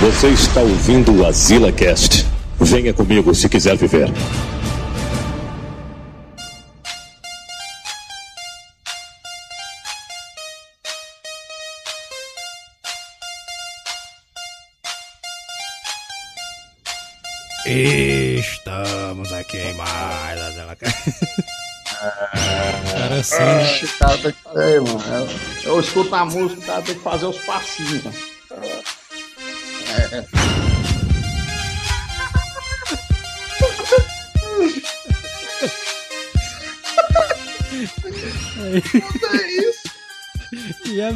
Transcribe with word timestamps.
Você 0.00 0.28
está 0.28 0.60
ouvindo 0.60 1.12
o 1.12 1.26
Azila 1.26 1.72
Cast. 1.72 2.24
Venha 2.60 2.94
comigo 2.94 3.34
se 3.34 3.48
quiser 3.48 3.76
viver. 3.76 4.08
Estamos 17.66 19.32
aqui 19.32 19.56
em 19.56 19.74
mais 19.74 20.40
Azila 20.40 20.76
Cast. 20.76 21.02
Cara, 22.92 23.14
assim, 23.16 23.34
né? 23.34 23.62
Oxe, 23.62 23.84
o 23.84 23.98
cara 23.98 24.18
tem 24.18 24.32
que. 24.32 24.58
Ei, 24.60 24.78
mano, 24.78 25.28
eu, 25.64 25.72
eu 25.72 25.80
escuto 25.80 26.14
a 26.14 26.24
música, 26.24 26.60
o 26.60 26.64
cara 26.64 26.82
tem 26.82 26.94
que 26.94 27.02
fazer 27.02 27.26
os 27.26 27.38
passinhos. 27.38 28.04
mano. 28.04 28.97
E 40.86 41.00
a. 41.02 41.10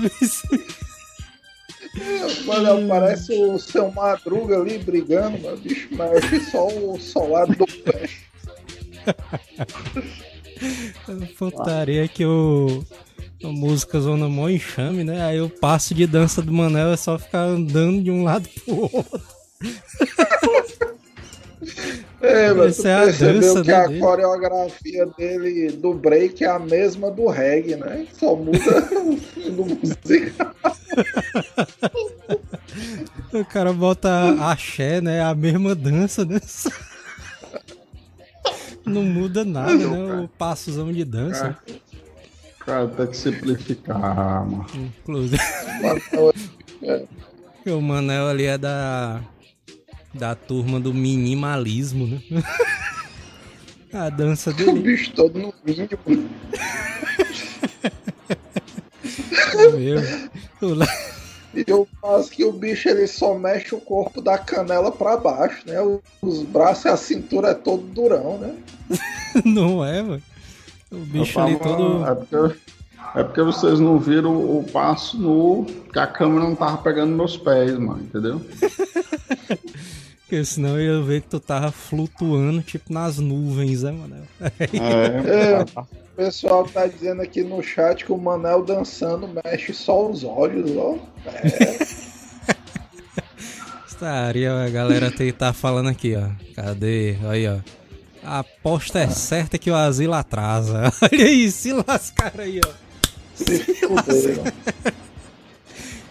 Mano, 2.47 2.89
parece 2.89 3.33
o 3.35 3.59
seu 3.59 3.91
Madruga 3.93 4.61
ali 4.61 4.79
brigando, 4.79 5.39
meu 5.39 5.57
bicho, 5.57 5.89
mexe 5.95 6.41
só 6.51 6.67
o 6.67 6.99
solado 6.99 7.55
do 7.55 7.67
pé. 7.67 8.09
Putaria 11.39 12.09
que 12.09 12.25
o. 12.25 12.85
A 13.45 13.49
música 13.49 13.99
Zona 14.01 14.29
Mó 14.29 14.49
enxame, 14.49 15.03
né? 15.03 15.25
Aí 15.25 15.41
o 15.41 15.51
passo 15.51 15.95
de 15.95 16.07
dança 16.07 16.41
do 16.41 16.53
Manel 16.53 16.93
é 16.93 16.97
só 16.97 17.19
ficar 17.19 17.41
andando 17.41 18.01
de 18.01 18.11
um 18.11 18.23
lado 18.23 18.49
pro 18.65 18.83
outro. 18.83 19.21
É, 22.21 22.53
mas 22.53 22.77
tu 22.77 22.87
Essa 22.87 22.89
é 22.89 22.95
a 22.95 23.07
dança, 23.33 23.63
que 23.63 23.69
né, 23.69 23.75
a 23.75 23.87
dele? 23.87 24.01
coreografia 24.01 25.07
dele 25.19 25.73
do 25.73 25.95
break 25.95 26.45
é 26.45 26.49
a 26.49 26.59
mesma 26.59 27.11
do 27.11 27.27
reggae, 27.29 27.77
né? 27.77 28.07
Só 28.19 28.35
muda 28.35 28.59
o 29.01 29.17
fundo 29.17 29.65
musical. 29.65 30.53
O 33.33 33.45
cara 33.47 33.73
bota 33.73 34.11
axé, 34.51 35.01
né? 35.01 35.23
A 35.23 35.35
mesma 35.35 35.75
dança, 35.75 36.23
né? 36.25 36.39
Não 38.85 39.03
muda 39.03 39.45
nada, 39.45 39.75
né? 39.75 40.21
O 40.23 40.29
passozão 40.29 40.93
de 40.93 41.05
dança. 41.05 41.57
cara, 42.61 42.89
tem 42.89 43.07
que 43.07 43.17
simplificar, 43.17 44.45
mano. 44.47 44.67
Inclusive, 44.75 45.41
o 47.67 47.81
Manel 47.81 48.29
ali 48.29 48.45
é 48.45 48.59
da. 48.59 49.21
Da 50.15 50.35
turma 50.35 50.79
do 50.79 50.93
minimalismo, 50.93 52.07
né? 52.07 52.21
A 53.93 54.09
dança 54.09 54.51
O 54.51 54.55
dele 54.55 54.81
bicho 54.81 55.13
todo 55.13 55.39
no 55.39 55.53
vídeo. 55.65 55.99
mano. 56.07 56.29
é 59.59 59.69
mesmo. 59.71 60.31
O 60.63 60.67
Le- 60.75 60.87
E 61.55 61.65
eu 61.67 61.87
faço 62.01 62.31
que 62.31 62.43
o 62.45 62.53
bicho 62.53 62.89
ele 62.89 63.07
só 63.07 63.35
mexe 63.39 63.75
o 63.75 63.81
corpo 63.81 64.23
da 64.23 64.39
canela 64.39 64.91
pra 64.91 65.17
baixo, 65.19 65.63
né? 65.67 65.77
Os 66.23 66.43
braços 66.43 66.85
e 66.87 66.89
a 66.89 66.97
cintura 66.97 67.49
é 67.49 67.55
todo 67.55 67.83
durão, 67.83 68.39
né? 68.39 68.55
Não 69.45 69.85
é, 69.85 70.01
mano. 70.03 70.23
O 70.91 70.97
bicho 70.99 71.39
ali 71.41 71.57
todo. 71.59 72.07
É 72.07 72.15
porque, 72.15 72.59
é 73.17 73.25
porque 73.25 73.43
vocês 73.43 73.81
não 73.81 73.99
viram 73.99 74.35
o 74.35 74.65
passo 74.73 75.19
nu, 75.19 75.67
que 75.93 75.99
a 75.99 76.07
câmera 76.07 76.45
não 76.45 76.55
tava 76.55 76.79
pegando 76.79 77.15
meus 77.17 77.37
pés, 77.37 77.79
mano, 77.79 78.03
entendeu? 78.03 78.41
Porque 80.33 80.47
senão 80.47 80.81
eu 80.81 80.97
ia 80.97 81.03
ver 81.05 81.21
que 81.21 81.29
tu 81.29 81.39
tava 81.39 81.71
flutuando, 81.71 82.63
tipo, 82.63 82.91
nas 82.91 83.19
nuvens, 83.19 83.83
né, 83.83 83.93
mano? 83.93 84.17
É, 84.41 85.59
É, 85.59 85.61
o 85.61 85.67
pessoal 86.17 86.65
tá 86.65 86.87
dizendo 86.87 87.21
aqui 87.21 87.43
no 87.43 87.63
chat 87.63 88.03
que 88.03 88.13
o 88.13 88.17
Manel 88.17 88.65
dançando 88.65 89.29
mexe 89.45 89.75
só 89.75 90.09
os 90.09 90.25
olhos, 90.25 90.75
ó. 90.75 90.97
Estaria 93.87 94.55
a 94.55 94.71
galera 94.71 95.13
tá 95.37 95.53
falando 95.53 95.91
aqui, 95.91 96.17
ó. 96.17 96.31
Cadê? 96.55 97.19
Aí, 97.29 97.47
ó. 97.47 97.59
A 98.25 98.39
aposta 98.39 99.01
é 99.01 99.09
certa 99.09 99.59
que 99.59 99.71
o 99.71 99.75
asilo 99.75 100.15
atrasa. 100.15 100.91
Olha 101.13 101.27
aí, 101.27 101.51
se 101.51 101.75
lascaram 101.75 102.43
aí, 102.43 102.59
ó. 102.67 102.71
Se 103.35 103.59
fuderam. 103.75 104.45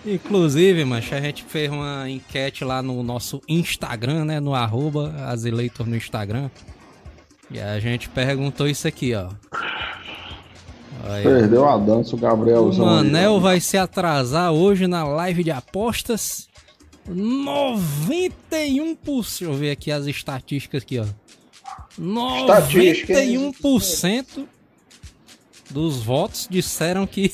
Inclusive, 0.05 0.83
mancha, 0.83 1.15
a 1.17 1.21
gente 1.21 1.43
fez 1.43 1.71
uma 1.71 2.09
enquete 2.09 2.63
lá 2.63 2.81
no 2.81 3.03
nosso 3.03 3.41
Instagram, 3.47 4.25
né? 4.25 4.39
No 4.39 4.55
arroba 4.55 5.13
Azileitor 5.27 5.85
no 5.87 5.95
Instagram. 5.95 6.49
E 7.51 7.59
a 7.59 7.79
gente 7.79 8.09
perguntou 8.09 8.67
isso 8.67 8.87
aqui, 8.87 9.13
ó. 9.13 9.29
Aí, 11.03 11.23
perdeu 11.23 11.67
a 11.67 11.77
dança 11.77 12.15
o 12.15 12.17
O 12.17 12.21
Gabrielzão. 12.21 12.87
aí, 12.87 12.95
Manel 12.95 13.33
ó. 13.33 13.39
vai 13.39 13.59
se 13.59 13.77
atrasar 13.77 14.51
hoje 14.51 14.87
na 14.87 15.03
live 15.03 15.43
de 15.43 15.51
apostas. 15.51 16.47
91%. 17.07 18.97
Deixa 19.03 19.43
eu 19.45 19.53
ver 19.53 19.71
aqui 19.71 19.91
as 19.91 20.05
estatísticas 20.05 20.83
aqui, 20.83 20.99
ó. 20.99 21.05
Estatística, 22.41 23.21
hein? 23.21 23.51
91% 23.63 24.45
dos 25.69 26.01
votos 26.03 26.47
disseram 26.49 27.05
que, 27.07 27.33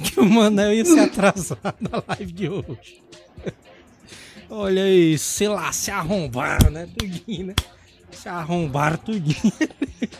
que 0.12 0.20
o 0.20 0.24
Manel 0.28 0.72
ia 0.72 0.84
se 0.84 0.98
atrasar 0.98 1.58
na 1.80 2.02
live 2.08 2.32
de 2.32 2.48
hoje. 2.48 3.02
Olha 4.48 4.82
aí, 4.82 5.16
sei 5.18 5.48
lá, 5.48 5.72
se 5.72 5.90
arrombaram, 5.90 6.70
né? 6.70 6.88
Tudinho, 6.98 7.46
né? 7.48 7.54
Se 8.10 8.28
arrombaram 8.28 8.96
tudinho. 8.96 9.52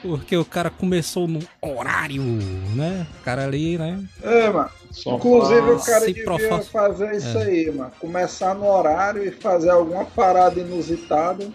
Porque 0.00 0.36
o 0.36 0.44
cara 0.44 0.70
começou 0.70 1.26
no 1.26 1.40
horário, 1.60 2.22
né? 2.22 3.04
O 3.20 3.24
cara 3.24 3.44
ali, 3.44 3.76
né? 3.76 4.00
É, 4.22 4.48
mano. 4.48 4.70
Só 4.92 5.16
Inclusive 5.16 5.60
pra- 5.60 5.74
o 5.74 5.80
cara 5.84 6.00
se 6.00 6.06
devia 6.06 6.24
profa- 6.24 6.62
fazer 6.62 7.16
isso 7.16 7.36
É. 7.36 7.42
aí, 7.42 7.70
mano. 7.72 7.90
Começar 7.98 8.54
no 8.54 8.66
horário 8.66 9.24
e 9.26 9.32
fazer 9.32 9.70
alguma 9.70 10.04
parada 10.04 10.58
inusitada 10.60 11.48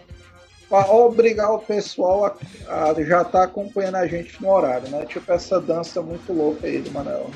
pra 0.74 0.92
obrigar 0.92 1.52
o 1.52 1.60
pessoal 1.60 2.36
a, 2.68 2.90
a 2.90 3.04
já 3.04 3.24
tá 3.24 3.44
acompanhando 3.44 3.98
a 3.98 4.08
gente 4.08 4.42
no 4.42 4.50
horário, 4.50 4.90
né? 4.90 5.06
Tipo 5.06 5.32
essa 5.32 5.62
dança 5.62 6.02
muito 6.02 6.34
louca 6.34 6.66
aí 6.66 6.82
do 6.82 6.90
Manel. 6.90 7.30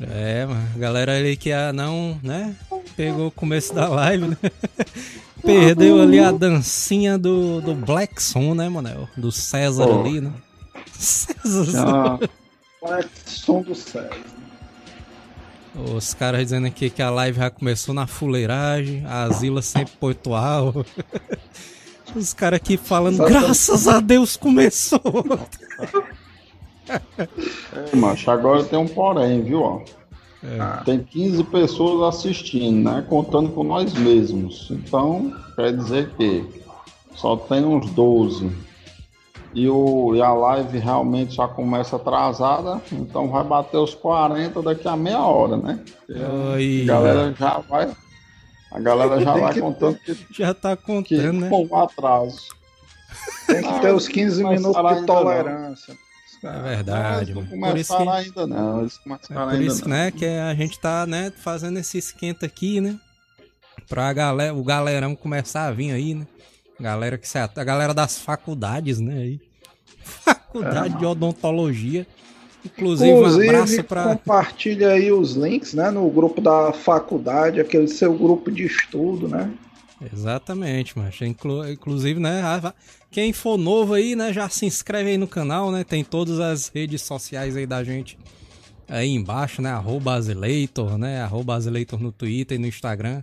É, 0.00 0.44
mano. 0.44 0.68
A 0.74 0.78
galera 0.78 1.16
ali 1.16 1.36
que 1.36 1.52
ah, 1.52 1.72
não, 1.72 2.18
né? 2.20 2.56
Pegou 2.96 3.28
o 3.28 3.30
começo 3.30 3.72
da 3.72 3.86
live, 3.86 4.26
né? 4.26 4.36
Perdeu 5.40 6.02
ali 6.02 6.18
a 6.18 6.32
dancinha 6.32 7.16
do, 7.16 7.60
do 7.60 7.76
Black 7.76 8.20
Son, 8.20 8.56
né, 8.56 8.68
Manel? 8.68 9.08
Do 9.16 9.30
César 9.30 9.86
Pô. 9.86 10.00
ali, 10.00 10.20
né? 10.20 10.32
César. 10.98 12.18
O 12.82 12.88
som 13.24 13.62
do 13.62 13.74
céu? 13.76 14.10
Os 15.94 16.12
caras 16.12 16.40
dizendo 16.40 16.66
aqui 16.66 16.90
que 16.90 17.02
a 17.02 17.10
live 17.10 17.38
já 17.38 17.50
começou 17.50 17.94
na 17.94 18.08
fuleiragem, 18.08 19.04
a 19.06 19.28
Zila 19.28 19.62
sempre 19.62 19.94
pontual. 20.00 20.84
Os 22.14 22.32
caras 22.32 22.58
aqui 22.58 22.76
falando, 22.76 23.18
graças 23.18 23.88
a 23.88 24.00
Deus 24.00 24.36
começou. 24.36 25.00
é, 26.88 27.96
macho, 27.96 28.30
agora 28.30 28.64
tem 28.64 28.78
um 28.78 28.86
porém, 28.86 29.42
viu, 29.42 29.62
ó. 29.62 29.80
É. 30.42 30.84
Tem 30.84 31.02
15 31.02 31.42
pessoas 31.44 32.14
assistindo, 32.14 32.90
né? 32.90 33.04
Contando 33.08 33.48
com 33.50 33.64
nós 33.64 33.94
mesmos. 33.94 34.68
Então, 34.70 35.32
quer 35.56 35.74
dizer 35.74 36.10
que 36.16 36.44
só 37.14 37.36
tem 37.36 37.64
uns 37.64 37.90
12. 37.90 38.50
E, 39.54 39.68
o, 39.68 40.14
e 40.14 40.20
a 40.20 40.32
live 40.32 40.78
realmente 40.78 41.36
já 41.36 41.46
começa 41.46 41.94
atrasada, 41.94 42.82
então 42.90 43.28
vai 43.28 43.44
bater 43.44 43.76
os 43.76 43.94
40 43.94 44.60
daqui 44.60 44.88
a 44.88 44.96
meia 44.96 45.20
hora, 45.20 45.56
né? 45.56 45.78
Aí, 46.52 46.82
A 46.82 46.86
galera 46.86 47.34
já 47.38 47.58
vai. 47.58 47.88
A 48.74 48.80
galera 48.80 49.20
já 49.20 49.36
vai 49.36 49.54
que 49.54 49.60
contando 49.60 49.98
que, 50.00 50.26
já 50.30 50.52
tá 50.52 50.76
que 50.76 50.82
contando, 50.82 51.40
né? 51.40 51.48
com 51.48 51.64
o 51.64 51.76
atraso. 51.76 52.48
Tem 53.46 53.62
que 53.62 53.80
ter 53.80 53.94
os 53.94 54.08
15 54.08 54.42
Não 54.42 54.50
minutos 54.50 54.76
de 54.76 54.82
não. 55.00 55.06
tolerância. 55.06 55.96
É 56.42 56.60
verdade, 56.60 57.32
Não 57.32 57.42
mano. 57.42 57.60
Por 57.60 57.78
isso 57.78 57.94
começaram 57.96 58.04
que... 58.04 58.18
ainda 58.18 58.46
não. 58.48 58.80
Eles 58.80 58.98
começaram 58.98 59.40
É 59.40 59.44
por 59.44 59.52
ainda 59.52 59.64
isso 59.64 59.82
que, 59.82 59.88
não. 59.88 59.96
né, 59.96 60.10
que 60.10 60.26
a 60.26 60.54
gente 60.54 60.78
tá, 60.80 61.06
né, 61.06 61.32
fazendo 61.36 61.78
esse 61.78 61.96
esquenta 61.98 62.44
aqui, 62.44 62.80
né? 62.80 62.98
Pra 63.88 64.12
galera, 64.12 64.52
o 64.54 64.64
galerão 64.64 65.14
começar 65.14 65.66
a 65.66 65.70
vir 65.70 65.92
aí, 65.92 66.14
né? 66.14 66.26
Galera 66.80 67.16
que 67.16 67.28
se 67.28 67.38
a 67.38 67.46
galera 67.46 67.94
das 67.94 68.18
faculdades, 68.18 68.98
né, 69.00 69.14
aí. 69.14 69.40
Faculdade 70.24 70.98
de 70.98 71.06
odontologia. 71.06 72.06
Inclusive, 72.64 73.10
um 73.10 73.16
Inclusive, 73.18 73.48
abraço 73.48 73.84
pra 73.84 74.04
compartilha 74.04 74.88
aí 74.92 75.12
os 75.12 75.32
links, 75.34 75.74
né? 75.74 75.90
No 75.90 76.08
grupo 76.10 76.40
da 76.40 76.72
faculdade, 76.72 77.60
aquele 77.60 77.88
seu 77.88 78.14
grupo 78.14 78.50
de 78.50 78.64
estudo, 78.64 79.28
né? 79.28 79.50
Exatamente, 80.12 80.98
macho. 80.98 81.24
Inclu- 81.24 81.68
inclusive, 81.70 82.18
né, 82.20 82.42
quem 83.10 83.32
for 83.32 83.56
novo 83.56 83.94
aí, 83.94 84.16
né, 84.16 84.32
já 84.32 84.48
se 84.48 84.66
inscreve 84.66 85.10
aí 85.10 85.18
no 85.18 85.28
canal, 85.28 85.70
né? 85.70 85.84
Tem 85.84 86.02
todas 86.02 86.40
as 86.40 86.68
redes 86.68 87.02
sociais 87.02 87.56
aí 87.56 87.66
da 87.66 87.84
gente 87.84 88.18
aí 88.88 89.10
embaixo, 89.10 89.62
né? 89.62 89.70
Arroba 89.70 90.14
Azileitor, 90.14 90.98
né? 90.98 91.20
Arroba 91.22 91.54
Azileitor 91.54 92.00
no 92.00 92.12
Twitter 92.12 92.56
e 92.58 92.60
no 92.60 92.66
Instagram. 92.66 93.22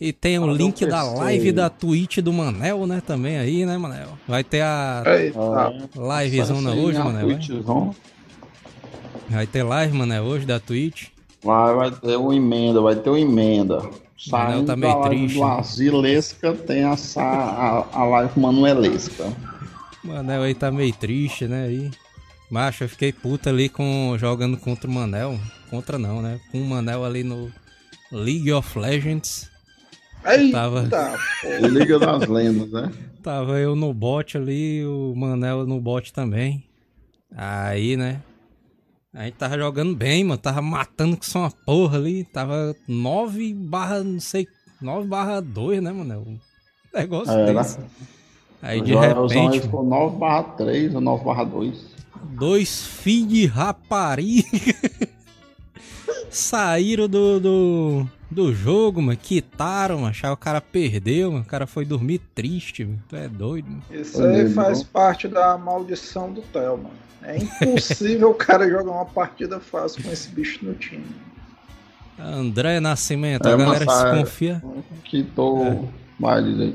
E 0.00 0.12
tem 0.12 0.38
o 0.38 0.42
Olha, 0.44 0.56
link 0.56 0.86
da 0.86 1.02
live 1.02 1.50
da 1.50 1.68
Twitch 1.68 2.18
do 2.18 2.32
Manel, 2.32 2.86
né? 2.86 3.02
Também 3.04 3.36
aí, 3.36 3.66
né, 3.66 3.76
Manel? 3.76 4.16
Vai 4.28 4.44
ter 4.44 4.60
a 4.60 5.02
É, 5.04 5.32
livezona 6.22 6.72
hoje, 6.72 6.98
Manel. 6.98 7.26
né? 7.26 7.40
Vai 9.28 9.46
ter 9.46 9.62
live, 9.62 9.96
Manel, 9.96 10.24
hoje 10.24 10.46
da 10.46 10.58
Twitch. 10.58 11.08
Vai, 11.42 11.74
vai 11.74 11.90
ter 11.90 12.16
uma 12.16 12.34
emenda, 12.34 12.80
vai 12.80 12.96
ter 12.96 13.10
uma 13.10 13.20
emenda. 13.20 13.82
Saindo 14.18 14.66
tá 14.66 14.74
meio 14.74 14.92
da 14.92 14.98
live 15.00 15.16
triste, 15.16 15.34
do 15.34 15.44
né? 15.44 15.56
Asilesca, 15.58 16.52
tem 16.54 16.84
essa, 16.84 17.22
a, 17.22 17.86
a 17.92 18.04
live 18.04 18.40
Manuelesca. 18.40 19.32
Manel 20.02 20.42
aí 20.42 20.54
tá 20.54 20.70
meio 20.70 20.92
triste, 20.94 21.46
né? 21.46 21.66
Aí. 21.66 21.90
Macho, 22.50 22.84
eu 22.84 22.88
fiquei 22.88 23.12
puta 23.12 23.50
ali 23.50 23.68
com 23.68 24.16
jogando 24.18 24.56
contra 24.56 24.88
o 24.88 24.92
Manel. 24.92 25.38
Contra 25.70 25.98
não, 25.98 26.22
né? 26.22 26.40
Com 26.50 26.62
o 26.62 26.64
Manel 26.64 27.04
ali 27.04 27.22
no 27.22 27.52
League 28.10 28.50
of 28.50 28.78
Legends. 28.78 29.50
Eita, 30.24 30.52
Tava. 30.52 30.88
pô. 30.88 31.66
Liga 31.68 31.98
das 31.98 32.26
Lendas, 32.26 32.70
né? 32.70 32.90
Tava 33.22 33.58
eu 33.58 33.76
no 33.76 33.92
bot 33.92 34.36
ali, 34.36 34.84
o 34.84 35.14
Manel 35.14 35.66
no 35.66 35.80
bot 35.80 36.12
também. 36.12 36.64
Aí, 37.36 37.96
né? 37.96 38.22
A 39.14 39.24
gente 39.24 39.34
tava 39.34 39.56
jogando 39.56 39.96
bem, 39.96 40.22
mano. 40.22 40.38
Tava 40.38 40.60
matando 40.60 41.16
com 41.16 41.22
só 41.22 41.40
uma 41.40 41.50
porra 41.50 41.96
ali. 41.96 42.24
Tava 42.24 42.76
9 42.86 43.54
barra, 43.54 44.02
não 44.04 44.20
sei, 44.20 44.46
9 44.80 45.08
barra 45.08 45.40
2, 45.40 45.82
né, 45.82 45.92
Manel? 45.92 46.24
Um 46.26 46.38
negócio 46.94 47.32
Era. 47.32 47.54
desse. 47.54 47.78
Aí 48.60 48.80
de 48.80 48.94
repente, 48.94 49.60
ficou 49.60 49.84
9 49.84 50.16
barra 50.18 50.42
3 50.42 50.94
ou 50.94 51.00
9 51.00 51.24
barra 51.24 51.44
2. 51.44 51.86
dois 52.32 52.84
filhos 52.86 53.28
de 53.32 53.46
rapariga 53.46 54.74
saíram 56.30 57.08
do, 57.08 57.40
do, 57.40 58.06
do 58.30 58.52
jogo, 58.52 59.00
mano. 59.00 59.16
Quitaram, 59.16 59.96
mano. 59.96 60.08
Acharam 60.08 60.36
que 60.36 60.42
o 60.42 60.44
cara 60.44 60.60
perdeu, 60.60 61.32
mano. 61.32 61.44
O 61.44 61.46
cara 61.46 61.66
foi 61.66 61.84
dormir 61.84 62.20
triste, 62.34 62.84
mano. 62.84 63.02
Tu 63.08 63.16
é 63.16 63.28
doido, 63.28 63.70
mano. 63.70 63.82
Isso 63.90 64.22
aí 64.22 64.50
faz 64.52 64.82
parte 64.82 65.28
da 65.28 65.56
maldição 65.56 66.30
do 66.30 66.42
Theo, 66.42 66.76
mano. 66.76 67.07
É 67.22 67.36
impossível 67.36 68.30
o 68.30 68.34
cara 68.34 68.68
jogar 68.68 68.90
uma 68.90 69.04
partida 69.04 69.60
fácil 69.60 70.02
com 70.02 70.10
esse 70.10 70.28
bicho 70.30 70.64
no 70.64 70.74
time. 70.74 71.04
André 72.18 72.80
Nascimento, 72.80 73.46
É, 73.46 73.52
a 73.52 73.56
galera 73.56 73.84
se 73.90 74.18
confia. 74.20 74.62
Quitou 75.04 75.64
É. 75.66 75.80
mais 76.18 76.44
aí. 76.44 76.74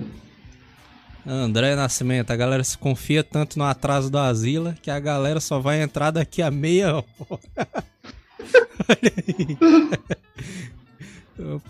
André 1.26 1.76
Nascimento, 1.76 2.32
a 2.32 2.36
galera 2.36 2.64
se 2.64 2.78
confia 2.78 3.24
tanto 3.24 3.58
no 3.58 3.64
atraso 3.66 4.10
do 4.10 4.18
Asila 4.18 4.76
que 4.82 4.92
a 4.92 5.00
galera 5.00 5.40
só 5.40 5.60
vai 5.60 5.82
entrar 5.82 6.12
daqui 6.12 6.42
a 6.42 6.52
meia 6.52 6.96
hora. 6.96 7.06
Olha 8.90 9.14
aí. 9.28 9.58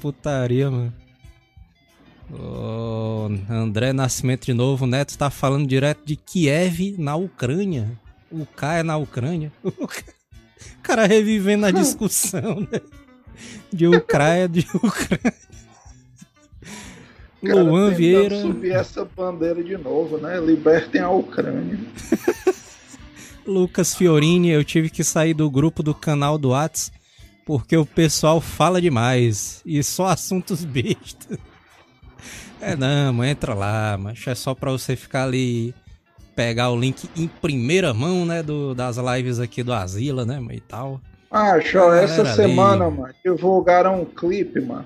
Putaria, 0.02 0.70
mano. 0.72 0.94
Ô, 2.32 3.30
André 3.50 3.94
Nascimento 3.94 4.46
de 4.46 4.54
novo, 4.54 4.86
o 4.86 4.88
Neto 4.88 5.16
tá 5.18 5.30
falando 5.30 5.68
direto 5.68 6.02
de 6.06 6.16
Kiev 6.16 6.96
na 6.98 7.16
Ucrânia. 7.16 7.92
O 8.34 8.46
K 8.46 8.76
é 8.80 8.84
na 8.84 8.98
Ucrânia. 8.98 9.52
O 9.64 9.72
ca- 9.88 10.04
o 10.80 10.82
cara 10.82 11.06
revivendo 11.06 11.66
a 11.66 11.72
discussão, 11.72 12.62
né? 12.62 12.82
De 13.72 13.86
Ucrânia, 13.88 14.48
de 14.50 14.68
Ucrânia. 14.76 15.34
Cara 17.46 17.62
Luan 17.62 17.92
Vieira. 17.92 18.42
subir 18.42 18.72
essa 18.72 19.04
bandeira 19.04 19.62
de 19.64 19.78
novo, 19.78 20.18
né? 20.18 20.40
Libertem 20.40 21.02
a 21.02 21.10
Ucrânia. 21.10 21.78
Lucas 23.46 23.94
Fiorini, 23.94 24.50
eu 24.50 24.64
tive 24.64 24.90
que 24.90 25.04
sair 25.04 25.34
do 25.34 25.50
grupo 25.52 25.84
do 25.84 25.94
canal 25.94 26.38
do 26.38 26.50
Whats 26.52 26.92
porque 27.46 27.76
o 27.76 27.86
pessoal 27.86 28.40
fala 28.40 28.82
demais 28.82 29.62
e 29.66 29.84
só 29.84 30.06
assuntos 30.08 30.64
bestas. 30.64 31.38
É 32.62 32.74
não, 32.78 33.22
entra 33.26 33.54
lá, 33.54 33.98
mas 34.00 34.26
é 34.26 34.34
só 34.34 34.56
pra 34.56 34.72
você 34.72 34.96
ficar 34.96 35.24
ali 35.26 35.76
pegar 36.36 36.70
o 36.72 36.80
link 36.80 37.10
em 37.16 37.28
primeira 37.28 37.94
mão, 37.94 38.26
né, 38.26 38.42
do, 38.44 38.74
das 38.74 38.98
lives 38.98 39.40
aqui 39.40 39.64
do 39.64 39.74
Asila, 39.74 40.26
né, 40.26 40.42
e 40.52 40.60
tal. 40.60 41.00
Ah, 41.30 41.60
show, 41.60 41.92
essa 41.94 42.26
semana, 42.36 42.86
ali. 42.86 42.98
mano, 42.98 43.14
divulgaram 43.26 44.02
um 44.02 44.06
clipe, 44.06 44.62
mano, 44.62 44.86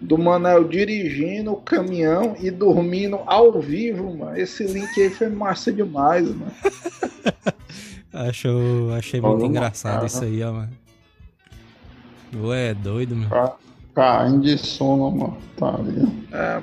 do 0.00 0.18
Manel 0.18 0.64
dirigindo 0.64 1.52
o 1.52 1.56
caminhão 1.56 2.36
e 2.38 2.50
dormindo 2.50 3.20
ao 3.26 3.58
vivo, 3.60 4.16
mano. 4.16 4.36
Esse 4.36 4.64
link 4.64 5.00
aí 5.00 5.10
foi 5.10 5.28
massa 5.28 5.72
demais, 5.72 6.28
mano. 6.28 6.52
Acho, 8.12 8.90
achei 8.96 9.20
muito 9.20 9.44
engraçado 9.44 9.94
cara. 9.94 10.06
isso 10.06 10.24
aí, 10.24 10.42
ó, 10.42 10.52
mano. 10.52 10.70
Ué, 12.36 12.70
é 12.70 12.74
doido, 12.74 13.14
mano. 13.14 13.30
Ca- 13.30 13.56
Caindo 13.94 14.42
de 14.42 14.56
sono, 14.58 15.10
mano. 15.10 15.38
Tá 15.56 15.74
ali. 15.74 16.26
É, 16.32 16.62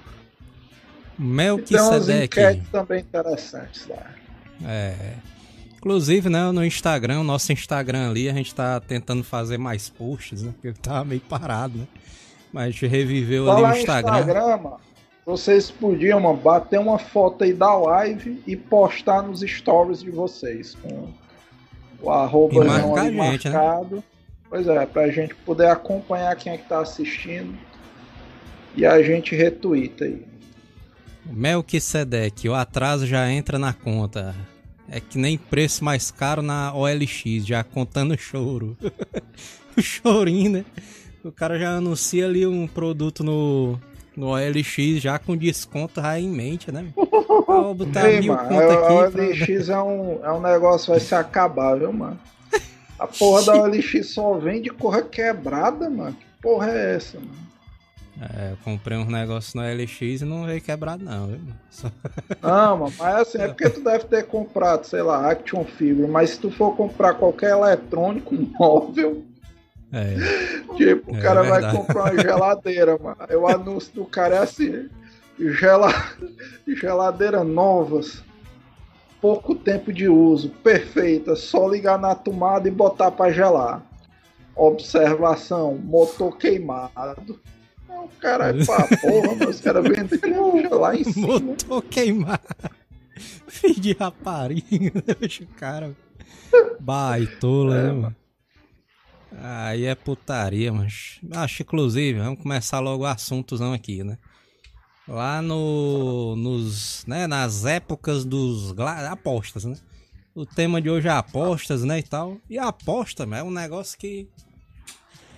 Melquisedeque. 1.18 2.40
enquetes 2.40 2.70
também 2.70 3.02
interessantes 3.02 3.88
lá. 3.88 4.06
É. 4.66 5.14
Inclusive, 5.78 6.30
né, 6.30 6.52
no 6.52 6.66
Instagram, 6.66 7.20
o 7.20 7.24
nosso 7.24 7.52
Instagram 7.54 8.10
ali, 8.10 8.28
a 8.28 8.34
gente 8.34 8.56
tá 8.56 8.80
tentando 8.80 9.24
fazer 9.24 9.58
mais 9.58 9.88
posts, 9.88 10.42
né? 10.42 10.52
Porque 10.60 10.78
tava 10.82 11.06
meio 11.06 11.22
parado, 11.22 11.78
né? 11.78 11.88
Mas 12.52 12.64
a 12.64 12.70
gente 12.72 12.88
reviveu 12.88 13.52
ali 13.52 13.62
Falar 13.62 13.76
o 13.76 13.78
Instagram. 13.78 14.20
Instagram, 14.20 14.58
mano, 14.58 14.80
vocês 15.26 15.70
podiam, 15.70 16.20
mano, 16.20 16.38
bater 16.38 16.80
uma 16.80 16.98
foto 16.98 17.44
aí 17.44 17.54
da 17.54 17.74
live 17.76 18.42
e 18.48 18.56
postar 18.56 19.22
nos 19.22 19.42
stories 19.42 20.02
de 20.02 20.12
vocês. 20.12 20.76
Com 20.76 21.10
o 22.02 22.10
arroba 22.10 22.64
E 22.64 22.68
marcar 22.68 23.06
ali 23.06 23.20
a 23.20 23.32
gente, 23.32 23.50
né? 23.50 23.54
marcado. 23.56 24.04
Pois 24.50 24.68
é, 24.68 24.86
pra 24.86 25.10
gente 25.10 25.36
poder 25.36 25.68
acompanhar 25.68 26.36
quem 26.36 26.54
é 26.54 26.58
que 26.58 26.68
tá 26.68 26.80
assistindo. 26.80 27.58
E 28.76 28.86
a 28.86 29.02
gente 29.02 29.36
retuita 29.36 30.06
aí. 30.06 30.24
Melquisedeque, 31.25 32.48
o 32.50 32.54
atraso 32.56 33.06
já 33.06 33.30
entra 33.31 33.57
na 33.60 33.74
conta. 33.74 34.36
É 34.89 35.00
que 35.00 35.18
nem 35.18 35.38
preço 35.38 35.83
mais 35.83 36.12
caro 36.12 36.42
na 36.42 36.74
OLX, 36.74 37.45
já 37.45 37.63
contando 37.63 38.13
o 38.13 38.18
choro. 38.18 38.77
o 39.75 39.81
chorinho, 39.81 40.51
né? 40.51 40.66
O 41.24 41.31
cara 41.31 41.57
já 41.57 41.72
anuncia 41.77 42.25
ali 42.25 42.45
um 42.45 42.68
produto 42.68 43.24
no, 43.24 43.80
no 44.16 44.27
OLX 44.27 45.01
já 45.01 45.18
com 45.18 45.36
desconto 45.36 46.00
já 46.00 46.19
em 46.19 46.30
mente, 46.30 46.72
né? 46.72 46.86
Ah, 47.48 47.62
vou 47.62 47.74
botar 47.74 48.07
Ei, 48.07 48.19
mil 48.22 48.33
mano, 48.33 48.60
aqui. 48.60 48.77
pra- 48.77 49.22
OLX 49.24 49.69
é 49.69 49.81
um, 49.81 50.24
é 50.24 50.31
um 50.31 50.39
negócio 50.42 50.92
vai 50.92 51.00
se 51.00 51.16
acabar, 51.16 51.77
viu, 51.80 51.92
mano? 51.92 52.19
A 53.00 53.07
porra 53.07 53.44
da 53.44 53.54
OLX 53.63 54.06
só 54.13 54.36
vende 54.38 54.69
corra 54.69 55.01
quebrada, 55.01 55.89
mano. 55.89 56.13
Que 56.13 56.25
porra 56.42 56.69
é 56.69 56.95
essa, 56.95 57.18
mano? 57.19 57.45
É, 58.22 58.52
eu 58.52 58.58
comprei 58.64 58.98
uns 58.98 59.08
negócios 59.08 59.54
no 59.54 59.62
OLX 59.62 60.01
e 60.22 60.25
não 60.25 60.46
veio 60.46 60.62
quebrado 60.62 61.04
não, 61.04 61.28
viu? 61.28 61.39
Só- 61.70 61.92
Não, 62.42 62.78
mano, 62.78 62.94
mas 62.98 63.16
assim, 63.16 63.39
é 63.39 63.48
porque 63.48 63.70
tu 63.70 63.82
deve 63.84 64.06
ter 64.06 64.25
comprado, 64.25 64.86
sei 64.86 65.01
lá, 65.01 65.30
Action 65.30 65.66
Figure, 65.66 66.08
mas 66.08 66.30
se 66.32 66.39
tu 66.39 66.50
for 66.50 66.75
comprar 66.78 67.16
qualquer 67.16 67.51
eletrônico 67.51 68.34
móvel, 68.58 69.25
É, 69.92 70.16
tipo, 70.78 71.12
o 71.12 71.18
É 71.18 71.22
cara 71.22 71.44
vai 71.44 71.72
comprar 71.75 72.04
uma 72.13 72.22
geladeira, 72.22 72.98
mano. 72.98 73.18
O 73.42 73.48
anúncio 73.48 73.94
do 73.94 74.06
cara 74.06 74.36
é 74.36 74.39
assim, 74.39 74.89
gela... 75.38 75.89
geladeira 76.68 77.44
novas, 77.44 78.24
pouco 79.22 79.56
tempo 79.56 79.92
de 79.92 80.08
uso, 80.08 80.50
perfeita, 80.63 81.36
só 81.36 81.68
ligar 81.68 82.00
na 82.00 82.16
tomada 82.16 82.68
e 82.68 82.72
botar 82.72 83.12
pra 83.12 83.30
gelar. 83.32 83.82
Observação, 84.56 85.75
motor 85.84 86.38
queimado. 86.38 87.39
Não, 88.06 88.20
caralho, 88.20 88.66
pá, 88.66 88.88
porra, 89.02 89.36
mas 89.40 89.50
os 89.56 89.62
caras 89.62 89.84
venderam 89.84 90.80
lá 90.80 90.96
em 90.96 91.04
cima. 91.04 91.40
motor 91.40 91.84
queimado. 91.84 92.42
Filho 93.48 93.80
de 93.80 93.94
rapariga, 93.94 95.04
deixa 95.20 95.44
o 95.44 95.48
cara. 95.48 95.96
Baitola, 96.80 97.84
né, 97.84 97.92
mano? 97.92 98.16
Aí 99.38 99.86
é 99.86 99.96
putaria, 99.96 100.72
mas. 100.72 101.20
Acho, 101.32 101.64
inclusive, 101.64 102.20
vamos 102.20 102.42
começar 102.42 102.80
logo 102.80 103.04
o 103.04 103.08
assuntozão 103.08 103.74
aqui, 103.74 104.04
né? 104.04 104.18
Lá 105.08 105.42
no. 105.42 106.36
Nos. 106.36 107.06
Né, 107.06 107.28
nas 107.28 107.66
épocas 107.66 108.24
dos. 108.24 108.74
apostas, 109.10 109.66
né? 109.66 109.76
O 110.34 110.46
tema 110.46 110.82
de 110.82 110.90
hoje 110.90 111.08
é 111.08 111.12
apostas, 111.12 111.84
né? 111.84 112.00
E 112.00 112.04
tal. 112.04 112.38
E 112.50 112.58
aposta, 112.58 113.26
mano, 113.26 113.42
é 113.42 113.44
um 113.44 113.52
negócio 113.52 113.98
que. 113.98 114.28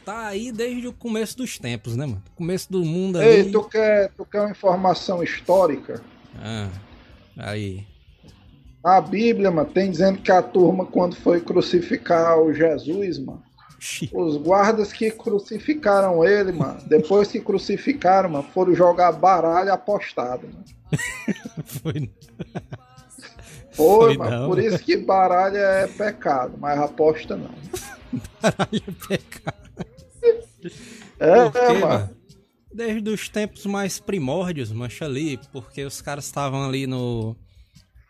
Tá 0.08 0.28
aí 0.28 0.54
desde 0.54 0.88
o 0.88 0.94
começo 0.94 1.36
dos 1.36 1.60
tempos, 1.60 1.98
né, 1.98 2.06
mano? 2.06 2.24
Começo 2.34 2.72
do 2.72 2.80
mundo 2.86 3.18
ali. 3.18 3.28
Ei, 3.28 3.52
tu 3.52 3.62
quer, 3.66 4.10
tu 4.16 4.26
quer 4.26 4.40
uma 4.40 4.52
informação 4.52 5.22
histórica? 5.22 6.02
Ah, 6.42 6.70
aí. 7.38 7.86
Na 8.82 9.02
Bíblia, 9.02 9.52
mano, 9.52 9.70
tem 9.70 9.92
dizendo 9.92 10.20
que 10.20 10.32
a 10.32 10.42
turma, 10.42 10.86
quando 10.86 11.18
foi 11.18 11.42
crucificar 11.42 12.40
o 12.40 12.54
Jesus, 12.54 13.20
mano, 13.20 13.44
os 14.14 14.38
guardas 14.38 14.94
que 14.94 15.12
crucificaram 15.12 16.24
ele, 16.24 16.54
mano, 16.54 16.80
depois 16.88 17.30
que 17.30 17.42
crucificaram, 17.42 18.30
mano, 18.30 18.48
foram 18.54 18.74
jogar 18.74 19.12
baralho 19.12 19.74
apostado, 19.74 20.48
mano. 20.48 20.64
Foi. 21.66 22.10
Foi, 23.74 24.16
Foi 24.16 24.18
mano, 24.18 24.40
não. 24.40 24.48
por 24.48 24.58
isso 24.58 24.80
que 24.80 24.96
baralho 24.96 25.58
é 25.58 25.86
pecado, 25.86 26.54
mas 26.58 26.80
aposta 26.80 27.36
não. 27.36 27.52
Baralho 28.42 28.96
PK. 29.06 29.67
É, 31.20 31.50
Por 31.50 31.58
é, 31.58 31.80
mano. 31.80 32.10
Desde 32.74 33.10
os 33.10 33.30
tempos 33.30 33.66
mais 33.66 34.00
primórdios, 34.00 34.72
mancha 34.72 35.06
ali, 35.06 35.40
porque 35.52 35.84
os 35.84 36.02
caras 36.02 36.26
estavam 36.26 36.64
ali 36.64 36.86
no. 36.86 37.36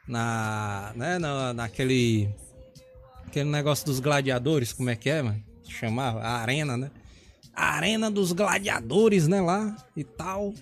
Na. 0.08 0.92
né, 0.96 1.20
na, 1.20 1.54
naquele. 1.54 2.30
Aquele 3.26 3.50
negócio 3.50 3.86
dos 3.86 4.00
gladiadores, 4.00 4.74
como 4.74 4.90
é 4.90 4.96
que 4.96 5.10
é, 5.10 5.22
mano? 5.22 5.42
Chamava? 5.68 6.22
A 6.22 6.38
arena, 6.38 6.78
né? 6.78 6.92
A 7.54 7.76
arena 7.76 8.10
dos 8.10 8.32
gladiadores, 8.32 9.28
né, 9.28 9.42
lá 9.42 9.76
e 9.96 10.04
tal. 10.04 10.54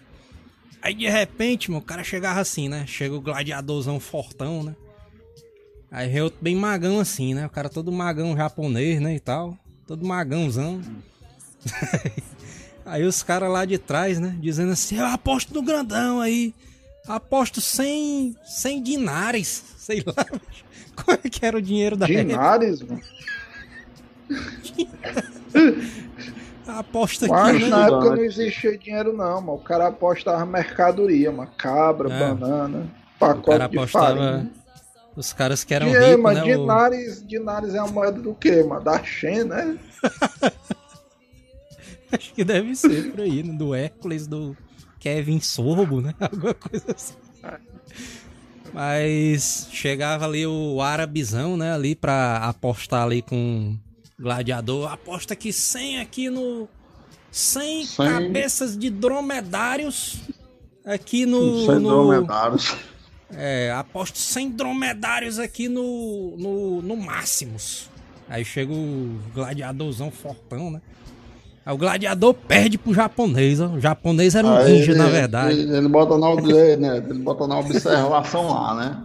Aí 0.82 0.94
de 0.94 1.10
repente, 1.10 1.70
mano, 1.70 1.82
o 1.82 1.86
cara 1.86 2.04
chegava 2.04 2.40
assim, 2.40 2.70
né? 2.70 2.86
Chega 2.88 3.16
o 3.16 3.22
gladiadorzão 3.22 4.00
fortão, 4.00 4.64
né? 4.64 4.76
Aí 5.90 6.10
vem 6.10 6.22
outro 6.22 6.40
bem 6.42 6.56
magão 6.56 7.00
assim, 7.00 7.34
né? 7.34 7.46
O 7.46 7.50
cara 7.50 7.70
todo 7.70 7.92
magão 7.92 8.36
japonês, 8.36 9.00
né, 9.00 9.16
e 9.16 9.20
tal. 9.20 9.58
Todo 9.88 10.06
magãozão. 10.06 10.82
Aí 12.86 13.04
os 13.04 13.24
caras 13.24 13.50
lá 13.52 13.66
de 13.66 13.78
trás, 13.80 14.20
né? 14.20 14.36
Dizendo 14.40 14.72
assim, 14.74 14.98
eu 15.00 15.06
aposto 15.08 15.54
no 15.54 15.62
grandão 15.64 16.22
aí. 16.22 16.54
Aposto 17.08 17.60
100, 17.60 18.36
100 18.46 18.84
dinares. 18.84 19.64
Sei 19.78 20.04
lá. 20.06 20.14
Qual 21.04 21.18
é 21.24 21.30
que 21.30 21.46
era 21.46 21.58
o 21.58 21.62
dinheiro 21.62 21.96
da 21.98 22.06
época? 22.06 22.24
Dinares, 22.24 22.82
mano. 22.82 23.02
Aposta 26.68 27.26
aqui, 27.26 27.34
Mas 27.34 27.62
né? 27.62 27.68
na 27.70 27.78
época 27.86 27.96
Estudante. 27.98 28.18
não 28.18 28.24
existia 28.26 28.78
dinheiro, 28.78 29.14
não, 29.14 29.40
mano. 29.42 29.54
O 29.54 29.60
cara 29.60 29.88
apostava 29.88 30.46
mercadoria, 30.46 31.32
mano. 31.32 31.52
Cabra, 31.58 32.12
É. 32.12 32.20
banana, 32.34 32.88
O 33.16 33.20
pacote 33.20 33.46
cara 33.60 33.68
de 33.68 33.78
apostava 33.78 34.08
farinha. 34.16 34.52
os 35.16 35.32
caras 35.34 35.64
que 35.64 35.74
eram 35.74 35.88
ricos, 35.88 36.34
né? 36.34 36.42
o- 36.42 36.44
dinares, 36.44 37.28
dinares 37.28 37.76
é 37.76 37.80
a 37.80 37.86
moeda 37.88 38.20
do 38.20 38.34
quê, 38.34 38.64
mano? 38.64 38.84
Da 38.84 39.04
Shen, 39.04 39.44
né? 39.44 39.78
Acho 42.16 42.34
que 42.34 42.44
deve 42.44 42.76
ser 42.76 43.12
por 43.12 43.22
aí, 43.22 43.44
né? 43.44 43.54
Do 43.54 43.74
Hércules, 43.76 44.28
do 44.28 44.56
Kevin 45.00 45.40
Sorbo, 45.40 46.02
né? 46.02 46.14
Alguma 46.20 46.54
coisa 46.54 46.86
assim. 46.96 47.14
Mas 48.74 49.68
chegava 49.72 50.26
ali 50.26 50.46
o 50.46 50.82
árabezão, 50.82 51.56
né? 51.56 51.74
Ali 51.74 51.96
pra 51.96 52.38
apostar 52.38 53.04
ali 53.04 53.22
com 53.22 53.78
o 54.20 54.22
gladiador. 54.22 54.92
Aposta 54.92 55.34
aqui 55.34 55.54
100 55.54 56.00
aqui 56.00 56.30
no... 56.30 56.68
100 57.32 57.86
100. 57.86 58.08
cabeças 58.08 58.78
de 58.78 58.90
dromedários 58.90 60.22
aqui 60.86 61.26
no... 61.26 61.66
Sem 61.66 61.80
no 61.80 61.90
dromedários. 61.90 62.76
é, 63.34 63.72
aposto 63.72 64.18
100 64.18 64.52
dromedários 64.52 65.38
aqui 65.38 65.68
no, 65.68 66.36
no, 66.38 66.82
no 66.82 66.96
Máximos. 66.96 67.90
Aí 68.28 68.44
chega 68.44 68.74
o 68.74 69.20
gladiadorzão 69.34 70.10
fortão, 70.10 70.72
né? 70.72 70.82
Aí 71.66 71.74
o 71.74 71.78
gladiador 71.78 72.34
perde 72.34 72.78
pro 72.78 72.94
japonês, 72.94 73.60
ó. 73.60 73.68
O 73.70 73.80
japonês 73.80 74.36
era 74.36 74.46
um 74.48 74.56
Aí 74.56 74.74
ninja, 74.74 74.92
ele- 74.92 75.00
na 75.00 75.08
verdade. 75.08 75.60
Ele, 75.60 75.78
ele 75.78 75.88
bota 75.88 76.18
na, 76.18 76.30
ele, 76.32 76.76
né? 76.78 76.98
ele 76.98 77.20
bota 77.20 77.48
na 77.48 77.58
observação 77.60 78.48
lá, 78.50 78.76
né? 78.76 79.04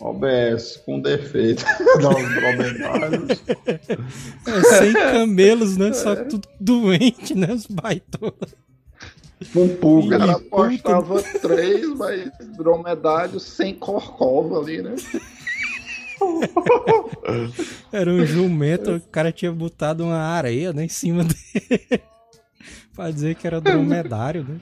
OBS 0.00 0.76
com 0.84 1.00
defeito. 1.00 1.64
É, 4.46 4.62
sem 4.78 4.92
camelos, 4.92 5.76
né? 5.76 5.92
Só 5.92 6.14
tudo 6.14 6.46
doente, 6.60 7.34
né? 7.34 7.52
Os 7.52 7.66
baitolas. 7.66 8.54
Com 9.52 9.64
O 9.64 9.68
pulga. 9.76 10.18
né? 10.18 10.32
apostava 10.32 11.22
três, 11.40 11.86
mas 11.96 12.30
dromedários 12.56 13.42
sem 13.42 13.74
corcova 13.74 14.60
ali, 14.60 14.80
né? 14.82 14.94
Era 17.92 18.10
um 18.10 18.24
jumento, 18.24 18.96
o 18.96 19.00
cara 19.00 19.32
tinha 19.32 19.52
botado 19.52 20.04
uma 20.04 20.18
areia 20.18 20.72
né, 20.72 20.84
em 20.84 20.88
cima 20.88 21.24
dele. 21.24 22.02
pra 22.94 23.10
dizer 23.10 23.34
que 23.36 23.46
era 23.46 23.60
dromedário, 23.60 24.44
né? 24.44 24.60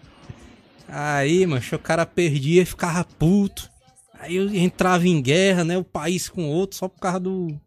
Aí, 0.88 1.46
mancho, 1.46 1.76
o 1.76 1.78
cara 1.78 2.04
perdia 2.04 2.62
e 2.62 2.66
ficava 2.66 3.04
puto. 3.04 3.70
Aí 4.12 4.36
eu 4.36 4.52
entrava 4.54 5.06
em 5.06 5.20
guerra, 5.20 5.64
né? 5.64 5.78
O 5.78 5.84
país 5.84 6.28
com 6.28 6.48
outro, 6.48 6.76
só 6.76 6.88
por 6.88 7.00
causa 7.00 7.20
do. 7.20 7.58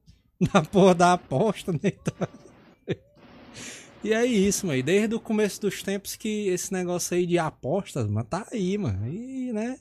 Da 0.53 0.61
porra 0.61 0.93
da 0.93 1.13
aposta, 1.13 1.71
né? 1.71 1.91
E 4.03 4.13
é 4.13 4.25
isso, 4.25 4.67
mano. 4.67 4.81
Desde 4.83 5.15
o 5.15 5.19
começo 5.19 5.59
dos 5.59 5.81
tempos 5.81 6.15
que 6.15 6.47
esse 6.47 6.71
negócio 6.71 7.17
aí 7.17 7.25
de 7.25 7.39
apostas, 7.39 8.07
mano, 8.07 8.25
tá 8.29 8.45
aí, 8.51 8.77
mano. 8.77 9.07
E, 9.07 9.51
né? 9.51 9.77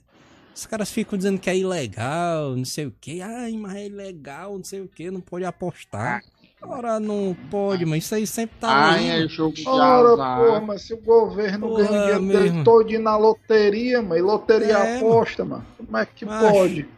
Os 0.57 0.65
caras 0.65 0.91
ficam 0.91 1.19
dizendo 1.19 1.39
que 1.39 1.51
é 1.51 1.57
ilegal, 1.59 2.57
não 2.57 2.65
sei 2.65 2.87
o 2.87 2.95
que. 2.99 3.21
Ai, 3.21 3.53
mas 3.53 3.75
é 3.75 3.87
ilegal, 3.87 4.57
não 4.57 4.65
sei 4.65 4.81
o 4.81 4.89
que, 4.89 5.11
não 5.11 5.21
pode 5.21 5.45
apostar. 5.45 6.23
Ora, 6.63 6.99
não 6.99 7.37
pode, 7.51 7.85
mas 7.85 8.05
isso 8.05 8.15
aí 8.15 8.27
sempre 8.27 8.57
tá 8.59 8.69
Ai, 8.93 9.23
é 9.23 9.29
jogo 9.29 9.55
de 9.55 9.69
Ora, 9.69 10.15
azar. 10.15 10.39
porra, 10.41 10.61
mas 10.63 10.83
se 10.83 10.95
o 10.95 10.97
governo 10.97 11.69
Porra, 11.69 11.85
ganha 11.87 11.91
o 11.91 12.01
dinheiro 12.01 12.23
mesmo. 12.23 12.53
dele 12.53 12.65
todo 12.65 12.99
na 12.99 13.17
loteria, 13.19 14.01
mano, 14.01 14.17
e 14.17 14.23
loteria 14.23 14.79
É, 14.79 14.97
aposta, 14.97 15.45
mano. 15.45 15.67
Como 15.77 15.97
é 15.99 16.07
que 16.07 16.25
Macho. 16.25 16.53
pode? 16.53 16.89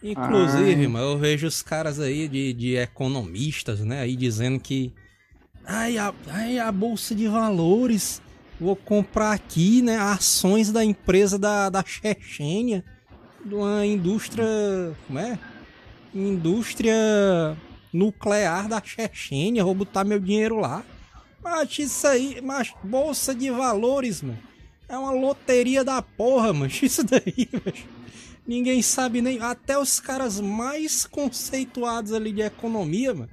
Inclusive, 0.00 0.80
Ai. 0.82 0.86
mano, 0.86 1.06
eu 1.12 1.18
vejo 1.18 1.46
os 1.48 1.60
caras 1.60 1.98
aí 1.98 2.28
de, 2.28 2.52
de 2.52 2.76
economistas, 2.76 3.80
né, 3.80 4.00
aí 4.00 4.14
dizendo 4.14 4.60
que. 4.60 4.94
Ai 5.66 5.98
a, 5.98 6.14
ai, 6.28 6.58
a 6.60 6.70
Bolsa 6.70 7.14
de 7.16 7.26
Valores, 7.26 8.22
vou 8.60 8.76
comprar 8.76 9.32
aqui, 9.32 9.82
né, 9.82 9.98
ações 9.98 10.70
da 10.70 10.84
empresa 10.84 11.36
da, 11.36 11.68
da 11.68 11.84
Chechênia, 11.84 12.84
de 13.44 13.54
uma 13.54 13.84
indústria. 13.84 14.46
Como 15.06 15.18
é? 15.18 15.38
Indústria 16.14 16.94
nuclear 17.92 18.68
da 18.68 18.82
Chechênia, 18.82 19.64
vou 19.64 19.74
botar 19.74 20.04
meu 20.04 20.18
dinheiro 20.18 20.58
lá. 20.58 20.84
Mas 21.42 21.78
isso 21.78 22.06
aí, 22.06 22.40
mas 22.42 22.72
Bolsa 22.82 23.34
de 23.34 23.50
Valores, 23.50 24.22
mano. 24.22 24.38
É 24.88 24.96
uma 24.96 25.12
loteria 25.12 25.84
da 25.84 26.00
porra, 26.00 26.52
mano. 26.52 26.72
Isso 26.82 27.04
daí, 27.04 27.48
mano. 27.52 27.76
Ninguém 28.46 28.80
sabe 28.80 29.20
nem. 29.20 29.38
Até 29.38 29.78
os 29.78 30.00
caras 30.00 30.40
mais 30.40 31.04
conceituados 31.04 32.14
ali 32.14 32.32
de 32.32 32.40
economia, 32.40 33.12
mano. 33.12 33.28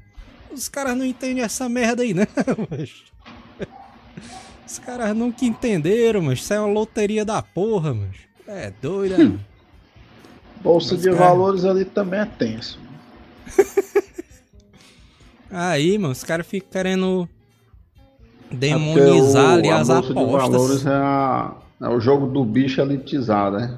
Os 0.51 0.67
caras 0.67 0.97
não 0.97 1.05
entendem 1.05 1.43
essa 1.43 1.69
merda 1.69 2.03
aí, 2.03 2.11
não, 2.13 2.25
mas. 2.69 3.05
Os 4.67 4.79
caras 4.79 5.15
nunca 5.15 5.45
entenderam, 5.45 6.21
mas 6.21 6.39
isso 6.39 6.53
é 6.53 6.59
uma 6.59 6.67
loteria 6.67 7.23
da 7.23 7.41
porra, 7.41 7.93
mas. 7.93 8.15
É 8.47 8.71
doido, 8.81 9.17
né? 9.17 9.39
Bolsa 10.61 10.93
Mas, 10.95 11.03
de 11.03 11.09
cara- 11.11 11.25
valores 11.29 11.65
ali 11.65 11.85
também 11.85 12.19
é 12.21 12.25
tenso. 12.25 12.79
Aí, 15.51 15.97
mano, 15.97 16.11
os 16.11 16.23
caras 16.23 16.45
ficam 16.47 16.69
querendo 16.71 17.29
É 18.51 18.55
demonizar 18.55 19.45
o- 19.45 19.53
ali 19.59 19.69
as 19.69 19.89
a 19.89 20.01
bolsa 20.01 20.13
de 20.13 20.19
apostas. 20.19 20.51
valores 20.51 20.85
é, 20.85 20.89
a- 20.93 21.55
é 21.81 21.89
o 21.89 21.99
jogo 21.99 22.27
do 22.27 22.43
bicho 22.43 22.81
elitizado, 22.81 23.57
né? 23.57 23.77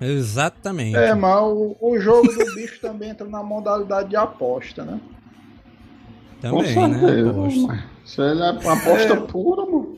Exatamente. 0.00 0.96
É, 0.96 1.14
mas 1.14 1.40
o, 1.42 1.76
o 1.80 1.98
jogo 2.00 2.26
do 2.32 2.54
bicho 2.54 2.80
também 2.82 3.10
entra 3.10 3.26
na 3.28 3.42
modalidade 3.42 4.08
de 4.10 4.16
aposta, 4.16 4.84
né? 4.84 5.00
Também, 6.40 6.74
Com 6.74 6.88
né? 6.88 6.98
certeza. 6.98 7.30
aposta. 7.30 7.66
mas 7.66 7.80
Isso 8.04 8.22
aí 8.22 8.40
é 8.40 8.48
aposta 8.48 9.12
É. 9.12 9.16
pura, 9.20 9.62
mano. 9.66 9.89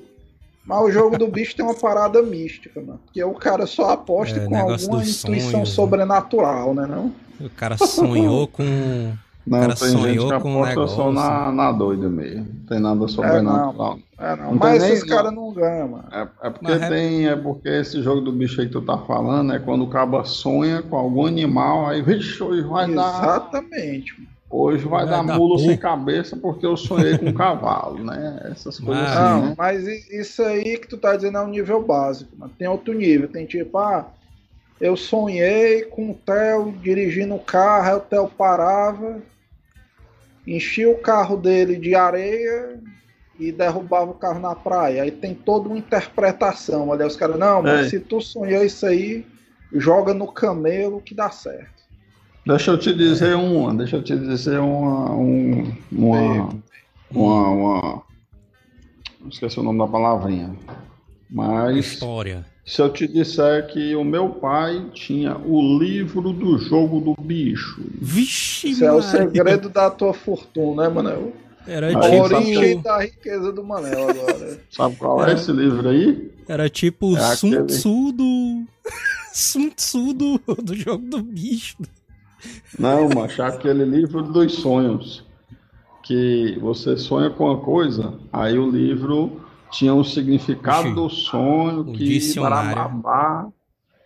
Mas 0.65 0.81
o 0.85 0.91
jogo 0.93 1.19
do 1.19 1.27
bicho 1.29 1.57
tem 1.57 1.65
uma 1.65 1.75
parada 1.75 2.23
mística, 2.23 2.81
mano. 2.81 3.01
Que 3.13 3.23
o 3.25 3.35
cara 3.35 3.67
só 3.67 3.91
aposta 3.91 4.39
É, 4.39 4.45
com 4.45 4.51
negócio 4.55 4.87
alguma 4.87 5.03
intuição 5.03 5.51
sonhos, 5.51 5.53
né? 5.53 5.65
sobrenatural, 5.75 6.75
né? 6.75 6.87
Não? 6.87 7.13
O 7.41 7.51
cara 7.51 7.77
sonhou 7.77 8.47
com. 8.49 8.63
Não, 9.45 9.59
cara 9.59 9.75
tem 9.75 9.89
gente 9.89 10.01
sonhou 10.01 10.31
que 10.31 10.39
com 10.41 10.53
um 10.55 10.63
aposta 10.65 10.87
só 10.97 11.09
negócio. 11.11 11.13
na, 11.31 11.51
na 11.51 11.73
doida 11.73 12.09
mesmo. 12.09 12.47
Não 12.61 12.67
tem 12.67 12.79
nada 12.79 13.09
sobrenatural. 13.09 13.99
É, 14.17 14.37
não. 14.37 14.51
Não 14.53 14.55
mas 14.55 14.81
tem 14.85 14.93
esses 14.93 15.05
nem- 15.05 15.17
caras 15.17 15.33
não 15.35 15.53
ganham, 15.53 15.89
mano. 15.89 16.05
É, 16.13 16.21
é 16.47 16.51
porque 16.51 16.65
Mas 16.71 16.83
é- 16.83 16.89
tem, 16.89 17.27
é 17.27 17.35
porque 17.35 17.69
esse 17.69 18.01
jogo 18.01 18.21
do 18.21 18.31
bicho 18.31 18.61
aí 18.61 18.69
que 18.69 18.73
tu 18.73 18.83
tá 18.83 18.97
falando 18.99 19.53
é 19.53 19.59
quando 19.59 19.83
o 19.83 19.89
caba 19.91 20.25
sonha 20.25 20.81
com 20.81 20.95
algum 20.97 21.27
animal, 21.27 21.89
aí, 21.89 22.01
vixe, 22.03 22.41
hoje 22.41 22.63
vai 22.63 22.89
dar. 22.95 23.19
Exatamente. 23.21 24.13
mano. 24.17 24.31
Hoje 24.55 24.85
vai, 24.87 25.07
Vai 25.07 25.11
dar 25.15 25.25
dar 25.27 25.39
mula 25.39 25.55
porco. 25.57 25.65
sem 25.71 25.77
cabeça 25.79 26.37
porque 26.37 26.67
eu 26.67 26.77
sonhei 26.77 27.17
com 27.17 27.27
um 27.27 27.33
cavalo, 27.35 28.05
né? 28.05 28.49
Essas 28.53 28.79
coisas 28.79 29.03
Mas- 29.03 29.13
assim, 29.17 29.21
Não, 29.23 29.47
né? 29.47 29.55
mas 29.57 29.87
isso 30.11 30.43
aí 30.43 30.77
que 30.79 30.87
tu 30.87 30.99
tá 30.99 31.17
dizendo 31.17 31.39
é 31.39 31.41
um 31.43 31.49
nível 31.49 31.83
básico, 31.83 32.37
mano. 32.37 32.53
Tem 32.59 32.69
outro 32.69 32.93
nível. 32.93 33.29
Tem 33.29 33.47
tipo, 33.47 33.79
ah, 33.79 34.07
eu 34.79 34.95
sonhei 34.97 35.85
com 35.87 36.11
o 36.11 36.15
Theo 36.15 36.73
dirigindo 36.83 37.35
o 37.35 37.39
carro, 37.39 37.89
aí 37.89 37.95
o 37.95 38.01
Theo 38.01 38.29
parava, 38.29 39.23
enchia 40.47 40.91
o 40.91 40.99
carro 40.99 41.37
dele 41.37 41.77
de 41.77 41.95
areia 41.95 42.79
e 43.39 43.51
derrubava 43.51 44.11
o 44.11 44.15
carro 44.15 44.39
na 44.41 44.55
praia. 44.55 45.03
Aí 45.03 45.11
tem 45.11 45.35
toda 45.35 45.69
uma 45.69 45.79
interpretação. 45.79 46.89
Olha, 46.89 47.07
os 47.07 47.17
caras, 47.17 47.39
não, 47.39 47.63
mas 47.63 47.87
É. 47.87 47.89
se 47.91 48.01
tu 48.01 48.21
sonhou 48.21 48.63
isso 48.65 48.85
aí, 48.85 49.25
joga 49.73 50.13
no 50.13 50.27
camelo 50.31 51.01
que 51.01 51.15
dá 51.15 51.31
certo. 51.31 51.82
Deixa 52.45 52.73
eu 52.73 52.79
te 52.79 52.93
dizer 52.93 53.37
uma, 53.37 53.73
deixa 53.75 53.97
eu 53.97 54.03
te 54.03 54.17
dizer 54.17 54.59
uma, 54.59 55.13
um, 55.15 55.73
uma, 55.93 56.49
uma, 57.11 57.49
uma, 57.51 58.03
esqueci 59.31 59.61
o 59.61 59.63
nome 59.63 59.79
da 59.79 59.87
palavrinha. 59.87 60.51
Mas 61.31 61.77
História. 61.77 62.45
se 62.67 62.83
eu 62.83 62.91
te 62.93 63.07
disser 63.07 63.69
que 63.69 63.95
o 63.95 64.05
meu 64.05 64.29
pai 64.29 64.85
tinha 64.93 65.37
o 65.39 65.79
livro 65.79 66.33
do 66.33 66.59
jogo 66.59 67.01
do 67.01 67.23
bicho. 67.23 67.81
Vixe, 68.01 68.71
Isso 68.71 68.85
é 68.85 68.93
o 68.93 69.01
segredo 69.01 69.69
da 69.69 69.89
tua 69.91 70.13
fortuna, 70.13 70.83
né, 70.83 70.89
Manel? 70.95 71.33
Era 71.65 71.97
A 71.97 72.03
sabe 72.03 72.17
origem 72.17 72.71
tipo, 72.71 72.83
da 72.83 73.03
riqueza 73.03 73.53
do 73.53 73.63
Manel 73.63 74.11
agora. 74.11 74.61
Sabe 74.69 74.97
qual 74.97 75.25
é 75.25 75.31
É. 75.31 75.35
esse 75.35 75.53
livro 75.53 75.89
aí? 75.89 76.31
era 76.49 76.69
tipo 76.69 77.13
o 77.13 77.17
É 77.17 77.37
Sun 77.37 77.67
Tzu 77.67 78.13
do... 78.13 78.65
Sun 79.33 79.71
Tzu 79.71 80.13
do, 80.13 80.39
do 80.61 80.75
jogo 80.75 81.07
do 81.07 81.23
bicho. 81.23 81.77
Não, 82.79 83.09
macho, 83.09 83.43
aquele 83.43 83.85
livro 83.85 84.23
dos 84.23 84.55
sonhos. 84.55 85.25
Que 86.03 86.59
você 86.61 86.97
sonha 86.97 87.31
com 87.31 87.45
uma 87.45 87.59
coisa, 87.59 88.15
aí 88.33 88.59
o 88.59 88.69
livro 88.69 89.41
tinha 89.71 89.95
um 89.95 90.03
significado 90.03 90.93
do 90.95 91.09
sonho, 91.09 91.81
o 91.81 91.93
que 91.93 92.35
barababá, 92.41 93.49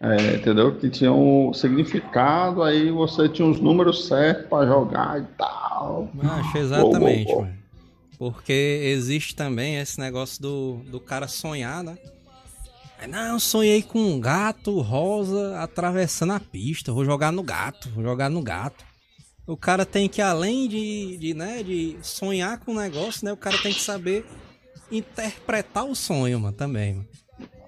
é, 0.00 0.36
entendeu? 0.36 0.76
Que 0.76 0.90
tinha 0.90 1.10
um 1.10 1.54
significado, 1.54 2.62
aí 2.62 2.90
você 2.90 3.28
tinha 3.28 3.48
os 3.48 3.58
números 3.58 4.06
certos 4.06 4.46
para 4.46 4.66
jogar 4.66 5.20
e 5.20 5.24
tal. 5.38 6.10
Acho 6.22 6.58
exatamente, 6.58 7.34
mano. 7.34 7.54
Porque 8.18 8.80
existe 8.84 9.34
também 9.34 9.76
esse 9.76 9.98
negócio 9.98 10.40
do, 10.40 10.80
do 10.90 11.00
cara 11.00 11.28
sonhar, 11.28 11.82
né? 11.82 11.96
Não, 13.08 13.34
eu 13.34 13.40
sonhei 13.40 13.82
com 13.82 13.98
um 14.00 14.20
gato 14.20 14.80
rosa 14.80 15.58
atravessando 15.60 16.32
a 16.32 16.40
pista. 16.40 16.92
Vou 16.92 17.04
jogar 17.04 17.30
no 17.30 17.42
gato, 17.42 17.88
vou 17.90 18.02
jogar 18.02 18.28
no 18.28 18.42
gato. 18.42 18.84
O 19.46 19.56
cara 19.56 19.86
tem 19.86 20.08
que, 20.08 20.20
além 20.20 20.68
de, 20.68 21.16
de, 21.18 21.34
né, 21.34 21.62
de 21.62 21.96
sonhar 22.02 22.58
com 22.58 22.72
o 22.72 22.74
negócio, 22.80 23.24
né? 23.24 23.32
O 23.32 23.36
cara 23.36 23.56
tem 23.58 23.72
que 23.72 23.80
saber 23.80 24.24
interpretar 24.90 25.84
o 25.84 25.94
sonho, 25.94 26.40
mano, 26.40 26.56
também, 26.56 26.94
mano. 26.94 27.08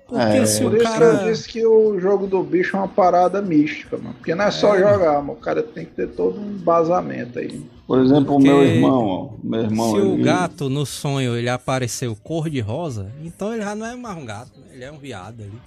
Porque 0.08 0.23
É, 0.38 0.47
se 0.47 0.62
Por 0.62 0.73
o 0.73 0.76
isso 0.76 0.87
que 0.87 0.90
eu 0.90 0.92
cara. 1.12 1.30
disse 1.30 1.49
que 1.49 1.66
o 1.66 2.00
jogo 2.00 2.26
do 2.26 2.42
bicho 2.42 2.76
é 2.76 2.80
uma 2.80 2.88
parada 2.88 3.40
mística, 3.42 3.97
mano. 3.99 4.14
Porque 4.14 4.35
não 4.35 4.47
é 4.47 4.50
só 4.50 4.75
É. 4.75 4.80
jogar, 4.80 5.20
mano. 5.23 5.35
O 5.35 5.37
cara 5.37 5.62
tem 5.62 5.85
que 5.85 5.92
ter 5.92 6.08
todo 6.08 6.40
um 6.40 6.52
embasamento 6.52 7.38
aí. 7.38 7.64
Por 7.88 8.00
exemplo, 8.00 8.35
Porque 8.35 8.49
o 8.50 8.52
meu 8.59 8.62
irmão, 8.62 9.07
ó, 9.07 9.30
meu 9.42 9.61
irmão, 9.62 9.90
Se 9.95 9.97
o 10.00 10.12
ele- 10.14 10.23
gato 10.23 10.68
no 10.68 10.85
sonho 10.87 11.35
ele 11.35 11.49
apareceu 11.49 12.14
cor 12.14 12.49
de 12.50 12.61
rosa, 12.61 13.11
então 13.25 13.52
ele 13.54 13.62
já 13.64 13.75
não 13.75 13.87
é 13.87 13.97
mais 13.97 14.16
um 14.16 14.25
gato, 14.26 14.52
né? 14.61 14.66
ele 14.75 14.85
é 14.85 14.92
um 14.92 14.99
viado 14.99 15.42
ali. 15.42 15.59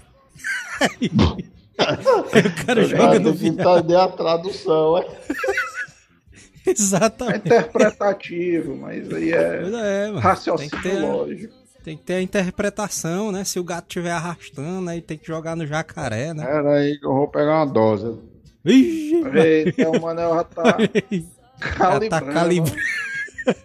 O 1.81 2.65
cara 2.65 2.83
joga 2.83 3.19
no 3.19 3.33
viado. 3.33 3.59
entender 3.79 3.95
a 3.95 4.07
tradução, 4.07 4.99
é. 4.99 5.07
É 6.63 6.69
Exatamente. 6.69 7.37
interpretativo, 7.47 8.77
mas 8.77 9.11
aí 9.11 9.31
Pois 9.31 9.73
é 9.73 10.03
é, 10.03 10.07
mano. 10.09 10.13
Tem 10.13 10.21
raciocínio 10.21 10.69
que, 10.69 10.83
ter, 10.83 10.99
lógico. 10.99 11.53
tem 11.83 11.97
que 11.97 12.03
ter 12.03 12.13
a 12.13 12.21
interpretação, 12.21 13.31
né? 13.31 13.43
Se 13.43 13.59
o 13.59 13.63
gato 13.63 13.87
estiver 13.87 14.11
arrastando, 14.11 14.87
aí 14.87 15.01
tem 15.01 15.17
que 15.17 15.25
jogar 15.25 15.55
no 15.55 15.65
jacaré, 15.65 16.35
né? 16.35 16.45
Pera 16.45 16.73
aí 16.75 16.99
que 16.99 17.05
eu 17.07 17.15
vou 17.15 17.27
pegar 17.27 17.63
uma 17.63 17.65
dose. 17.65 18.15
Vixe, 18.63 19.23
Eita, 19.35 19.89
o 19.89 19.99
Manel 19.99 20.35
já 20.35 20.43
tá 20.43 20.77
calibrando. 21.69 22.09
tá 22.09 22.21
calibrando. 22.21 22.77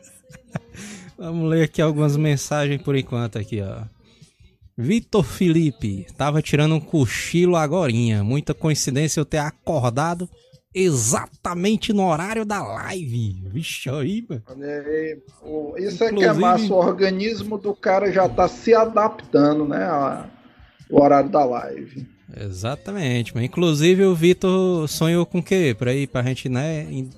Vamos 1.19 1.49
ler 1.49 1.65
aqui 1.65 1.81
algumas 1.81 2.17
mensagens 2.17 2.81
por 2.83 2.95
enquanto 2.95 3.39
aqui, 3.39 3.61
ó. 3.63 3.83
Vitor 4.79 5.25
Felipe, 5.25 6.07
tava 6.19 6.43
tirando 6.43 6.75
um 6.75 6.81
cochilo 6.81 7.57
agorinha. 7.57 8.23
Muita 8.23 8.53
coincidência 8.53 9.19
eu 9.19 9.25
ter 9.25 9.39
acordado 9.39 10.29
exatamente 10.75 11.95
no 11.95 12.07
horário 12.07 12.45
da 12.45 12.63
live. 12.63 13.43
Vixe 13.49 13.89
aí, 13.89 14.27
mano. 14.29 14.43
O- 15.43 15.75
Isso 15.79 16.05
é 16.05 16.09
que 16.11 16.17
é 16.17 16.19
Inclusive- 16.19 16.41
massa, 16.41 16.75
o 16.75 16.77
organismo 16.77 17.57
do 17.57 17.75
cara 17.75 18.13
já 18.13 18.29
tá 18.29 18.47
se 18.47 18.75
adaptando, 18.75 19.67
né? 19.67 19.89
O 20.91 21.01
horário 21.03 21.31
da 21.31 21.43
live. 21.47 22.07
Exatamente, 22.39 23.35
mano. 23.35 23.47
Inclusive 23.47 24.05
o 24.05 24.15
Vitor 24.15 24.87
sonhou 24.87 25.25
com 25.25 25.39
o 25.39 25.43
quê? 25.43 25.75
Pra 25.79 25.95
ir 25.95 26.07
pra 26.09 26.23
gente, 26.23 26.51
né, 26.51 26.83
in- 26.91 27.09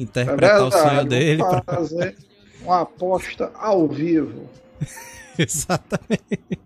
É 0.00 0.02
interpretar 0.02 0.62
o 0.62 0.70
sonho 0.70 0.84
verdade, 0.84 1.08
dele. 1.08 1.42
pra- 1.44 1.62
fazer 1.62 2.16
uma 2.62 2.80
aposta 2.82 3.50
ao 3.54 3.86
vivo. 3.88 4.48
Exatamente. 5.38 6.58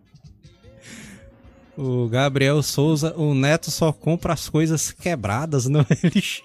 O 1.77 2.09
Gabriel 2.09 2.63
Souza, 2.63 3.15
o 3.17 3.35
Neto 3.35 3.71
só 3.71 3.93
compra 3.93 4.33
as 4.33 4.49
coisas 4.49 4.93
quebradas 4.93 5.67
no 5.67 5.81
LX. 5.81 6.43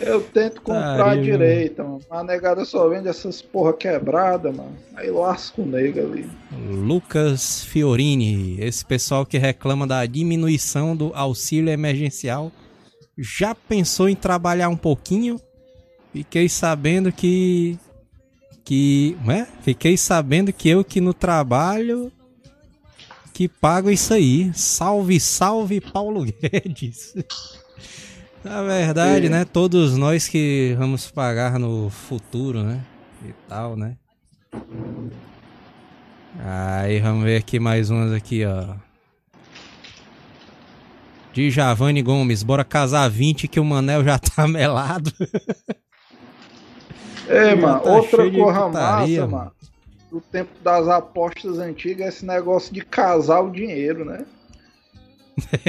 Eu 0.00 0.20
tento 0.22 0.60
comprar 0.62 0.96
Taria, 0.96 1.22
direito, 1.22 1.82
mano. 1.82 2.00
A 2.08 2.22
negada 2.22 2.64
só 2.64 2.88
vende 2.88 3.08
essas 3.08 3.42
porra 3.42 3.72
quebrada, 3.72 4.52
mano. 4.52 4.76
Aí 4.94 5.10
lasca 5.10 5.60
o 5.60 5.66
nega 5.66 6.02
ali. 6.02 6.30
Lucas 6.70 7.64
Fiorini, 7.64 8.58
esse 8.60 8.84
pessoal 8.84 9.26
que 9.26 9.38
reclama 9.38 9.86
da 9.88 10.06
diminuição 10.06 10.94
do 10.96 11.10
auxílio 11.14 11.70
emergencial, 11.72 12.52
já 13.18 13.54
pensou 13.54 14.08
em 14.08 14.14
trabalhar 14.14 14.68
um 14.68 14.76
pouquinho? 14.76 15.40
Fiquei 16.12 16.48
sabendo 16.48 17.10
que 17.12 17.78
que, 18.64 19.16
né? 19.24 19.46
Fiquei 19.62 19.96
sabendo 19.96 20.52
que 20.52 20.68
eu 20.68 20.84
que 20.84 21.00
no 21.00 21.12
trabalho 21.14 22.12
que 23.32 23.48
pago 23.48 23.90
isso 23.90 24.12
aí. 24.14 24.50
Salve, 24.54 25.18
salve 25.20 25.80
Paulo 25.80 26.24
Guedes. 26.42 27.14
Na 28.44 28.62
verdade, 28.62 29.26
É. 29.26 29.30
né, 29.30 29.44
todos 29.44 29.96
nós 29.96 30.28
que 30.28 30.74
vamos 30.78 31.10
pagar 31.10 31.58
no 31.58 31.88
futuro, 31.90 32.62
né? 32.62 32.84
E 33.24 33.32
tal, 33.48 33.76
né? 33.76 33.96
Aí 36.40 37.00
vamos 37.00 37.24
ver 37.24 37.36
aqui 37.36 37.58
mais 37.58 37.90
umas 37.90 38.12
aqui, 38.12 38.44
ó. 38.44 38.74
De 41.38 41.52
Javane 41.52 42.02
Gomes, 42.02 42.42
bora 42.42 42.64
casar 42.64 43.08
20 43.08 43.46
que 43.46 43.60
o 43.60 43.64
Manel 43.64 44.02
já 44.02 44.18
tá 44.18 44.48
melado. 44.48 45.12
Já 47.28 47.54
mano, 47.54 47.80
tá 47.80 47.90
outra 47.92 48.28
coisa 48.28 48.66
putaria, 48.66 49.20
massa, 49.20 49.36
mano. 49.36 49.52
Do 50.10 50.20
tempo 50.20 50.50
das 50.64 50.88
apostas 50.88 51.58
antigas, 51.58 52.08
esse 52.14 52.26
negócio 52.26 52.74
de 52.74 52.80
casar 52.80 53.38
o 53.40 53.52
dinheiro, 53.52 54.04
né? 54.04 54.26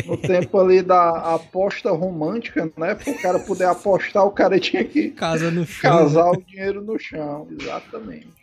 No 0.08 0.18
tempo 0.26 0.58
ali 0.60 0.82
da 0.82 1.36
aposta 1.36 1.92
romântica, 1.92 2.66
né? 2.76 2.96
Para 2.96 3.12
o 3.12 3.22
cara 3.22 3.40
poder 3.40 3.66
apostar, 3.66 4.26
o 4.26 4.32
cara 4.32 4.60
tinha 4.60 4.84
que 4.84 5.12
Casa 5.12 5.52
no 5.52 5.68
chão. 5.68 5.92
casar 5.92 6.32
o 6.32 6.42
dinheiro 6.42 6.82
no 6.82 6.98
chão. 6.98 7.48
Exatamente. 7.60 8.34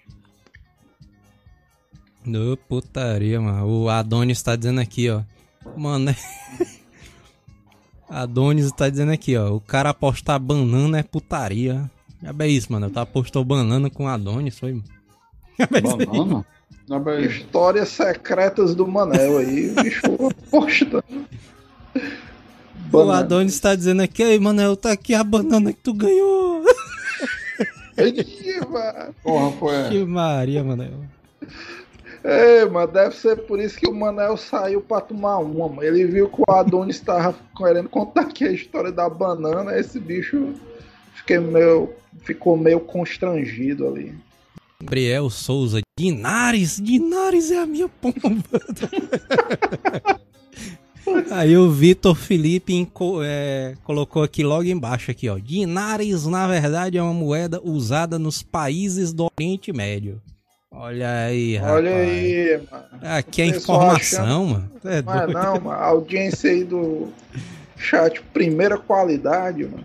No 2.24 2.56
putaria, 2.56 3.40
mano. 3.40 3.66
O 3.66 3.88
Adonis 3.88 4.40
tá 4.40 4.54
dizendo 4.54 4.80
aqui, 4.80 5.10
ó. 5.10 5.22
Mano, 5.76 6.10
é... 6.10 6.16
Adonis 8.08 8.70
tá 8.72 8.88
dizendo 8.88 9.12
aqui, 9.12 9.36
ó. 9.36 9.54
O 9.54 9.60
cara 9.60 9.90
apostar 9.90 10.38
banana 10.38 10.98
é 10.98 11.02
putaria. 11.02 11.90
Já 12.22 12.32
bem 12.32 12.56
isso, 12.56 12.72
mano. 12.72 12.90
Tu 12.90 12.98
apostou 12.98 13.44
banana 13.44 13.90
com 13.90 14.08
Adonis, 14.08 14.58
foi? 14.58 14.72
Aí. 15.58 16.06
Banana? 16.06 16.46
Histórias 17.26 17.88
secretas 17.88 18.74
do 18.74 18.86
Manel 18.86 19.38
aí. 19.38 19.70
O 19.70 19.82
bicho 19.82 20.06
apostando. 20.46 21.04
O. 22.92 23.10
Adonis 23.10 23.58
tá 23.58 23.74
dizendo 23.74 24.02
aqui, 24.02 24.22
aí, 24.22 24.38
Manel, 24.38 24.76
tá 24.76 24.92
aqui 24.92 25.12
a 25.12 25.24
banana 25.24 25.72
que 25.72 25.80
tu 25.80 25.92
ganhou. 25.92 26.64
Porra, 29.22 29.50
foi. 29.58 29.74
Que 29.90 30.04
Maria, 30.04 30.62
Manel. 30.62 31.04
É, 32.26 32.64
mas 32.64 32.90
deve 32.90 33.14
ser 33.14 33.36
por 33.46 33.60
isso 33.60 33.78
que 33.78 33.88
o 33.88 33.94
Manel 33.94 34.36
saiu 34.36 34.80
pra 34.80 35.00
tomar 35.00 35.38
uma. 35.38 35.68
mano. 35.68 35.84
Ele 35.84 36.04
viu 36.06 36.28
que 36.28 36.42
o 36.42 36.52
Adonis 36.52 36.98
tava 36.98 37.36
querendo 37.56 37.88
contar 37.88 38.22
aqui 38.22 38.44
a 38.44 38.50
história 38.50 38.90
da 38.90 39.08
banana. 39.08 39.78
Esse 39.78 40.00
bicho 40.00 40.52
fiquei 41.14 41.38
meio, 41.38 41.90
ficou 42.22 42.56
meio 42.56 42.80
constrangido 42.80 43.86
ali. 43.86 44.12
Gabriel 44.80 45.30
Souza, 45.30 45.78
Dinares, 45.96 46.80
Dinares 46.82 47.52
é 47.52 47.58
a 47.58 47.66
minha 47.66 47.88
pomba. 47.88 48.60
Aí 51.30 51.56
o 51.56 51.70
Vitor 51.70 52.16
Felipe 52.16 52.88
é, 53.24 53.76
colocou 53.84 54.24
aqui 54.24 54.42
logo 54.42 54.64
embaixo 54.64 55.12
aqui, 55.12 55.28
ó. 55.28 55.38
Dinares, 55.38 56.26
na 56.26 56.48
verdade, 56.48 56.98
é 56.98 57.02
uma 57.02 57.14
moeda 57.14 57.60
usada 57.62 58.18
nos 58.18 58.42
países 58.42 59.12
do 59.12 59.28
Oriente 59.38 59.72
Médio. 59.72 60.20
Olha 60.78 61.24
aí, 61.24 61.56
rapaz. 61.56 61.74
Olha 61.76 61.96
aí, 61.96 62.60
mano. 62.70 63.16
Aqui 63.16 63.42
é 63.42 63.46
informação, 63.46 64.46
mano. 64.46 64.70
É 64.84 65.02
Mas 65.02 65.20
doido. 65.22 65.32
não, 65.32 65.54
mano. 65.54 65.70
A 65.70 65.84
audiência 65.86 66.50
aí 66.50 66.64
do 66.64 67.08
chat, 67.78 68.20
primeira 68.32 68.76
qualidade, 68.76 69.64
mano. 69.64 69.84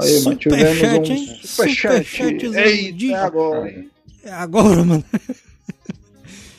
Aí, 0.00 0.20
mano, 0.20 0.36
tivemos 0.36 0.68
Superchat, 0.76 1.10
um 1.10 1.14
hein? 1.14 1.40
superchat. 1.42 2.04
Superchatzão 2.04 2.60
Eita, 2.62 2.92
de- 2.98 3.14
agora, 3.14 3.68
hein? 3.70 3.90
É 4.22 4.30
agora, 4.32 4.84
mano. 4.84 5.04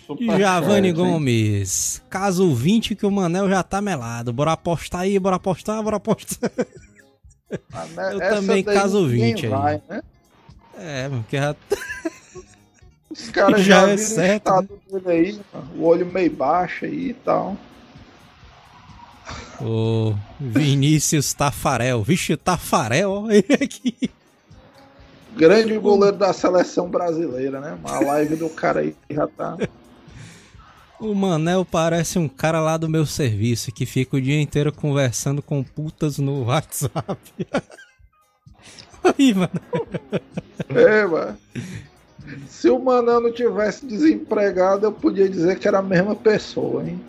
Hein? 0.09 0.93
Gomes. 0.93 2.01
Caso 2.09 2.53
20 2.53 2.95
que 2.95 3.05
o 3.05 3.11
Manel 3.11 3.47
já 3.47 3.61
tá 3.63 3.79
melado. 3.79 4.33
Bora 4.33 4.53
apostar 4.53 5.01
aí, 5.01 5.17
bora 5.19 5.35
apostar, 5.35 5.81
bora 5.83 5.97
apostar. 5.97 6.51
Ah, 7.71 7.85
né, 7.95 8.13
Eu 8.13 8.19
também 8.19 8.63
caso 8.63 9.05
ninguém 9.07 9.35
20 9.35 9.45
aí. 9.45 9.51
vai, 9.51 9.81
né? 9.87 10.01
É, 10.77 11.07
mano, 11.07 11.21
porque 11.23 11.37
já. 11.37 11.55
Os 13.09 13.29
caras 13.29 13.61
já, 13.61 13.87
já 13.87 13.91
é 13.91 13.97
certo, 13.97 14.47
o 14.47 14.61
estado 14.61 14.81
né? 14.91 14.99
dele 14.99 15.11
aí, 15.11 15.61
o 15.75 15.83
olho 15.83 16.05
meio 16.05 16.31
baixo 16.31 16.85
aí 16.85 17.09
e 17.09 17.13
tal. 17.13 17.57
O 19.61 20.15
Vinícius 20.39 21.33
Tafarel. 21.33 22.01
Vixe, 22.03 22.37
Tafarel, 22.37 23.11
olha 23.11 23.33
ele 23.35 23.63
aqui. 23.63 24.09
Grande 25.35 25.77
goleiro 25.77 26.17
da 26.17 26.33
seleção 26.33 26.89
brasileira, 26.89 27.59
né? 27.59 27.77
Uma 27.83 27.99
live 27.99 28.35
do 28.35 28.49
cara 28.49 28.81
aí 28.81 28.95
já 29.09 29.27
tá. 29.27 29.57
O 30.99 31.13
Manel 31.15 31.63
parece 31.63 32.19
um 32.19 32.27
cara 32.27 32.59
lá 32.59 32.75
do 32.75 32.89
meu 32.89 33.05
serviço 33.05 33.71
que 33.71 33.85
fica 33.85 34.17
o 34.17 34.21
dia 34.21 34.39
inteiro 34.41 34.71
conversando 34.71 35.41
com 35.41 35.63
putas 35.63 36.17
no 36.17 36.43
WhatsApp. 36.45 37.17
aí, 39.03 39.33
mano. 39.33 39.61
É, 40.67 41.05
mano. 41.05 41.37
Se 42.47 42.69
o 42.69 42.79
Manel 42.79 43.21
não 43.21 43.31
tivesse 43.31 43.85
desempregado, 43.85 44.85
eu 44.85 44.91
podia 44.91 45.29
dizer 45.29 45.57
que 45.59 45.67
era 45.67 45.79
a 45.79 45.83
mesma 45.83 46.15
pessoa, 46.15 46.83
hein? 46.83 46.99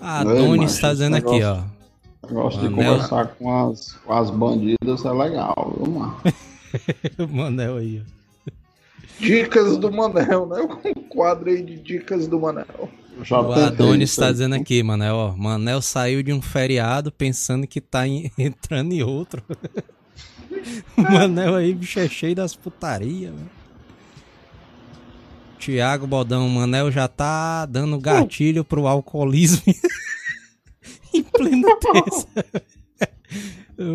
A 0.00 0.22
Doni 0.22 0.64
está 0.64 0.92
dizendo 0.92 1.16
aqui, 1.16 1.42
ó. 1.42 1.62
Gosto 2.30 2.60
de 2.60 2.74
conversar 2.74 3.26
com 3.38 3.70
as, 3.70 3.92
com 4.04 4.12
as 4.12 4.30
bandidas, 4.30 5.04
é 5.04 5.10
legal, 5.10 5.74
viu, 5.76 5.92
mano? 5.92 6.16
Manel 7.30 7.76
aí, 7.76 8.02
ó. 8.02 8.50
Dicas 9.18 9.76
do 9.76 9.92
Manel, 9.92 10.46
né? 10.46 10.68
Um 10.96 11.02
quadro 11.08 11.48
aí 11.48 11.62
de 11.62 11.76
dicas 11.76 12.26
do 12.26 12.40
Manel. 12.40 12.88
o 13.30 13.52
Adonis 13.52 14.10
está 14.10 14.32
dizendo 14.32 14.54
aqui, 14.54 14.82
Manel, 14.82 15.14
ó. 15.14 15.36
Manel 15.36 15.80
saiu 15.80 16.22
de 16.22 16.32
um 16.32 16.42
feriado 16.42 17.12
pensando 17.12 17.66
que 17.66 17.80
tá 17.80 18.06
em, 18.06 18.30
entrando 18.36 18.92
em 18.92 19.02
outro. 19.02 19.42
o 20.96 21.02
Manel 21.02 21.54
aí, 21.54 21.72
bicho, 21.72 22.00
é 22.00 22.08
cheio 22.08 22.34
das 22.34 22.54
putarias, 22.54 23.32
velho. 23.32 23.63
Tiago 25.64 26.06
Bodão, 26.06 26.46
Manel 26.46 26.92
já 26.92 27.08
tá 27.08 27.64
dando 27.64 27.98
gatilho 27.98 28.62
pro 28.62 28.86
alcoolismo 28.86 29.62
em 31.14 31.22
plena 31.22 31.74
terça. 31.80 32.28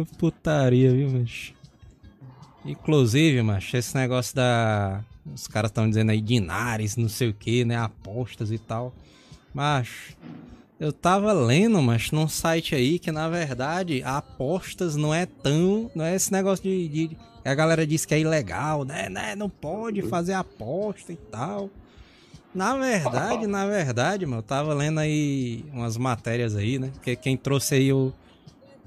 Putaria, 0.18 0.92
viu, 0.92 1.12
macho? 1.12 1.54
Inclusive, 2.66 3.44
macho, 3.44 3.78
esse 3.78 3.94
negócio 3.96 4.36
da. 4.36 5.04
Os 5.32 5.48
caras 5.48 5.70
estão 5.70 5.88
dizendo 5.88 6.10
aí 6.10 6.20
dinares, 6.20 6.98
não 6.98 7.08
sei 7.08 7.30
o 7.30 7.36
que, 7.36 7.64
né? 7.64 7.78
Apostas 7.78 8.52
e 8.52 8.58
tal. 8.58 8.92
Macho, 9.54 10.18
eu 10.80 10.92
tava 10.92 11.32
lendo, 11.34 11.80
mas 11.84 12.10
num 12.10 12.28
site 12.28 12.74
aí 12.74 12.98
que 12.98 13.12
na 13.12 13.30
verdade 13.30 14.02
apostas 14.02 14.96
não 14.96 15.14
é 15.14 15.28
tão. 15.28 15.92
Não 15.94 16.04
é 16.04 16.16
esse 16.16 16.32
negócio 16.32 16.64
de. 16.64 16.88
de 16.88 17.18
a 17.46 17.56
galera 17.56 17.88
diz 17.88 18.06
que 18.06 18.14
é 18.14 18.20
ilegal, 18.20 18.84
né? 18.84 19.10
né? 19.10 19.36
Não 19.36 19.50
pode 19.50 20.02
fazer 20.04 20.34
aposta 20.34 21.14
e 21.14 21.16
tal. 21.16 21.70
Na 22.54 22.76
verdade, 22.76 23.46
na 23.48 23.68
verdade, 23.68 24.26
mano, 24.26 24.40
eu 24.40 24.44
tava 24.44 24.74
lendo 24.74 25.00
aí 25.00 25.64
umas 25.72 25.98
matérias 25.98 26.56
aí, 26.56 26.80
né? 26.80 26.92
Que 27.02 27.16
quem 27.16 27.38
trouxe 27.38 27.76
aí 27.76 27.94
o 27.94 28.12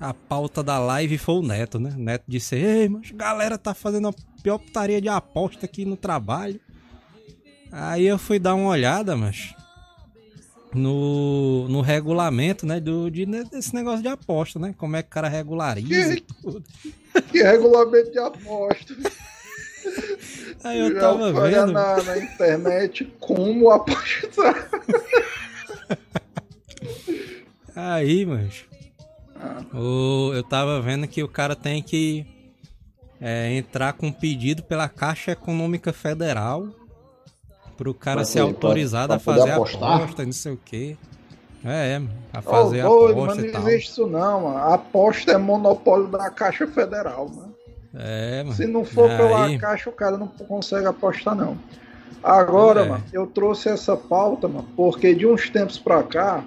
a 0.00 0.12
pauta 0.12 0.64
da 0.64 0.80
live 0.80 1.16
foi 1.16 1.36
o 1.36 1.42
Neto, 1.42 1.78
né? 1.78 1.94
O 1.96 2.00
Neto 2.00 2.24
disse: 2.26 2.56
Ei, 2.56 2.88
mas 2.88 3.12
galera 3.12 3.56
tá 3.56 3.72
fazendo 3.72 4.08
a 4.08 4.14
pior 4.42 4.58
putaria 4.58 5.00
de 5.00 5.08
aposta 5.08 5.64
aqui 5.64 5.84
no 5.84 5.96
trabalho. 5.96 6.60
Aí 7.70 8.04
eu 8.04 8.18
fui 8.18 8.40
dar 8.40 8.54
uma 8.54 8.68
olhada, 8.68 9.16
mas 9.16 9.54
no, 10.74 11.68
no 11.68 11.80
regulamento, 11.80 12.66
né, 12.66 12.80
do, 12.80 13.10
de, 13.10 13.26
desse 13.26 13.74
negócio 13.74 14.02
de 14.02 14.08
aposta, 14.08 14.58
né? 14.58 14.74
Como 14.76 14.96
é 14.96 15.02
que 15.02 15.08
o 15.08 15.12
cara 15.12 15.28
regulariza 15.28 16.14
que, 16.14 16.22
tudo. 16.42 16.64
Que 17.30 17.42
regulamento 17.42 18.10
de 18.10 18.18
aposta? 18.18 18.96
Aí 20.64 20.78
eu 20.78 20.92
Já 20.92 21.00
tava 21.00 21.32
vendo. 21.32 21.72
Na, 21.72 22.02
na 22.02 22.18
internet 22.18 23.12
como 23.18 23.70
apostar. 23.70 24.70
Aí, 27.74 28.24
mas 28.24 28.64
o, 29.74 30.32
eu 30.34 30.42
tava 30.44 30.80
vendo 30.80 31.08
que 31.08 31.22
o 31.22 31.28
cara 31.28 31.56
tem 31.56 31.82
que 31.82 32.24
é, 33.20 33.52
entrar 33.54 33.92
com 33.94 34.12
pedido 34.12 34.62
pela 34.62 34.88
Caixa 34.88 35.32
Econômica 35.32 35.92
Federal 35.92 36.68
pro 37.82 37.92
cara 37.92 38.24
ser 38.24 38.38
autorizado 38.38 39.08
pra, 39.08 39.18
pra 39.18 39.32
a 39.32 39.36
fazer 39.36 39.50
a 39.50 39.56
aposta, 39.56 40.24
não 40.24 40.32
sei 40.32 40.52
o 40.52 40.60
quê. 40.64 40.96
É, 41.64 41.94
é 41.94 42.02
a 42.32 42.40
fazer 42.40 42.84
oh, 42.84 43.06
aposta 43.08 43.34
mas 43.36 43.44
e 43.44 43.52
tal. 43.52 43.62
Não 43.62 43.68
existe 43.68 43.90
isso 43.90 44.06
não, 44.06 44.42
mano. 44.42 44.56
A 44.56 44.74
aposta 44.74 45.32
é 45.32 45.36
monopólio 45.36 46.06
da 46.08 46.30
Caixa 46.30 46.66
Federal, 46.66 47.28
mano. 47.28 47.54
É, 47.94 48.42
mano. 48.44 48.54
Se 48.54 48.66
não 48.66 48.84
for 48.84 49.10
Aí... 49.10 49.16
pela 49.16 49.58
Caixa, 49.58 49.90
o 49.90 49.92
cara 49.92 50.16
não 50.16 50.28
consegue 50.28 50.86
apostar, 50.86 51.34
não. 51.34 51.58
Agora, 52.22 52.82
é. 52.82 52.88
mano, 52.88 53.04
eu 53.12 53.26
trouxe 53.26 53.68
essa 53.68 53.96
pauta, 53.96 54.46
mano, 54.46 54.68
porque 54.76 55.12
de 55.12 55.26
uns 55.26 55.50
tempos 55.50 55.76
pra 55.76 56.04
cá, 56.04 56.44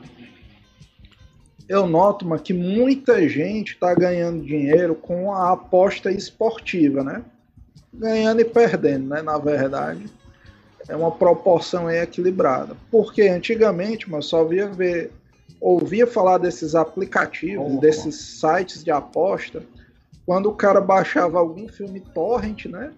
eu 1.68 1.86
noto 1.86 2.26
mas, 2.26 2.42
que 2.42 2.54
muita 2.54 3.28
gente 3.28 3.74
está 3.74 3.94
ganhando 3.94 4.46
dinheiro 4.46 4.96
com 4.96 5.34
a 5.34 5.52
aposta 5.52 6.10
esportiva, 6.12 7.04
né? 7.04 7.24
Ganhando 7.94 8.40
e 8.40 8.46
perdendo, 8.46 9.10
né? 9.10 9.22
Na 9.22 9.38
verdade, 9.38 10.06
é 10.88 10.96
uma 10.96 11.12
proporção 11.12 11.90
equilibrada. 11.90 12.76
Porque 12.92 13.24
antigamente, 13.24 14.10
mas 14.10 14.26
só 14.26 14.44
via 14.44 14.68
ver, 14.68 15.12
ouvia 15.60 16.06
falar 16.06 16.38
desses 16.38 16.76
aplicativos, 16.76 17.74
oh, 17.76 17.80
desses 17.80 18.16
sites 18.16 18.84
de 18.84 18.92
aposta, 18.92 19.64
quando 20.26 20.50
o 20.50 20.54
cara 20.54 20.82
baixava 20.82 21.40
algum 21.40 21.68
filme 21.68 22.00
torrent, 22.00 22.66
né? 22.66 22.92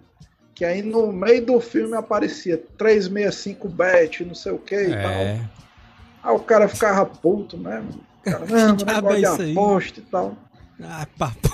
Que 0.56 0.65
aí 0.65 0.82
no 0.82 1.12
meio 1.12 1.45
do 1.45 1.60
filme 1.60 1.95
aparecia 1.95 2.58
365 2.78 3.69
bet, 3.69 4.26
não 4.26 4.34
sei 4.34 4.52
o 4.52 4.58
que 4.58 4.76
e 4.76 4.93
é. 4.93 5.02
tal. 5.02 5.50
Aí 6.23 6.36
o 6.36 6.39
cara 6.39 6.67
ficava 6.67 7.06
puto, 7.06 7.58
né? 7.58 7.84
Caramba, 8.23 8.86
negócio 8.93 9.43
é 9.43 9.45
de 9.45 9.52
aposta 9.52 10.00
e 10.00 10.04
tal. 10.04 10.36
Ah, 10.82 11.08
papo. 11.17 11.50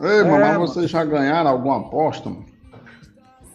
Ei, 0.00 0.22
mano, 0.22 0.44
é, 0.44 0.58
mas 0.58 0.70
vocês 0.70 0.90
já 0.90 1.04
ganharam 1.04 1.50
alguma 1.50 1.80
aposta, 1.80 2.30
mano? 2.30 2.46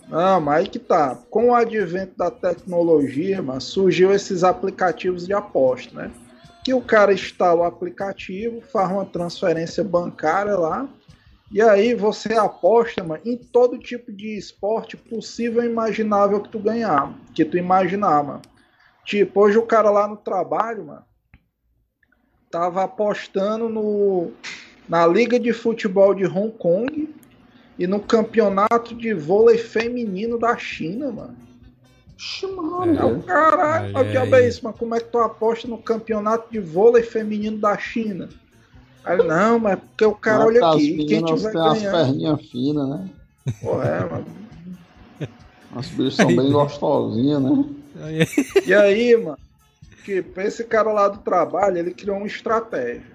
Não, 0.08 0.42
mas 0.42 0.60
aí 0.60 0.68
que 0.68 0.80
tá. 0.80 1.16
Com 1.30 1.50
o 1.50 1.56
advento 1.56 2.18
da 2.18 2.30
tecnologia, 2.30 3.42
mano, 3.42 3.62
surgiu 3.62 4.14
esses 4.14 4.44
aplicativos 4.44 5.26
de 5.26 5.34
aposta, 5.34 5.96
né? 5.96 6.12
Que 6.64 6.74
o 6.74 6.82
cara 6.82 7.14
instala 7.14 7.62
o 7.62 7.66
aplicativo, 7.66 8.62
faz 8.62 8.92
uma 8.92 9.06
transferência 9.06 9.84
bancária 9.84 10.56
lá, 10.56 10.88
e 11.52 11.62
aí 11.62 11.94
você 11.94 12.34
aposta, 12.34 13.04
mano, 13.04 13.22
em 13.26 13.38
todo 13.38 13.78
tipo 13.78 14.12
de 14.12 14.38
esporte 14.38 14.98
possível 14.98 15.64
e 15.64 15.68
imaginável 15.68 16.42
que 16.42 16.50
tu 16.50 16.60
ganhar, 16.60 17.14
que 17.34 17.46
tu 17.46 17.58
imaginar, 17.58 18.24
mano. 18.24 18.42
Tipo, 19.06 19.42
hoje 19.42 19.58
o 19.58 19.66
cara 19.66 19.90
lá 19.90 20.08
no 20.08 20.18
trabalho, 20.18 20.86
mano, 20.86 21.04
tava 22.50 22.84
apostando 22.84 23.68
no, 23.70 24.32
na 24.88 25.06
Liga 25.06 25.40
de 25.40 25.52
Futebol 25.52 26.16
de 26.16 26.26
Hong 26.26 26.52
Kong 26.52 27.14
e 27.78 27.88
no 27.88 28.00
Campeonato 28.00 28.96
de 28.96 29.14
Vôlei 29.14 29.58
Feminino 29.58 30.38
da 30.38 30.58
China, 30.58 31.12
mano. 31.12 31.36
Mano, 32.56 33.00
é, 33.00 33.06
o 33.06 33.22
caralho, 33.22 33.98
o 33.98 34.04
diabo 34.06 34.36
é 34.36 34.48
isso, 34.48 34.62
mas 34.64 34.76
como 34.78 34.96
é 34.96 35.00
que 35.00 35.10
tu 35.10 35.18
aposta 35.18 35.68
no 35.68 35.78
campeonato 35.78 36.50
de 36.50 36.60
vôlei 36.60 37.04
feminino 37.04 37.58
da 37.58 37.78
China? 37.78 38.30
Aí, 39.04 39.18
não, 39.18 39.60
mas 39.60 39.78
porque 39.80 40.06
o 40.06 40.16
cara 40.16 40.46
olha 40.46 40.66
aqui, 40.70 41.06
quem 41.06 41.26
tiver 41.26 41.52
ganhando... 41.52 41.74
as 41.74 41.82
perninhas 41.82 42.42
finas, 42.50 42.88
né? 42.88 43.10
Pô, 43.62 43.82
é, 43.82 44.00
mano. 44.10 44.26
As 45.76 45.88
bichas 45.88 46.16
são 46.16 46.28
bem 46.28 46.50
gostosinhas, 46.50 47.42
né? 47.42 47.66
E 48.66 48.74
aí, 48.74 49.18
mano, 49.18 49.38
Tipo, 50.04 50.42
esse 50.42 50.66
cara 50.66 50.92
lá 50.92 51.08
do 51.08 51.20
trabalho, 51.20 51.78
ele 51.78 51.94
criou 51.94 52.18
uma 52.18 52.28
estratégia. 52.28 53.13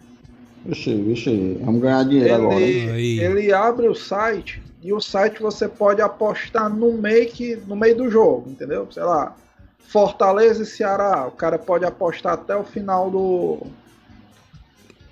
Vixe, 0.64 0.94
vixe, 0.94 1.58
vamos 1.62 1.80
ganhar 1.80 2.04
dinheiro 2.04 2.34
ele, 2.52 2.82
agora. 2.82 3.00
Ele 3.00 3.52
abre 3.52 3.88
o 3.88 3.94
site 3.94 4.62
e 4.82 4.92
o 4.92 5.00
site 5.00 5.40
você 5.40 5.68
pode 5.68 6.00
apostar 6.00 6.68
no 6.68 6.92
meio, 6.92 7.28
que, 7.28 7.56
no 7.56 7.76
meio 7.76 7.96
do 7.96 8.10
jogo, 8.10 8.50
entendeu? 8.50 8.90
Sei 8.90 9.02
lá, 9.02 9.34
Fortaleza 9.78 10.62
e 10.62 10.66
Ceará, 10.66 11.26
o 11.26 11.32
cara 11.32 11.58
pode 11.58 11.84
apostar 11.84 12.34
até 12.34 12.54
o 12.54 12.64
final 12.64 13.10
do, 13.10 13.66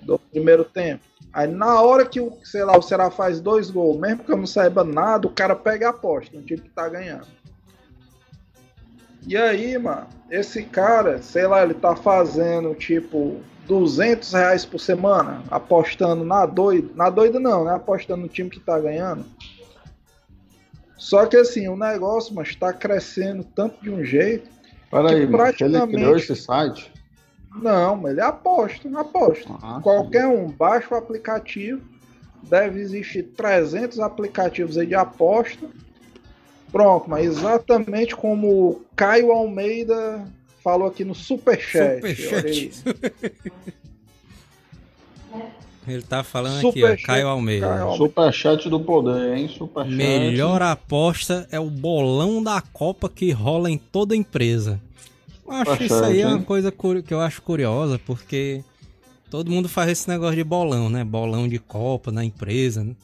do 0.02 0.18
primeiro 0.18 0.64
tempo. 0.64 1.02
Aí 1.32 1.46
na 1.46 1.80
hora 1.80 2.04
que 2.06 2.20
o, 2.20 2.32
sei 2.44 2.64
lá, 2.64 2.76
o 2.76 2.82
Ceará 2.82 3.10
faz 3.10 3.40
dois 3.40 3.70
gols, 3.70 3.98
mesmo 3.98 4.24
que 4.24 4.32
eu 4.32 4.36
não 4.36 4.46
saiba 4.46 4.84
nada, 4.84 5.26
o 5.26 5.32
cara 5.32 5.54
pega 5.56 5.88
a 5.88 5.90
aposta, 5.90 6.36
no 6.36 6.42
time 6.42 6.60
que 6.60 6.70
tá 6.70 6.88
ganhando. 6.88 7.26
E 9.26 9.36
aí, 9.36 9.76
mano, 9.76 10.06
esse 10.30 10.62
cara, 10.62 11.20
sei 11.20 11.46
lá, 11.46 11.62
ele 11.62 11.74
tá 11.74 11.96
fazendo 11.96 12.74
tipo 12.74 13.40
200 13.66 14.32
reais 14.32 14.64
por 14.64 14.78
semana, 14.78 15.42
apostando 15.50 16.24
na 16.24 16.46
doida. 16.46 16.88
Na 16.94 17.10
doida 17.10 17.40
não, 17.40 17.64
né? 17.64 17.74
Apostando 17.74 18.22
no 18.22 18.28
time 18.28 18.50
que 18.50 18.60
tá 18.60 18.78
ganhando. 18.78 19.24
Só 20.96 21.26
que 21.26 21.36
assim, 21.36 21.68
o 21.68 21.76
negócio, 21.76 22.34
mas 22.34 22.54
tá 22.54 22.72
crescendo 22.72 23.44
tanto 23.44 23.82
de 23.82 23.90
um 23.90 24.04
jeito. 24.04 24.48
Peraí, 24.90 25.26
praticamente... 25.26 25.82
ele 25.82 25.92
criou 25.92 26.16
esse 26.16 26.34
site? 26.34 26.92
Não, 27.54 27.96
mas 27.96 28.12
ele 28.12 28.20
aposta, 28.20 28.88
aposta. 28.98 29.54
Ah, 29.62 29.80
Qualquer 29.82 30.22
sim. 30.22 30.28
um, 30.28 30.50
baixa 30.50 30.94
o 30.94 30.98
aplicativo. 30.98 31.82
Deve 32.42 32.80
existir 32.80 33.24
300 33.24 33.98
aplicativos 33.98 34.78
aí 34.78 34.86
de 34.86 34.94
aposta 34.94 35.66
Pronto, 36.70 37.08
mas 37.08 37.24
exatamente 37.24 38.14
como 38.14 38.48
o 38.48 38.84
Caio 38.94 39.32
Almeida 39.32 40.26
falou 40.66 40.88
aqui 40.88 41.04
no 41.04 41.14
Superchat. 41.14 41.94
Superchat. 41.94 42.72
Ele 45.86 46.02
tá 46.02 46.24
falando 46.24 46.60
Super 46.60 46.94
aqui, 46.94 47.04
ó, 47.04 47.06
Caio 47.06 47.28
Almeida. 47.28 47.68
Caio 47.68 47.82
Almeida. 47.82 48.04
Superchat 48.04 48.68
do 48.68 48.80
poder, 48.80 49.36
hein? 49.36 49.46
Superchat. 49.46 49.94
Melhor 49.94 50.60
aposta 50.60 51.46
é 51.52 51.60
o 51.60 51.70
bolão 51.70 52.42
da 52.42 52.60
Copa 52.60 53.08
que 53.08 53.30
rola 53.30 53.70
em 53.70 53.78
toda 53.78 54.16
empresa. 54.16 54.82
Eu 55.46 55.52
acho 55.52 55.70
Superchat, 55.70 55.84
isso 55.84 56.04
aí 56.04 56.20
é 56.22 56.26
uma 56.26 56.42
coisa 56.42 56.72
que 56.72 57.14
eu 57.14 57.20
acho 57.20 57.40
curiosa, 57.42 58.00
porque 58.04 58.64
todo 59.30 59.48
mundo 59.48 59.68
faz 59.68 59.92
esse 59.92 60.08
negócio 60.08 60.34
de 60.34 60.42
bolão, 60.42 60.90
né? 60.90 61.04
Bolão 61.04 61.46
de 61.46 61.60
Copa 61.60 62.10
na 62.10 62.24
empresa, 62.24 62.82
né? 62.82 62.96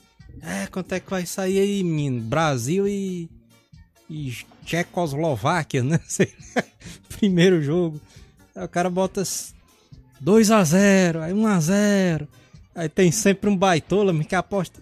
É, 0.42 0.66
quanto 0.66 0.92
é 0.92 0.98
que 0.98 1.08
vai 1.08 1.24
sair 1.24 1.60
aí, 1.60 1.84
menino? 1.84 2.20
Brasil 2.20 2.88
e, 2.88 3.30
e 4.12 4.36
Tchecoslováquia, 4.66 5.82
né? 5.82 5.98
Primeiro 7.18 7.62
jogo. 7.62 7.98
Aí 8.54 8.64
o 8.64 8.68
cara 8.68 8.90
bota 8.90 9.22
2 10.20 10.50
a 10.50 10.62
0 10.62 11.22
aí 11.22 11.32
1 11.32 11.46
a 11.46 11.60
0 11.60 12.28
Aí 12.74 12.88
tem 12.88 13.10
sempre 13.10 13.48
um 13.48 13.56
baitola 13.56 14.12
que 14.22 14.34
aposta 14.34 14.80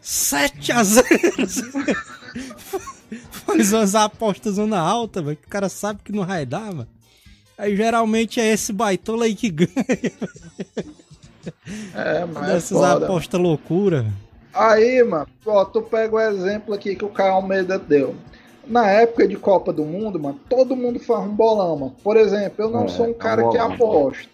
7 0.00 0.72
a 0.72 0.82
0 0.82 1.04
Faz 3.30 3.72
umas 3.72 3.94
apostas 3.94 4.56
na 4.56 4.80
alta, 4.80 5.22
mano, 5.22 5.36
que 5.36 5.46
o 5.46 5.50
cara 5.50 5.68
sabe 5.68 6.00
que 6.02 6.10
não 6.10 6.26
vai 6.26 6.44
dar, 6.44 6.72
mano. 6.72 6.88
Aí 7.56 7.76
geralmente 7.76 8.40
é 8.40 8.52
esse 8.52 8.72
baitola 8.72 9.26
aí 9.26 9.34
que 9.34 9.50
ganha. 9.50 10.12
É, 11.94 12.24
mas 12.24 12.46
Dessas 12.46 12.80
é 12.82 13.04
apostas 13.04 13.40
loucura. 13.40 14.06
Aí, 14.52 15.02
mano, 15.04 15.28
ó, 15.44 15.64
tu 15.64 15.82
pega 15.82 16.16
o 16.16 16.20
exemplo 16.20 16.74
aqui 16.74 16.96
que 16.96 17.04
o 17.04 17.08
Caio 17.08 17.34
Almeida 17.34 17.78
deu. 17.78 18.16
Na 18.66 18.90
época 18.90 19.28
de 19.28 19.36
Copa 19.36 19.72
do 19.72 19.84
Mundo, 19.84 20.18
mano, 20.18 20.40
todo 20.48 20.74
mundo 20.74 20.98
faz 20.98 21.20
um 21.20 21.34
bolão, 21.34 21.76
mano. 21.76 21.96
Por 22.02 22.16
exemplo, 22.16 22.64
eu 22.64 22.70
não 22.70 22.84
é, 22.84 22.88
sou 22.88 23.06
um 23.06 23.14
cara 23.14 23.42
é 23.42 23.44
um 23.44 23.50
que 23.50 23.58
aposta. 23.58 24.28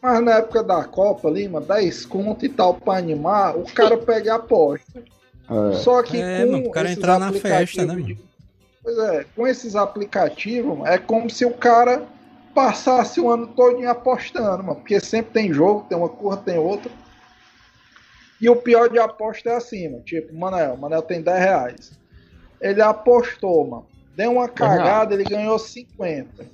Mas 0.00 0.22
na 0.22 0.32
época 0.36 0.62
da 0.62 0.84
Copa 0.84 1.28
ali, 1.28 1.48
mano, 1.48 1.66
10 1.66 2.06
conto 2.06 2.44
e 2.44 2.48
tal 2.48 2.74
pra 2.74 2.98
animar, 2.98 3.56
o 3.56 3.64
cara 3.64 3.96
pega 3.98 4.34
a 4.34 4.36
aposta. 4.36 5.02
É. 5.50 5.72
Só 5.76 6.02
que 6.02 6.20
é, 6.20 6.44
com 6.44 6.52
mano, 6.52 6.68
o 6.68 6.70
cara 6.70 6.90
entrar 6.90 7.18
na 7.18 7.32
festa, 7.32 7.86
né? 7.86 7.94
De... 7.96 8.18
Pois 8.82 8.98
é, 8.98 9.26
com 9.34 9.46
esses 9.46 9.74
aplicativos, 9.74 10.86
é 10.86 10.98
como 10.98 11.28
se 11.30 11.44
o 11.44 11.52
cara 11.52 12.06
passasse 12.54 13.20
o 13.20 13.30
ano 13.30 13.46
todo 13.48 13.86
apostando, 13.88 14.62
mano. 14.62 14.76
Porque 14.76 15.00
sempre 15.00 15.32
tem 15.32 15.52
jogo, 15.52 15.86
tem 15.88 15.96
uma 15.96 16.08
cor, 16.08 16.36
tem 16.38 16.58
outra. 16.58 16.90
E 18.40 18.48
o 18.48 18.56
pior 18.56 18.88
de 18.88 18.98
aposta 18.98 19.50
é 19.50 19.56
assim, 19.56 19.88
mano. 19.88 20.04
Tipo, 20.04 20.34
Manel, 20.34 20.76
Manel 20.76 21.02
tem 21.02 21.22
10 21.22 21.38
reais. 21.38 21.97
Ele 22.60 22.82
apostou, 22.82 23.66
mano. 23.66 23.86
Deu 24.16 24.32
uma 24.32 24.48
cagada, 24.48 25.14
ele 25.14 25.24
ganhou 25.24 25.58
50. 25.58 26.46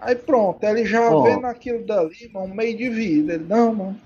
Aí 0.00 0.16
pronto, 0.16 0.64
ele 0.64 0.84
já 0.84 1.10
oh. 1.10 1.22
vê 1.22 1.36
naquilo 1.36 1.84
dali, 1.84 2.30
mano, 2.32 2.46
um 2.46 2.54
meio 2.54 2.76
de 2.76 2.88
vida. 2.88 3.34
Ele, 3.34 3.44
não, 3.44 3.74
mano. 3.74 4.00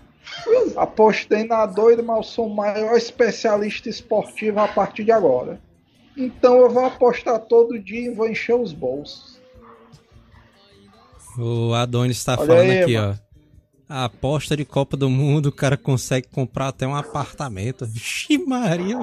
Apostei 0.77 1.45
na 1.45 1.65
doida, 1.67 2.03
mas 2.03 2.17
eu 2.17 2.23
sou 2.23 2.47
o 2.49 2.55
maior 2.55 2.97
especialista 2.97 3.89
esportivo 3.89 4.59
a 4.59 4.69
partir 4.69 5.05
de 5.05 5.13
agora. 5.13 5.61
Então 6.17 6.59
eu 6.59 6.69
vou 6.69 6.85
apostar 6.85 7.39
todo 7.41 7.79
dia 7.79 8.11
e 8.11 8.15
vou 8.15 8.29
encher 8.29 8.55
os 8.55 8.73
bolsos. 8.73 9.39
O 11.39 11.75
Adonis 11.75 12.17
está 12.17 12.37
falando 12.37 12.71
aí, 12.71 12.83
aqui, 12.83 12.97
mano. 12.97 13.19
ó. 13.23 13.27
A 13.89 14.07
aposta 14.07 14.57
de 14.57 14.65
Copa 14.65 14.97
do 14.97 15.09
Mundo, 15.09 15.47
o 15.47 15.53
cara 15.53 15.77
consegue 15.77 16.27
comprar 16.29 16.69
até 16.69 16.87
um 16.87 16.97
apartamento. 16.97 17.87
Vixe, 17.87 18.37
Maria! 18.39 18.99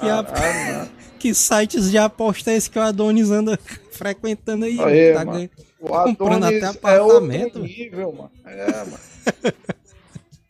Que, 0.00 0.08
ah, 0.08 0.20
a... 0.20 0.82
ah, 0.82 0.88
que 1.18 1.34
sites 1.34 1.90
de 1.90 1.98
aposta 1.98 2.50
é 2.50 2.56
esse 2.56 2.70
que 2.70 2.78
o 2.78 2.82
Adonis 2.82 3.30
anda 3.30 3.58
frequentando 3.92 4.64
aí? 4.64 4.80
aí 4.80 5.14
tá 5.14 5.24
ganhando... 5.24 5.50
comprando 5.78 6.44
até 6.44 6.64
apartamento. 6.64 7.58
É 7.58 7.60
outro 7.60 7.62
nível, 7.62 8.12
mano. 8.12 8.30
É, 8.46 8.66
mano. 8.84 8.98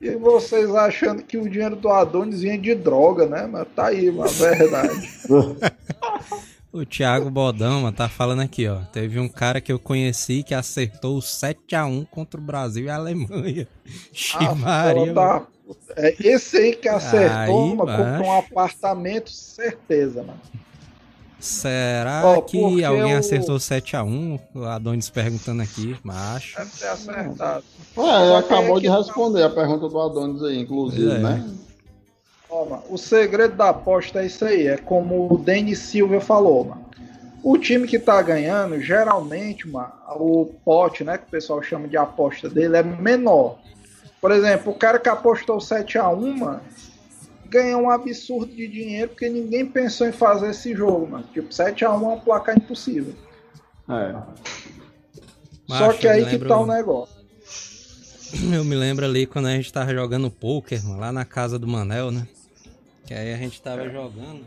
E 0.01 0.11
vocês 0.13 0.75
achando 0.75 1.23
que 1.23 1.37
o 1.37 1.47
dinheiro 1.49 1.77
do 1.77 1.91
Adonis 1.91 2.41
vinha 2.41 2.57
de 2.57 2.75
droga, 2.75 3.27
né? 3.27 3.47
Mas 3.47 3.69
tá 3.77 3.89
aí, 3.89 4.11
mano, 4.11 4.31
verdade. 4.31 5.11
O 6.73 6.87
Thiago 6.87 7.29
Bodão, 7.31 7.83
mano, 7.83 7.97
tá 7.97 8.09
falando 8.09 8.43
aqui, 8.43 8.69
ó. 8.69 8.77
Teve 8.93 9.19
um 9.19 9.29
cara 9.29 9.61
que 9.61 9.73
eu 9.73 9.79
conheci 9.79 10.45
que 10.45 10.55
acertou 10.55 11.19
7x1 11.19 12.07
contra 12.09 12.41
o 12.41 12.43
Brasil 12.43 12.85
e 12.85 12.91
a 12.91 12.95
Alemanha. 12.95 13.67
Ximaria. 14.15 15.13
Ah, 15.17 15.43
é 15.97 16.15
esse 16.21 16.57
aí 16.57 16.77
que 16.77 16.89
acertou, 16.89 17.71
aí, 17.71 17.75
mano, 17.75 17.97
comprou 17.97 18.29
um 18.29 18.39
apartamento, 18.39 19.31
certeza, 19.31 20.23
mano. 20.23 20.41
Será 21.41 22.37
oh, 22.37 22.43
que 22.43 22.85
alguém 22.85 23.13
eu... 23.13 23.19
acertou 23.19 23.57
7x1? 23.57 24.41
O 24.55 24.65
Adonis 24.65 25.11
perguntando 25.11 25.63
aqui, 25.63 25.97
macho. 26.05 26.57
Deve 26.57 26.71
ter 26.71 26.87
acertado. 26.87 27.65
Ué, 27.97 28.27
ele 28.27 28.35
acabou 28.37 28.79
de 28.79 28.89
responder 28.89 29.43
a 29.43 29.51
pergunta 29.51 29.89
do 29.89 30.01
Adonis 30.01 30.43
aí, 30.43 30.61
inclusive, 30.61 31.11
é. 31.11 31.19
né? 31.19 31.51
Toma, 32.51 32.83
o 32.91 32.99
segredo 32.99 33.55
da 33.55 33.69
aposta 33.69 34.21
é 34.21 34.27
isso 34.27 34.45
aí, 34.45 34.67
é 34.67 34.77
como 34.77 35.33
o 35.33 35.39
Denis 35.39 35.79
Silva 35.79 36.21
falou, 36.21 36.65
mano. 36.65 36.85
O 37.45 37.57
time 37.57 37.87
que 37.87 37.97
tá 37.99 38.21
ganhando, 38.21 38.81
geralmente, 38.81 39.69
mano, 39.69 39.93
o 40.17 40.47
pote, 40.65 41.05
né, 41.05 41.17
que 41.17 41.29
o 41.29 41.31
pessoal 41.31 41.63
chama 41.63 41.87
de 41.87 41.97
aposta 41.97 42.51
dele, 42.51 42.77
é 42.77 42.83
menor. 42.83 43.59
Por 44.21 44.33
exemplo, 44.33 44.73
o 44.73 44.75
cara 44.75 44.99
que 44.99 45.09
apostou 45.09 45.59
7x1, 45.59 46.39
mano, 46.39 46.61
ganhou 47.47 47.83
um 47.83 47.91
absurdo 47.91 48.53
de 48.53 48.67
dinheiro 48.67 49.11
porque 49.11 49.29
ninguém 49.29 49.65
pensou 49.65 50.09
em 50.09 50.13
fazer 50.13 50.51
esse 50.51 50.75
jogo, 50.75 51.07
mano. 51.07 51.25
Tipo, 51.33 51.49
7x1 51.49 51.83
é 51.83 52.07
um 52.09 52.21
placar 52.21 52.57
impossível. 52.57 53.15
É. 53.89 54.15
Só 55.69 55.93
que 55.93 56.09
aí 56.09 56.27
que 56.27 56.39
tá 56.39 56.59
o 56.59 56.67
negócio. 56.67 57.15
Eu 58.53 58.65
me 58.65 58.75
lembro 58.75 59.05
ali 59.05 59.25
quando 59.25 59.47
a 59.47 59.53
gente 59.53 59.73
tava 59.73 59.95
jogando 59.95 60.31
poker, 60.31 60.85
mano, 60.85 61.01
lá 61.01 61.13
na 61.13 61.25
casa 61.25 61.59
do 61.59 61.67
Manel, 61.67 62.11
né? 62.11 62.27
Que 63.11 63.15
aí 63.15 63.35
a 63.35 63.37
gente 63.37 63.61
tava 63.61 63.91
jogando. 63.91 64.47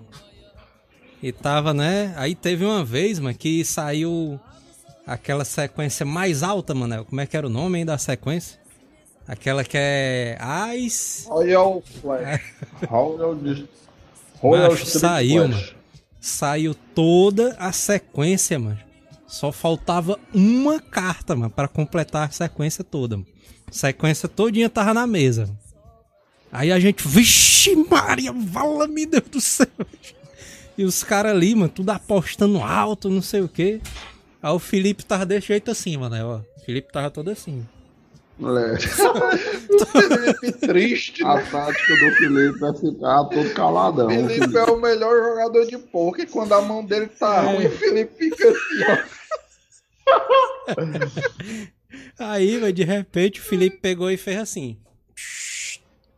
E 1.22 1.34
tava, 1.34 1.74
né? 1.74 2.14
Aí 2.16 2.34
teve 2.34 2.64
uma 2.64 2.82
vez, 2.82 3.20
mano, 3.20 3.38
que 3.38 3.66
saiu 3.66 4.40
aquela 5.06 5.44
sequência 5.44 6.06
mais 6.06 6.44
alta, 6.44 6.74
mano. 6.74 7.04
Como 7.04 7.20
é 7.20 7.26
que 7.26 7.36
era 7.36 7.46
o 7.46 7.50
nome 7.50 7.80
aí 7.80 7.84
da 7.84 7.98
sequência? 7.98 8.58
Aquela 9.28 9.66
que 9.66 9.78
é 9.78 10.38
Ice. 10.78 11.28
Royal 11.28 11.82
Flash. 11.82 12.42
Royal, 12.88 13.38
Royal 14.40 14.78
saiu, 14.78 15.44
Flash. 15.44 15.62
mano. 15.62 15.76
Saiu 16.22 16.74
toda 16.96 17.58
a 17.60 17.74
sequência, 17.74 18.58
mano. 18.58 18.80
Só 19.28 19.52
faltava 19.52 20.18
uma 20.34 20.80
carta, 20.80 21.36
mano, 21.36 21.50
para 21.50 21.68
completar 21.68 22.30
a 22.30 22.32
sequência 22.32 22.82
toda. 22.82 23.18
Mano. 23.18 23.28
Sequência 23.70 24.30
todinha 24.30 24.70
tava 24.70 24.94
na 24.94 25.06
mesa. 25.06 25.50
Aí 26.54 26.72
a 26.72 26.80
gente, 26.80 27.06
vixe 27.08 27.76
Maria, 27.76 28.32
vala 28.32 28.88
me 28.88 29.08
Deus 29.08 29.24
do 29.24 29.42
céu. 29.42 29.68
E 30.78 30.86
os 30.86 31.04
caras 31.04 31.32
ali, 31.32 31.56
mano, 31.56 31.68
tudo 31.68 31.90
apostando 31.90 32.60
alto, 32.62 33.10
não 33.10 33.24
sei 33.24 33.42
o 33.42 33.50
que. 33.50 33.82
Aí 34.42 34.52
o 34.52 34.60
Felipe 34.60 35.04
tava 35.04 35.26
desse 35.26 35.48
jeito 35.48 35.72
assim, 35.72 35.98
mano, 35.98 36.16
ó. 36.24 36.38
O 36.38 36.64
Felipe 36.64 36.94
tava 36.94 37.10
todo 37.10 37.32
assim. 37.32 37.66
Moleque. 38.38 38.88
Felipe 38.88 40.52
triste. 40.62 41.24
A 41.24 41.38
né? 41.38 41.48
tática 41.50 41.96
do 41.96 42.12
Felipe 42.18 42.66
é 42.66 42.74
ficar 42.74 43.24
todo 43.26 43.54
caladão. 43.56 44.10
Felipe, 44.10 44.34
Felipe 44.36 44.58
é 44.58 44.64
o 44.64 44.80
melhor 44.80 45.24
jogador 45.24 45.66
de 45.66 45.78
poker. 45.80 46.30
Quando 46.30 46.54
a 46.54 46.62
mão 46.62 46.86
dele 46.86 47.08
tá 47.08 47.44
é. 47.44 47.56
ruim, 47.56 47.66
o 47.66 47.72
Felipe 47.72 48.14
fica 48.16 48.50
assim, 48.50 48.84
ó. 48.90 49.14
Aí, 52.30 52.72
de 52.72 52.84
repente, 52.84 53.40
o 53.40 53.44
Felipe 53.44 53.78
pegou 53.78 54.12
e 54.12 54.18
fez 54.18 54.38
assim. 54.38 54.78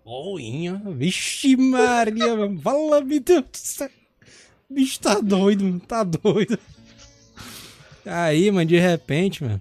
Boinha. 0.06 0.80
Vixe 0.96 1.58
Maria, 1.58 2.36
mano. 2.38 2.62
Fala, 2.62 3.02
me 3.02 3.20
Deus 3.20 3.42
do 3.42 3.58
céu. 3.58 3.90
Bicho 4.70 5.00
tá 5.00 5.20
doido, 5.20 5.64
mano. 5.64 5.80
Tá 5.80 6.04
doido. 6.04 6.60
Aí, 8.06 8.52
mano, 8.52 8.68
de 8.68 8.80
repente, 8.80 9.44
mano. 9.44 9.60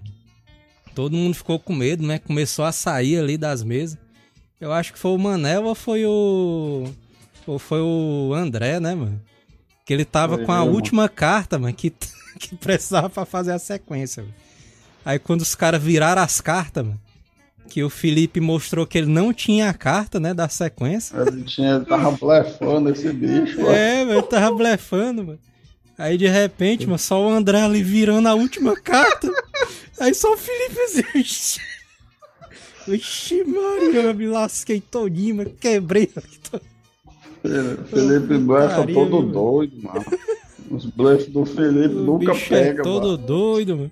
Todo 0.93 1.17
mundo 1.17 1.33
ficou 1.33 1.59
com 1.59 1.73
medo, 1.73 2.05
né? 2.05 2.19
Começou 2.19 2.63
a 2.63 2.71
sair 2.71 3.17
ali 3.17 3.37
das 3.37 3.63
mesas. 3.63 3.97
Eu 4.61 4.71
acho 4.71 4.93
que 4.93 4.99
foi 4.99 5.11
o 5.11 5.17
Manel 5.17 5.63
ou 5.65 5.73
foi 5.73 6.05
o. 6.05 6.85
Ou 7.47 7.59
foi 7.59 7.81
o 7.81 8.31
André, 8.33 8.79
né, 8.79 8.93
mano? 8.93 9.19
Que 9.83 9.93
ele 9.93 10.05
tava 10.05 10.37
com 10.37 10.51
a 10.51 10.63
última 10.63 11.09
carta, 11.09 11.59
mano, 11.59 11.73
que, 11.73 11.89
que 12.39 12.55
precisava 12.55 13.09
pra 13.09 13.25
fazer 13.25 13.51
a 13.51 13.59
sequência. 13.59 14.23
Mano. 14.23 14.35
Aí 15.03 15.19
quando 15.19 15.41
os 15.41 15.53
caras 15.53 15.81
viraram 15.81 16.21
as 16.21 16.39
cartas, 16.39 16.85
mano, 16.85 16.99
que 17.69 17.83
o 17.83 17.89
Felipe 17.89 18.39
mostrou 18.39 18.85
que 18.85 18.97
ele 18.97 19.07
não 19.07 19.33
tinha 19.33 19.69
a 19.69 19.73
carta, 19.73 20.19
né, 20.19 20.33
da 20.33 20.47
sequência. 20.47 21.15
Ele, 21.17 21.43
tinha, 21.43 21.75
ele 21.75 21.85
tava 21.85 22.11
blefando 22.11 22.89
esse 22.89 23.11
bicho. 23.11 23.61
Mano. 23.61 23.71
É, 23.71 24.01
ele 24.01 24.21
tava 24.23 24.55
blefando, 24.55 25.23
mano. 25.23 25.39
Aí 25.97 26.17
de 26.17 26.27
repente, 26.27 26.85
mano, 26.85 26.99
só 26.99 27.21
o 27.21 27.29
André 27.29 27.61
ali 27.61 27.81
virando 27.81 28.27
a 28.27 28.33
última 28.33 28.75
carta. 28.75 29.31
Aí 29.99 30.13
só 30.13 30.33
o 30.33 30.37
Felipe 30.37 30.79
assim. 30.81 31.59
Vixe, 32.87 33.43
Maria, 33.43 34.01
eu 34.01 34.13
me 34.13 34.27
lasquei 34.27 34.79
todinho, 34.79 35.35
mas 35.37 35.47
quebrei. 35.59 36.09
Felipe 37.89 38.37
blefa 38.37 38.85
todo 38.85 39.21
doido, 39.23 39.81
mano. 39.81 40.05
Os 40.69 40.85
blefs 40.85 41.27
do 41.27 41.45
Felipe 41.45 41.95
O 41.95 42.01
nunca 42.01 42.33
bicho 42.33 42.49
pega, 42.49 42.81
é 42.81 42.83
todo 42.83 43.07
mano. 43.11 43.17
doido, 43.17 43.77
mano. 43.77 43.91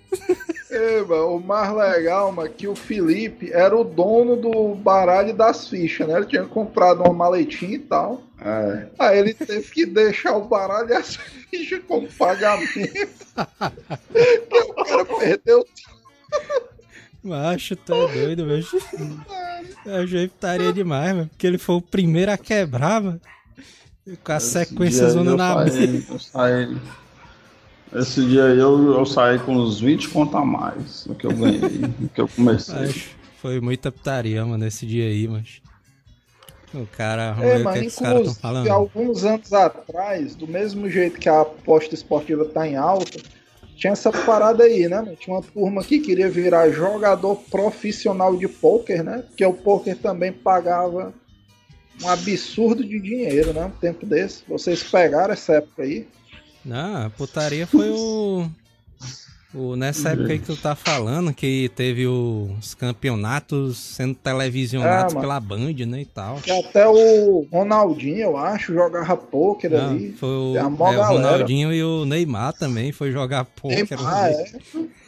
É, 0.72 1.02
mano, 1.04 1.36
o 1.36 1.40
mais 1.40 1.72
legal, 1.72 2.32
mano, 2.32 2.50
que 2.50 2.68
o 2.68 2.76
Felipe 2.76 3.52
era 3.52 3.76
o 3.76 3.84
dono 3.84 4.36
do 4.36 4.74
baralho 4.74 5.34
das 5.34 5.68
fichas, 5.68 6.08
né? 6.08 6.18
Ele 6.18 6.26
tinha 6.26 6.44
comprado 6.46 7.02
uma 7.04 7.14
maletinha 7.14 7.76
e 7.76 7.80
tal. 7.80 8.24
É. 8.42 8.88
Aí 8.98 9.20
ele 9.20 9.34
teve 9.34 9.70
que 9.70 9.86
deixar 9.86 10.36
o 10.36 10.46
baralho 10.46 10.90
e 10.90 10.94
as 10.94 11.16
fichas 11.16 11.82
como 11.88 12.08
pagamento. 12.08 13.10
O 14.52 14.84
cara 14.84 15.06
perdeu 15.06 15.66
Macho, 17.24 17.76
tu 17.76 17.94
é 17.94 18.14
doido, 18.14 18.46
velho. 18.46 18.66
Eu 19.86 20.06
já 20.06 20.24
estaria 20.24 20.74
demais, 20.74 21.16
mano. 21.16 21.30
Porque 21.30 21.48
ele 21.48 21.58
foi 21.58 21.76
o 21.76 21.82
primeiro 21.82 22.32
a 22.32 22.38
quebrar, 22.38 23.02
mano. 23.02 23.22
Com 24.24 24.32
a 24.34 24.40
sequência 24.40 25.10
zona 25.10 25.36
na 25.38 25.66
saí- 25.66 26.04
eu 26.10 26.20
saí- 26.20 26.78
Esse 27.96 28.26
dia 28.26 28.46
aí 28.46 28.58
eu, 28.60 28.92
eu 28.94 29.06
saí 29.06 29.40
com 29.40 29.56
uns 29.56 29.80
20 29.80 30.10
conto 30.10 30.36
a 30.36 30.44
mais 30.44 31.06
do 31.06 31.14
que 31.16 31.26
eu 31.28 31.32
ganhei, 31.32 31.78
do 32.00 32.10
que 32.10 32.20
eu 32.20 32.28
comecei. 32.28 32.76
Macho, 32.88 33.12
Foi 33.42 33.60
muita 33.62 33.92
putaria, 33.92 34.44
mano, 34.46 34.66
esse 34.66 34.86
dia 34.86 35.06
aí, 35.06 35.28
mas. 35.28 35.62
O 36.74 36.88
cara, 36.88 37.36
É, 37.40 37.60
o 37.60 37.64
mas 37.64 37.74
que, 37.74 37.80
é 37.80 37.82
que 37.84 37.88
os 37.88 37.96
caras 37.96 38.28
estão 38.28 38.34
inclusive, 38.34 38.42
falando. 38.42 38.70
alguns 38.72 39.24
anos 39.24 39.54
atrás, 39.54 40.34
do 40.36 40.48
mesmo 40.48 40.90
jeito 40.90 41.20
que 41.20 41.30
a 41.30 41.42
aposta 41.42 41.94
esportiva 41.94 42.46
tá 42.46 42.68
em 42.68 42.76
alta, 42.76 43.20
tinha 43.76 43.94
essa 43.94 44.12
parada 44.12 44.64
aí, 44.64 44.88
né? 44.90 44.98
mano? 45.02 45.16
Tinha 45.16 45.36
uma 45.36 45.44
turma 45.44 45.84
que 45.84 46.00
queria 46.00 46.30
virar 46.32 46.70
jogador 46.72 47.36
profissional 47.52 48.36
de 48.36 48.48
pôquer, 48.48 49.04
né? 49.04 49.24
Porque 49.28 49.46
o 49.46 49.54
pôquer 49.54 49.96
também 49.98 50.32
pagava 50.34 51.14
um 52.04 52.10
absurdo 52.10 52.84
de 52.84 53.00
dinheiro, 53.00 53.54
né? 53.54 53.66
Um 53.66 53.70
tempo 53.72 54.06
desse. 54.06 54.44
Vocês 54.48 54.84
pegaram 54.84 55.34
essa 55.34 55.54
época 55.54 55.84
aí. 55.84 56.08
Não, 56.66 57.06
a 57.06 57.10
putaria 57.10 57.68
foi 57.68 57.90
o. 57.90 58.48
o 59.54 59.76
nessa 59.76 60.12
época 60.12 60.32
aí 60.32 60.40
que 60.40 60.46
tu 60.46 60.56
tá 60.56 60.76
falando, 60.76 61.34
que 61.34 61.70
teve 61.76 62.08
os 62.08 62.74
campeonatos 62.74 63.78
sendo 63.78 64.16
televisionados 64.16 65.14
É, 65.14 65.20
pela 65.20 65.40
Band, 65.40 65.74
né? 65.88 66.02
E 66.02 66.06
tal. 66.06 66.38
Que 66.38 66.52
até 66.52 66.88
o 66.88 67.46
Ronaldinho, 67.52 68.22
eu 68.22 68.38
acho, 68.38 68.74
jogava 68.74 69.18
pôquer 69.18 69.72
Não, 69.72 69.92
ali. 69.92 70.14
foi 70.14 70.30
o, 70.30 70.70
mó 70.70 70.92
é, 70.94 70.98
o. 70.98 71.04
Ronaldinho 71.04 71.74
e 71.74 71.84
o 71.84 72.06
Neymar 72.06 72.54
também 72.54 72.92
foi 72.92 73.12
jogar 73.12 73.46
pôquer. 73.46 73.98
Neymar, 73.98 74.30
é. 74.30 74.46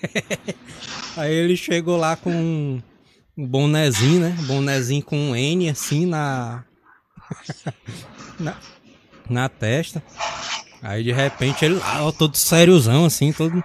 Aí 1.17 1.33
ele 1.33 1.55
chegou 1.55 1.95
lá 1.95 2.17
com 2.17 2.29
um 3.37 3.47
bonezinho, 3.47 4.19
né? 4.19 4.35
Bonezinho 4.45 5.03
com 5.03 5.17
um 5.17 5.35
N 5.35 5.69
assim 5.69 6.05
na. 6.05 6.63
na, 8.39 8.55
na 9.29 9.49
testa. 9.49 10.03
Aí 10.81 11.03
de 11.03 11.11
repente 11.11 11.65
ele 11.65 11.75
lá, 11.75 12.05
ó, 12.05 12.11
todo 12.11 12.35
sériozão 12.35 13.05
assim, 13.05 13.31
todo. 13.33 13.63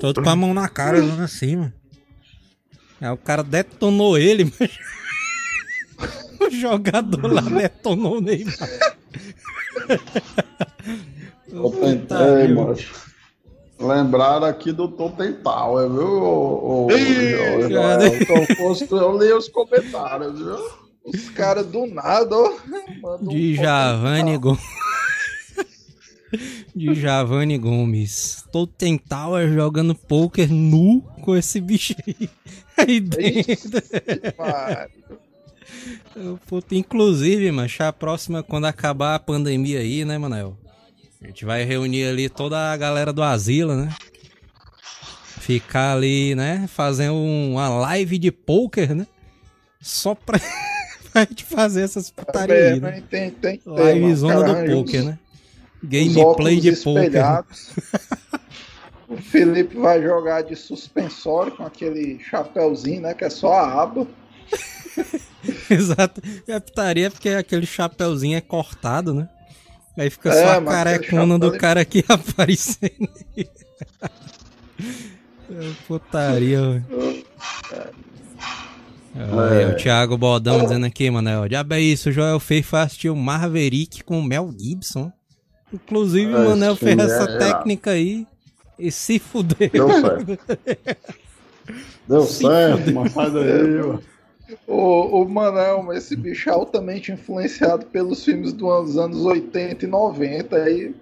Todo 0.00 0.22
com 0.22 0.30
a 0.30 0.36
mão 0.36 0.54
na 0.54 0.68
cara, 0.68 0.98
assim, 1.22 1.56
mano. 1.56 1.72
Aí 3.00 3.10
o 3.10 3.16
cara 3.16 3.42
detonou 3.42 4.18
ele, 4.18 4.44
mas. 4.58 4.78
o 6.40 6.50
jogador 6.50 7.32
lá 7.32 7.42
detonou 7.42 8.18
o 8.18 8.20
Neymar. 8.20 8.54
Eu 11.48 11.70
tentei, 11.70 12.54
macho. 12.54 13.06
Lembraram 13.78 14.46
aqui 14.46 14.72
do 14.72 14.88
Totem 14.88 15.34
Tower, 15.34 15.88
viu? 15.90 16.22
O, 16.22 16.86
o, 16.86 16.92
Ih, 16.92 17.68
cara. 17.74 18.04
eu 18.90 19.18
li 19.18 19.32
os 19.32 19.48
comentários, 19.48 20.38
viu? 20.38 20.85
Os 21.06 21.28
caras 21.30 21.66
do 21.66 21.86
nada, 21.86 22.34
ó. 22.36 22.58
mandam 23.00 23.28
um 23.28 23.28
De 23.28 23.54
Javane 23.56 24.36
Gomes. 24.38 24.62
De 26.74 26.94
Javane 26.94 27.56
Gomes. 27.58 28.44
Totem 28.52 28.98
Tower 28.98 29.52
jogando 29.52 29.94
poker 29.94 30.50
nu 30.52 31.00
com 31.22 31.36
esse 31.36 31.60
bicho 31.60 31.94
aí. 32.06 32.28
Aí 32.78 33.00
dentro. 33.00 33.70
Mas, 34.36 34.88
Puta, 36.46 36.74
inclusive, 36.74 37.50
mancha, 37.50 37.88
a 37.88 37.92
próxima, 37.92 38.42
quando 38.42 38.66
acabar 38.66 39.14
a 39.14 39.18
pandemia 39.18 39.78
aí, 39.80 40.04
né, 40.04 40.18
Manel? 40.18 40.58
A 41.22 41.26
gente 41.26 41.46
vai 41.46 41.64
reunir 41.64 42.04
ali 42.04 42.28
toda 42.28 42.70
a 42.70 42.76
galera 42.76 43.14
do 43.14 43.22
Asila, 43.22 43.76
né? 43.76 43.94
Ficar 45.40 45.94
ali, 45.96 46.34
né? 46.34 46.66
Fazer 46.68 47.08
um- 47.08 47.52
uma 47.52 47.68
live 47.70 48.18
de 48.18 48.30
poker, 48.30 48.94
né? 48.94 49.06
Só 49.80 50.14
pra, 50.14 50.38
pra 51.24 51.24
gente 51.24 51.44
fazer 51.44 51.82
essas 51.82 52.10
putarias 52.10 52.74
aí, 52.74 52.80
né? 52.80 53.02
tem, 53.08 53.30
tem 53.30 53.56
que 53.56 53.64
ter, 53.64 53.70
Live 53.70 54.00
mano. 54.00 54.16
zona 54.16 54.44
Cara, 54.44 54.64
do 54.66 54.72
poker, 54.74 55.04
né? 55.04 55.18
Gameplay 55.82 56.60
de 56.60 56.72
poker. 56.76 57.10
né? 57.12 57.44
O 59.08 59.16
Felipe 59.16 59.76
vai 59.78 60.02
jogar 60.02 60.42
de 60.42 60.56
suspensório 60.56 61.52
com 61.52 61.64
aquele 61.64 62.18
chapéuzinho, 62.18 63.02
né? 63.02 63.14
Que 63.14 63.24
é 63.24 63.30
só 63.30 63.52
a 63.52 63.82
aba. 63.82 64.06
Exato. 65.70 66.20
A 66.48 66.60
putaria 66.60 67.06
é 67.06 67.10
porque 67.10 67.28
aquele 67.30 67.66
chapéuzinho 67.66 68.36
é 68.36 68.40
cortado, 68.40 69.14
né? 69.14 69.28
Aí 69.96 70.10
fica 70.10 70.30
É, 70.30 70.42
só 70.42 70.58
a 70.58 70.62
carecona 70.62 71.38
do 71.38 71.56
cara 71.56 71.80
aqui 71.80 72.04
aparecendo. 72.08 73.08
É 75.48 75.70
putaria, 75.86 76.60
velho. 76.60 77.24
Olha, 79.32 79.70
o 79.70 79.76
Thiago 79.76 80.18
Bodão 80.18 80.62
dizendo 80.62 80.84
aqui, 80.84 81.10
mano, 81.10 81.28
diabo 81.48 81.74
é 81.74 81.80
isso, 81.80 82.10
o 82.10 82.12
Joel 82.12 82.38
assistir 82.82 83.08
o 83.08 83.16
Maverick 83.16 84.04
com 84.04 84.18
o 84.18 84.22
Mel 84.22 84.52
Gibson. 84.58 85.10
Inclusive, 85.72 86.34
o 86.34 86.48
Manel 86.50 86.76
fez 86.76 86.94
filme 86.96 87.02
essa 87.02 87.30
é- 87.30 87.38
técnica 87.38 87.90
aí 87.92 88.26
e 88.78 88.90
se 88.90 89.18
fudeu. 89.18 89.70
Deu 89.70 89.90
certo. 89.90 90.38
Deu 92.06 92.22
certo, 92.26 92.92
mas 92.92 93.12
sai 93.12 93.30
daí, 93.30 93.78
mano. 93.78 94.02
O, 94.66 95.22
o 95.22 95.28
Manel, 95.28 95.92
esse 95.92 96.14
bicho 96.14 96.48
é 96.48 96.52
altamente 96.52 97.10
influenciado 97.10 97.86
pelos 97.86 98.24
filmes 98.24 98.52
dos 98.52 98.96
anos 98.96 99.24
80 99.24 99.84
e 99.84 99.88
90. 99.88 100.56
Aí, 100.56 100.94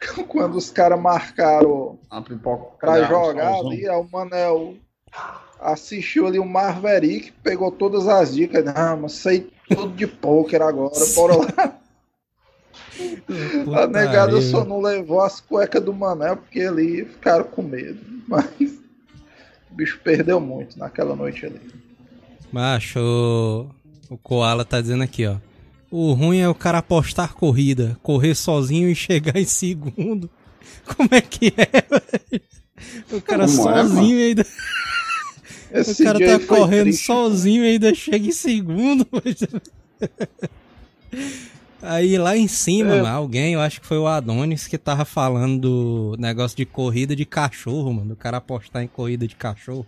quando 0.28 0.56
os 0.56 0.70
caras 0.70 1.00
marcaram 1.00 1.98
pra 2.78 3.04
jogar 3.04 3.54
ali, 3.54 3.88
aí 3.88 3.96
o 3.96 4.06
Manel 4.10 4.74
assistiu 5.60 6.26
ali 6.26 6.38
o 6.38 6.44
Marverick, 6.44 7.32
pegou 7.42 7.70
todas 7.70 8.08
as 8.08 8.34
dicas. 8.34 8.64
Não, 8.64 9.02
mas 9.02 9.12
sei 9.12 9.50
tudo 9.68 9.94
de 9.94 10.06
pôquer 10.06 10.62
agora, 10.62 10.94
bora 11.14 11.36
lá. 11.36 11.80
A 13.82 13.86
negada 13.86 14.40
só 14.42 14.64
não 14.64 14.80
levou 14.80 15.20
as 15.20 15.40
cuecas 15.40 15.82
do 15.82 15.92
Manel 15.92 16.36
porque 16.36 16.60
ali 16.60 17.04
ficaram 17.04 17.44
com 17.44 17.62
medo. 17.62 18.00
Mas 18.26 18.44
o 19.70 19.74
bicho 19.74 20.00
perdeu 20.02 20.40
muito 20.40 20.78
naquela 20.78 21.14
noite 21.14 21.46
ali. 21.46 21.60
Macho, 22.52 22.98
o, 23.00 23.70
o 24.10 24.18
Koala 24.18 24.64
tá 24.64 24.80
dizendo 24.80 25.04
aqui, 25.04 25.26
ó. 25.26 25.36
O 25.90 26.12
ruim 26.12 26.38
é 26.38 26.48
o 26.48 26.54
cara 26.54 26.78
apostar 26.78 27.34
corrida, 27.34 27.98
correr 28.02 28.34
sozinho 28.34 28.88
e 28.88 28.94
chegar 28.94 29.36
em 29.36 29.44
segundo. 29.44 30.30
Como 30.84 31.08
é 31.12 31.20
que 31.20 31.52
é, 31.56 31.82
velho? 31.82 32.42
O 33.12 33.20
cara 33.20 33.46
Como 33.46 33.68
é, 33.68 33.82
sozinho 33.82 34.18
e 34.18 34.22
ainda. 34.28 34.46
Esse 35.72 36.02
o 36.02 36.04
cara 36.04 36.18
tá 36.18 36.46
correndo 36.46 36.82
triste. 36.84 37.06
sozinho 37.06 37.64
e 37.64 37.68
ainda 37.72 37.94
chega 37.94 38.26
em 38.26 38.32
segundo. 38.32 39.06
Aí 41.82 42.18
lá 42.18 42.36
em 42.36 42.46
cima, 42.46 42.94
É. 42.96 43.02
mano, 43.02 43.16
alguém, 43.16 43.54
eu 43.54 43.60
acho 43.60 43.80
que 43.80 43.86
foi 43.86 43.96
o 43.98 44.06
Adonis, 44.06 44.66
que 44.66 44.76
tava 44.76 45.04
falando 45.04 45.60
do 45.60 46.16
negócio 46.18 46.56
de 46.56 46.66
corrida 46.66 47.16
de 47.16 47.24
cachorro, 47.24 47.92
mano. 47.94 48.10
Do 48.10 48.16
cara 48.16 48.36
apostar 48.36 48.82
em 48.82 48.86
corrida 48.86 49.26
de 49.26 49.34
cachorro. 49.34 49.86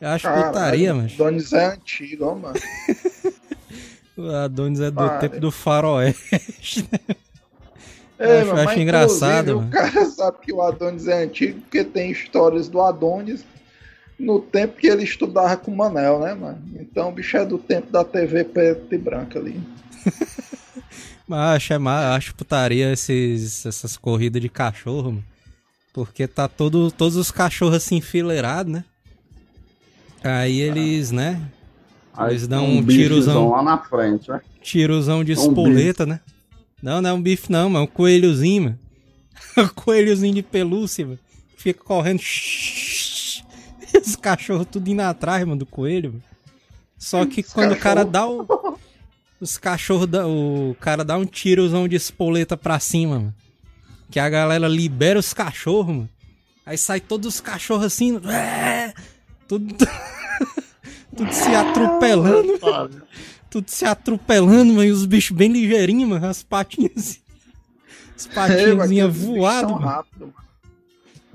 Eu 0.00 0.08
acho 0.10 0.24
Caralho, 0.24 0.46
putaria, 0.46 0.94
mas. 0.94 1.12
Donis 1.16 1.52
é 1.52 1.66
antigo, 1.74 2.24
ó, 2.26 2.34
mano. 2.34 2.54
O 4.16 4.28
Adonis 4.34 4.80
é 4.80 4.90
do 4.90 4.96
Pare. 4.96 5.20
tempo 5.28 5.38
do 5.40 5.48
faroeste. 5.52 6.84
É, 8.18 8.40
Acho- 8.40 8.50
mas, 8.52 8.66
acho 8.66 8.80
engraçado, 8.80 9.56
mano. 9.58 9.68
O 9.68 9.70
cara 9.70 10.04
sabe 10.06 10.38
que 10.42 10.52
o 10.52 10.60
Adonis 10.60 11.06
é 11.06 11.22
antigo 11.22 11.60
porque 11.60 11.84
tem 11.84 12.10
histórias 12.10 12.68
do 12.68 12.80
Adonis 12.82 13.44
no 14.18 14.40
tempo 14.40 14.76
que 14.76 14.86
ele 14.86 15.04
estudava 15.04 15.56
com 15.56 15.70
o 15.70 15.76
Manel, 15.76 16.18
né, 16.20 16.34
mano? 16.34 16.60
Então 16.80 17.08
o 17.08 17.12
bicho 17.12 17.36
é 17.36 17.44
do 17.44 17.58
tempo 17.58 17.90
da 17.92 18.04
TV 18.04 18.44
preta 18.44 18.94
e 18.94 18.98
branca 18.98 19.38
ali. 19.38 19.60
Mas 21.26 21.56
acho, 21.56 21.72
é 21.74 21.76
acho 22.16 22.34
putaria 22.34 22.92
esses, 22.92 23.64
essas 23.66 23.96
corridas 23.96 24.40
de 24.40 24.48
cachorro, 24.48 25.12
mano. 25.12 25.24
Porque 25.92 26.26
tá 26.26 26.48
todo, 26.48 26.90
todos 26.90 27.16
os 27.16 27.30
cachorros 27.30 27.76
assim 27.76 27.96
enfileirados, 27.96 28.72
né? 28.72 28.84
Aí 30.22 30.60
eles, 30.60 31.10
né? 31.10 31.40
Aí 32.18 32.32
Eles 32.32 32.48
dão 32.48 32.64
um 32.64 32.82
bichozão 32.82 33.08
tirozão. 33.08 33.50
lá 33.50 33.62
na 33.62 33.78
frente, 33.78 34.28
né? 34.28 34.40
Tirozão 34.60 35.22
de 35.22 35.32
É 35.32 35.38
um 35.38 35.48
espoleta, 35.48 36.04
né? 36.04 36.20
Não, 36.82 37.00
não 37.00 37.10
é 37.10 37.12
um 37.12 37.22
bife 37.22 37.50
não, 37.50 37.70
mano. 37.70 37.84
É 37.84 37.88
um 37.88 37.90
coelhozinho, 37.90 38.62
mano. 38.64 38.78
um 39.58 39.68
coelhozinho 39.68 40.34
de 40.34 40.42
pelúcia, 40.42 41.06
mano. 41.06 41.18
Fica 41.56 41.82
correndo. 41.82 42.20
E 42.20 42.97
os 44.08 44.16
cachorros 44.16 44.66
tudo 44.70 44.88
indo 44.88 45.02
atrás, 45.02 45.44
mano, 45.44 45.58
do 45.58 45.66
coelho, 45.66 46.10
mano. 46.12 46.24
Só 46.98 47.24
que 47.24 47.42
quando 47.42 47.72
o 47.72 47.76
cara 47.76 48.04
dá 48.04 48.26
o. 48.26 48.78
Os 49.40 49.56
cachorros 49.56 50.08
dá. 50.08 50.26
O 50.26 50.76
cara 50.80 51.04
dá 51.04 51.16
um 51.16 51.24
tirozão 51.24 51.86
de 51.86 51.94
espoleta 51.94 52.56
pra 52.56 52.80
cima, 52.80 53.18
mano. 53.18 53.34
que 54.10 54.18
a 54.18 54.28
galera 54.28 54.66
libera 54.66 55.18
os 55.18 55.32
cachorros, 55.32 55.94
mano. 55.94 56.08
Aí 56.66 56.76
sai 56.76 57.00
todos 57.00 57.34
os 57.36 57.40
cachorros 57.40 57.86
assim, 57.86 58.20
é, 58.26 58.92
tudo, 59.46 59.74
tudo 61.16 61.32
se 61.32 61.54
atropelando, 61.54 62.58
tudo 63.48 63.70
se 63.70 63.86
atropelando, 63.86 64.74
mano, 64.74 64.84
e 64.84 64.90
os 64.90 65.06
bichos 65.06 65.34
bem 65.34 65.50
ligeirinhos, 65.50 66.06
mano, 66.10 66.26
as 66.26 66.42
patinhas, 66.42 67.20
as 68.14 68.26
patinhas 68.34 69.16
voadas, 69.16 69.70
mano. 69.70 69.86
Rápido, 69.86 70.20
mano. 70.26 70.47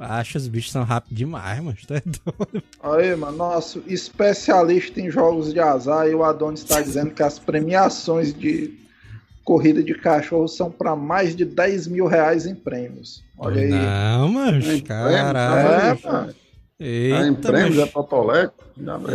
Acho 0.04 0.38
os 0.38 0.48
bichos 0.48 0.72
são 0.72 0.84
rápidos 0.84 1.18
demais, 1.18 1.64
mano. 1.64 1.78
Tu 1.88 1.94
é 1.94 2.02
doido. 2.02 2.64
Aí, 2.82 3.16
mano, 3.16 3.38
nosso 3.38 3.84
especialista 3.88 5.00
em 5.00 5.10
jogos 5.10 5.54
de 5.54 5.60
azar 5.60 6.08
e 6.08 6.16
o 6.16 6.24
Adonis 6.24 6.62
está 6.62 6.82
dizendo 6.82 7.12
que 7.12 7.24
as 7.24 7.40
premiações 7.40 8.34
de 8.34 8.74
corrida 9.44 9.84
de 9.84 9.94
cachorro 9.94 10.48
são 10.48 10.72
para 10.72 10.96
mais 10.96 11.36
de 11.36 11.46
10 11.46 11.88
mil 11.88 12.08
reais 12.08 12.46
em 12.46 12.56
prêmios. 12.56 13.24
Olha 13.38 13.62
aí. 13.62 13.70
Não, 13.70 14.30
mas 14.30 14.70
é 14.70 14.82
caralho. 14.82 16.00
É, 16.06 16.12
mano. 16.12 16.36
Eita, 16.80 17.18
ah, 17.18 17.28
em 17.28 17.34
prêmios 17.36 17.78
é 17.78 17.86
Totoleco? 17.86 18.54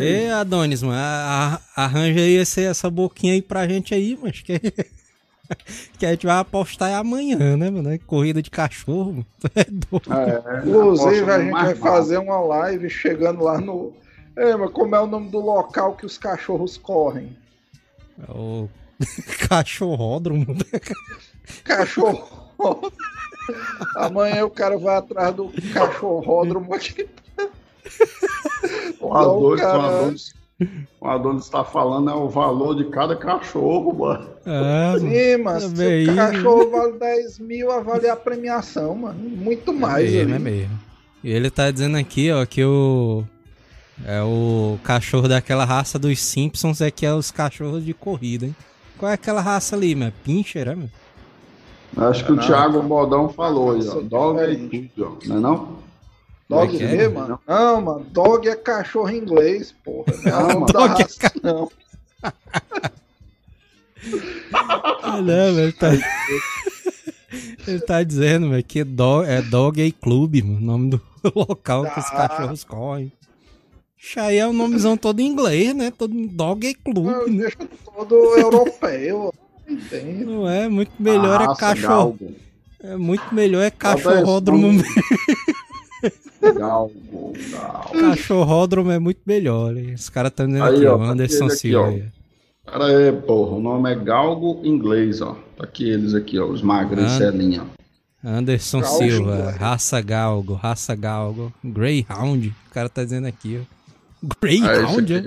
Ê, 0.01 0.31
Adonis, 0.31 0.83
mano, 0.83 1.59
arranja 1.77 2.21
aí 2.21 2.37
esse, 2.37 2.63
essa 2.65 2.89
boquinha 2.89 3.35
aí 3.35 3.43
pra 3.43 3.69
gente 3.69 3.95
aí, 3.95 4.19
mas 4.23 4.41
que 4.41 4.61
que 5.99 6.07
a 6.07 6.11
gente 6.11 6.27
vai 6.27 6.39
apostar 6.39 6.95
amanhã, 6.95 7.57
né, 7.57 7.71
mano? 7.71 7.99
Corrida 8.07 8.43
de 8.43 8.51
cachorro. 8.51 9.25
É 9.55 9.65
doido. 9.65 10.13
É, 10.13 10.59
Inclusive, 10.67 11.31
a 11.31 11.41
gente 11.41 11.53
vai 11.53 11.75
fazer 11.75 12.19
uma 12.19 12.41
live 12.41 12.89
chegando 12.91 13.43
lá 13.43 13.61
no. 13.61 13.93
É, 14.37 14.55
mas 14.57 14.71
como 14.71 14.95
é 14.95 15.01
o 15.01 15.07
nome 15.07 15.31
do 15.31 15.41
local 15.41 15.97
que 15.97 16.07
os 16.07 16.19
cachorros 16.19 16.77
correm? 16.77 17.37
É 18.27 18.31
o 18.31 18.69
cachorródromo. 19.49 20.47
Cachorro. 21.65 22.49
Amanhã 23.97 24.45
o 24.45 24.51
cara 24.51 24.77
vai 24.77 24.97
atrás 24.97 25.35
do 25.35 25.51
cachorródromo 25.73 26.75
aqui. 26.75 27.09
O 29.01 29.15
Adonis, 29.15 29.61
cara... 29.61 30.15
o 31.01 31.07
Adonis 31.07 31.45
está 31.45 31.65
falando 31.65 32.11
é 32.11 32.15
o 32.15 32.29
valor 32.29 32.75
de 32.75 32.85
cada 32.91 33.15
cachorro, 33.15 33.97
mano. 33.97 34.29
É, 34.45 34.99
Sim, 34.99 35.43
mas 35.43 35.65
é 35.79 36.05
se 36.05 36.11
o 36.11 36.17
cachorro 36.17 36.71
vale 36.71 36.99
10 36.99 37.39
mil, 37.39 37.71
avale 37.71 38.09
a 38.09 38.17
premiação, 38.17 38.95
mano. 38.95 39.19
Muito 39.19 39.73
mais. 39.73 40.13
É 40.13 40.25
mesmo, 40.25 40.35
é 40.35 40.39
mesmo. 40.39 40.81
E 41.23 41.31
ele 41.31 41.51
tá 41.51 41.71
dizendo 41.71 41.97
aqui, 41.97 42.31
ó, 42.33 42.45
que 42.45 42.65
o. 42.65 43.25
É 44.05 44.23
o 44.23 44.79
cachorro 44.85 45.27
daquela 45.27 45.65
raça 45.65 45.99
dos 45.99 46.21
Simpsons 46.21 46.81
é 46.81 46.89
que 46.89 47.05
é 47.05 47.13
os 47.13 47.33
cachorros 47.33 47.85
de 47.85 47.93
corrida, 47.93 48.47
hein? 48.47 48.55
Qual 48.97 49.11
é 49.11 49.15
aquela 49.15 49.41
raça 49.41 49.75
ali, 49.75 49.95
mano? 49.95 50.13
Pincher, 50.25 50.69
é, 50.69 50.75
mano? 50.75 50.91
Acho 51.97 52.25
que 52.25 52.33
o 52.33 52.39
Thiago 52.39 52.83
Modão 52.83 53.29
falou 53.29 53.73
aí, 53.73 53.89
ó. 53.89 54.01
Dog 54.01 54.41
e 54.73 54.89
tudo, 54.95 55.19
não 55.27 55.37
é 55.37 55.41
não? 55.41 55.88
Dog 56.49 56.83
é, 56.83 57.05
é, 57.05 57.09
mano? 57.09 57.39
Não, 57.47 57.81
mano. 57.81 58.07
Dog 58.11 58.49
é 58.49 58.57
cachorro 58.57 59.11
em 59.11 59.19
inglês, 59.19 59.75
porra. 59.85 60.13
Não, 60.25 60.61
mano. 60.61 60.67
Dog 60.67 61.03
raça, 61.03 61.19
é 61.21 61.29
ca... 61.29 61.33
não. 61.43 61.71
ah, 65.03 65.21
não, 65.21 65.55
velho. 65.55 65.73
Tá... 65.75 65.89
Ele 67.67 67.81
tá 67.81 68.03
dizendo, 68.03 68.49
velho, 68.49 68.65
que 68.65 68.83
dog, 68.83 69.29
é 69.29 69.43
Dog 69.43 69.83
e 69.83 69.93
Club, 69.93 70.43
mano, 70.43 70.57
o 70.57 70.61
nome 70.61 70.91
do 70.91 71.03
local 71.35 71.85
que 71.85 72.01
os 72.01 72.07
tá. 72.07 72.29
cachorros 72.29 72.65
correm. 72.65 73.13
Isso 73.99 74.19
aí 74.19 74.39
é 74.39 74.47
o 74.47 74.53
nomezão 74.53 74.97
todo 74.97 75.21
em 75.21 75.27
inglês, 75.27 75.75
né? 75.75 75.91
Todo 75.91 76.15
Dog 76.29 76.67
e 76.67 76.75
Club. 76.75 77.05
Né? 77.05 77.43
Deixa 77.43 77.59
todo 77.85 78.15
europeu. 78.39 79.35
Entendo. 79.69 80.25
Não 80.25 80.49
é? 80.49 80.69
Muito 80.69 80.93
melhor 80.99 81.43
é 81.43 81.55
cachorro. 81.57 82.17
Galgo. 82.19 82.35
É 82.81 82.97
muito 82.97 83.35
melhor 83.35 83.63
é 83.63 83.71
cachorródromo 83.71 84.73
mesmo. 84.73 85.05
Galgo, 86.41 87.33
galgo. 87.51 88.01
Cachorródromo 88.01 88.91
é 88.91 88.99
muito 88.99 89.21
melhor. 89.27 89.77
Hein? 89.77 89.95
Os 89.95 90.09
caras 90.09 90.31
estão 90.31 90.47
dizendo 90.47 90.65
aí, 90.65 90.77
aqui, 90.77 90.87
ó, 90.87 90.97
o 90.97 91.03
Anderson 91.03 91.49
Silva. 91.49 92.03
Pera 92.65 92.87
aí, 92.87 93.13
porra. 93.13 93.57
O 93.57 93.61
nome 93.61 93.91
é 93.91 93.95
Galgo 93.95 94.61
inglês, 94.65 95.21
ó. 95.21 95.37
Tá 95.57 95.65
aqui 95.65 95.89
eles 95.89 96.15
aqui, 96.15 96.39
ó. 96.39 96.47
Os 96.47 96.63
magros 96.63 97.05
And... 97.05 97.19
Celinha. 97.19 97.67
Anderson 98.25 98.81
Galgo 98.81 98.99
Silva, 98.99 99.51
raça 99.53 100.01
Galgo, 100.01 100.55
raça 100.55 100.95
Galgo. 100.95 101.53
Greyhound. 101.65 102.49
O 102.49 102.75
cara 102.75 102.89
tá 102.89 103.05
dizendo 103.05 103.27
aqui, 103.27 103.61
ó. 103.61 103.79
Greyhound, 104.41 105.15
é? 105.15 105.19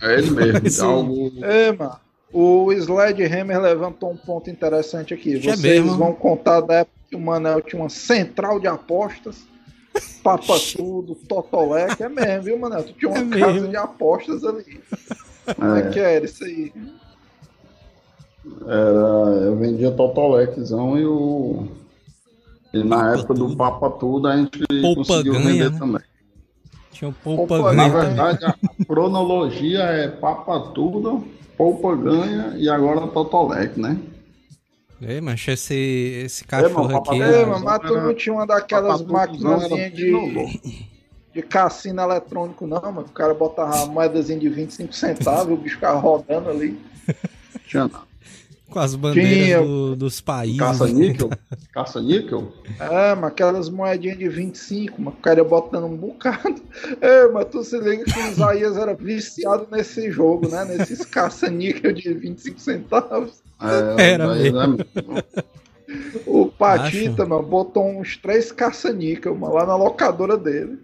É, 0.00 0.14
é 0.14 0.18
ele 0.18 0.30
mesmo, 0.30 0.70
Galgo. 0.78 1.32
É, 1.42 1.72
mano. 1.72 1.96
O 2.32 2.72
Sledgehammer 2.72 3.60
levantou 3.60 4.12
um 4.12 4.16
ponto 4.16 4.48
interessante 4.48 5.12
aqui. 5.12 5.36
É 5.36 5.40
Vocês 5.40 5.84
vão 5.84 6.12
contar 6.12 6.60
da 6.60 6.74
época 6.74 6.96
que 7.10 7.16
o 7.16 7.20
Manel 7.20 7.60
tinha 7.60 7.82
uma 7.82 7.88
central 7.88 8.60
de 8.60 8.68
apostas, 8.68 9.44
Papa 10.22 10.54
Tudo, 10.76 11.14
Totolec. 11.14 12.02
É 12.02 12.08
mesmo, 12.08 12.42
viu, 12.42 12.58
Manel? 12.58 12.84
Tu 12.84 12.92
tinha 12.92 13.10
uma 13.10 13.36
é 13.36 13.40
casa 13.40 13.52
mesmo. 13.52 13.68
de 13.68 13.76
apostas 13.76 14.44
ali. 14.44 14.80
Como 15.56 15.74
é. 15.74 15.80
é 15.80 15.90
que 15.90 15.98
era 15.98 16.24
isso 16.24 16.44
aí? 16.44 16.72
Era, 18.62 19.44
eu 19.44 19.56
vendia 19.56 19.90
Totoleczão 19.90 20.98
e 20.98 21.04
o. 21.04 21.68
E 22.72 22.84
na 22.84 22.96
Papa 22.96 23.18
época 23.18 23.34
tudo. 23.34 23.48
do 23.48 23.56
Papa 23.56 23.90
Tudo 23.90 24.28
a 24.28 24.36
gente 24.36 24.64
Poupa 24.80 24.94
conseguiu 24.96 25.32
ganha, 25.32 25.44
vender 25.44 25.70
né? 25.72 25.78
também. 25.78 26.02
Tinha 26.92 27.10
o 27.10 27.12
Poupa, 27.12 27.46
Poupa 27.56 27.74
ganha. 27.74 27.88
Na 27.88 27.88
verdade, 27.88 28.44
a 28.44 28.84
cronologia 28.84 29.80
é 29.80 30.08
Papa 30.08 30.60
Tudo, 30.72 31.24
Poupa 31.56 31.96
ganha 31.96 32.54
e 32.56 32.68
agora 32.68 33.08
Totolec, 33.08 33.78
né? 33.78 33.98
É, 35.02 35.20
mas 35.20 35.46
esse, 35.48 35.74
esse 36.24 36.44
cachorro 36.44 36.92
é, 36.92 36.96
aqui. 36.96 37.22
É, 37.22 37.46
mas 37.46 37.80
tu 37.80 37.94
não 37.94 38.14
tinha 38.14 38.34
uma 38.34 38.46
daquelas 38.46 39.02
máquinas 39.02 39.68
de 39.68 40.80
de 41.32 41.42
cassino 41.42 42.02
eletrônico, 42.02 42.66
não, 42.66 42.80
mano. 42.80 43.02
O 43.02 43.12
cara 43.12 43.32
botava 43.34 43.84
uma 43.84 43.86
moedazinha 43.86 44.38
de 44.38 44.48
25 44.48 44.92
centavos, 44.92 45.52
o 45.52 45.56
bicho 45.56 45.76
ficava 45.76 45.98
rodando 45.98 46.50
ali. 46.50 46.78
Tinha 47.66 47.88
não. 47.88 48.09
Com 48.70 48.78
as 48.78 48.94
bandeiras 48.94 49.36
Tinha... 49.36 49.60
do, 49.60 49.96
dos 49.96 50.20
países. 50.20 50.58
Caça-níquel? 50.58 51.30
Caça-níquel? 51.74 52.52
É, 52.78 53.14
mas 53.16 53.32
aquelas 53.32 53.68
moedinhas 53.68 54.16
de 54.16 54.28
25, 54.28 55.02
mas 55.02 55.14
o 55.14 55.16
cara 55.16 55.40
ia 55.40 55.44
botando 55.44 55.84
um 55.84 55.96
bocado. 55.96 56.60
É, 57.00 57.28
mas 57.28 57.46
tu 57.46 57.62
se 57.62 57.78
liga 57.78 58.04
que 58.04 58.18
o 58.18 58.26
Isaías 58.28 58.76
era 58.76 58.94
viciado 58.94 59.66
nesse 59.70 60.10
jogo, 60.10 60.48
né? 60.48 60.64
Nesses 60.64 61.04
caça-níquel 61.04 61.92
de 61.92 62.12
25 62.14 62.60
centavos. 62.60 63.42
É, 63.60 64.12
era 64.12 64.34
mesmo. 64.34 64.78
O 66.26 66.46
Patita, 66.46 67.26
mano, 67.26 67.42
botou 67.42 67.84
uns 67.84 68.16
três 68.16 68.52
caça-níquel, 68.52 69.34
mano, 69.34 69.54
lá 69.54 69.66
na 69.66 69.76
locadora 69.76 70.36
dele. 70.36 70.78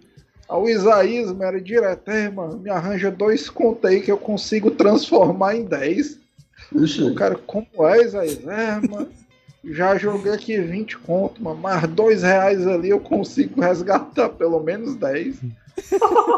Ao 0.47 0.67
Isaías, 0.67 1.27
mano, 1.27 1.43
era 1.43 1.61
direto, 1.61 2.09
é, 2.09 2.29
mano, 2.29 2.59
me 2.59 2.69
arranja 2.69 3.11
dois 3.11 3.49
contos 3.49 3.89
aí 3.89 4.01
que 4.01 4.11
eu 4.11 4.17
consigo 4.17 4.71
transformar 4.71 5.55
em 5.55 5.65
10. 5.65 6.19
O 6.73 7.15
cara, 7.15 7.35
como 7.35 7.67
é, 7.87 8.03
Isaías? 8.03 8.45
É, 8.47 8.87
mano, 8.87 9.09
já 9.63 9.97
joguei 9.97 10.31
aqui 10.31 10.59
20 10.59 10.97
contos, 10.99 11.41
mano, 11.41 11.59
mas 11.61 11.87
dois 11.89 12.23
reais 12.23 12.65
ali 12.67 12.89
eu 12.89 12.99
consigo 12.99 13.61
resgatar 13.61 14.29
pelo 14.29 14.59
menos 14.59 14.95
10. 14.95 15.37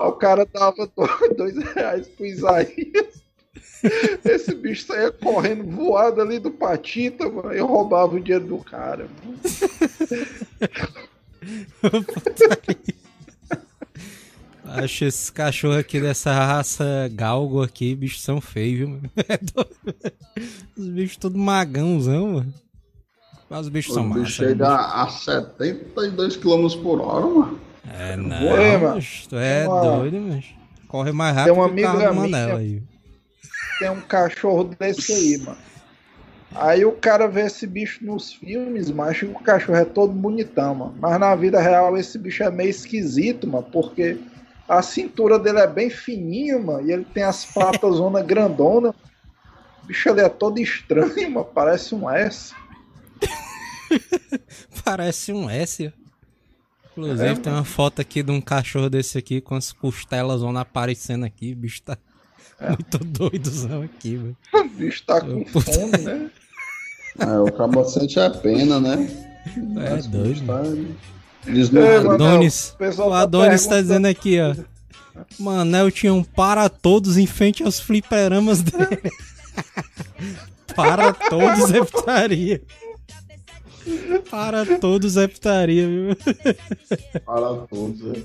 o 0.02 0.12
cara 0.14 0.46
dava 0.46 0.90
dois 1.36 1.58
reais 1.74 2.08
pro 2.08 2.26
Isaías. 2.26 3.20
Esse 4.26 4.54
bicho 4.56 4.86
saía 4.86 5.12
correndo 5.12 5.64
voado 5.64 6.22
ali 6.22 6.38
do 6.40 6.52
Patita, 6.52 7.30
mano, 7.30 7.54
e 7.54 7.60
roubava 7.60 8.16
o 8.16 8.20
dinheiro 8.20 8.46
do 8.46 8.58
cara. 8.58 9.08
Mano. 9.24 9.40
Acho 14.72 15.06
esses 15.06 15.30
cachorros 15.30 15.78
aqui 15.78 16.00
dessa 16.00 16.32
raça 16.32 17.10
galgo 17.12 17.64
aqui, 17.64 17.96
bichos 17.96 18.22
são 18.22 18.40
feios, 18.40 18.78
viu, 18.80 18.90
mano? 18.90 19.10
Os 20.78 20.90
bichos 20.90 21.18
todos 21.18 21.40
magãozão, 21.40 22.34
mano. 22.34 22.54
Mas 23.50 23.62
os 23.62 23.70
bichos 23.70 23.96
são 23.96 24.04
massa. 24.04 24.22
bicho 24.22 24.32
chega 24.34 24.68
a 24.68 25.08
72 25.08 26.38
km 26.38 26.68
por 26.84 27.02
hora, 27.02 27.26
mano. 27.26 27.60
É, 27.92 28.16
não, 28.16 28.36
é, 28.36 28.78
mano. 28.78 29.02
Tu 29.28 29.36
é 29.36 29.68
uma... 29.68 29.82
doido, 29.82 30.22
mano. 30.22 30.44
Corre 30.88 31.12
mais 31.12 31.36
rápido 31.36 31.54
tem 31.54 31.64
uma 31.64 31.70
que 31.70 31.82
o 31.82 31.84
carro 31.84 32.16
Manel 32.16 32.58
aí. 32.58 32.84
Tem 33.80 33.90
um 33.90 34.02
cachorro 34.02 34.64
desse 34.66 35.14
aí, 35.14 35.38
mano. 35.40 35.58
Aí 36.56 36.86
o 36.86 36.92
cara 36.92 37.28
vê 37.28 37.42
esse 37.42 37.66
bicho 37.66 38.04
nos 38.06 38.34
filmes, 38.34 38.92
mas 38.92 39.10
acha 39.10 39.26
que 39.26 39.32
o 39.32 39.40
cachorro 39.40 39.78
é 39.78 39.86
todo 39.86 40.14
bonitão, 40.14 40.76
mano. 40.76 40.96
Mas 41.00 41.20
na 41.20 41.36
vida 41.36 41.60
real 41.60 41.98
esse 41.98 42.18
bicho 42.18 42.44
é 42.44 42.52
meio 42.52 42.70
esquisito, 42.70 43.48
mano, 43.48 43.68
porque 43.72 44.18
a 44.70 44.84
cintura 44.84 45.40
dele 45.40 45.60
é 45.60 45.68
bem 45.68 45.90
fininha, 45.90 46.60
mano. 46.60 46.88
E 46.88 46.92
ele 46.92 47.04
tem 47.04 47.24
as 47.24 47.44
patas 47.44 47.96
zona 47.98 48.22
grandona. 48.22 48.94
O 49.84 49.88
bicho 49.88 50.08
ele 50.08 50.22
é 50.22 50.30
todo 50.30 50.60
estranho, 50.60 51.32
mano. 51.34 51.46
Parece 51.46 51.96
um 51.96 52.08
S. 52.08 52.54
Parece 54.86 55.34
um 55.34 55.50
S. 55.50 55.92
Inclusive, 56.92 57.30
é, 57.30 57.36
tem 57.36 57.52
uma 57.52 57.66
foto 57.66 58.00
aqui 58.02 58.22
de 58.22 58.32
um 58.32 58.42
cachorro 58.42 58.90
desse 58.90 59.18
aqui 59.18 59.42
com 59.42 59.56
as 59.56 59.72
costelas 59.72 60.42
zona 60.42 60.62
aparecendo 60.62 61.26
aqui. 61.26 61.54
O 61.54 61.56
bicho 61.56 61.82
tá 61.82 61.98
é. 62.60 62.70
muito 62.70 62.98
doidozão 63.00 63.82
aqui, 63.82 64.18
velho. 64.18 64.38
O 64.54 64.64
bicho 64.70 65.04
tá 65.06 65.22
com 65.22 65.44
puta... 65.46 65.72
fome, 65.72 65.98
né? 65.98 66.30
É, 67.18 67.40
o 67.40 67.52
cabocete 67.52 68.20
é 68.20 68.30
pena, 68.30 68.80
né? 68.80 69.10
É 69.78 70.08
doido. 70.08 70.44
Adonis, 71.48 72.76
o 72.80 73.10
tá 73.10 73.22
Adonis 73.22 73.64
tá 73.64 73.70
perguntando- 73.70 73.82
dizendo 73.82 74.06
aqui, 74.08 74.40
ó. 74.42 74.56
Manel 75.40 75.92
tinha 75.92 76.14
um 76.14 76.24
para 76.24 76.70
todos 76.70 77.18
em 77.18 77.26
frente 77.28 77.64
aos 77.64 77.80
fliperamas 77.80 78.62
dele. 78.62 79.02
para 80.76 81.14
todos 81.14 81.72
é 81.74 81.84
putaria. 81.84 82.62
Para 84.30 84.66
todos 84.80 85.18
é 85.18 85.28
putaria, 85.28 85.88
viu? 85.88 86.16
para 87.26 87.56
todos. 87.68 88.02
é. 88.16 88.24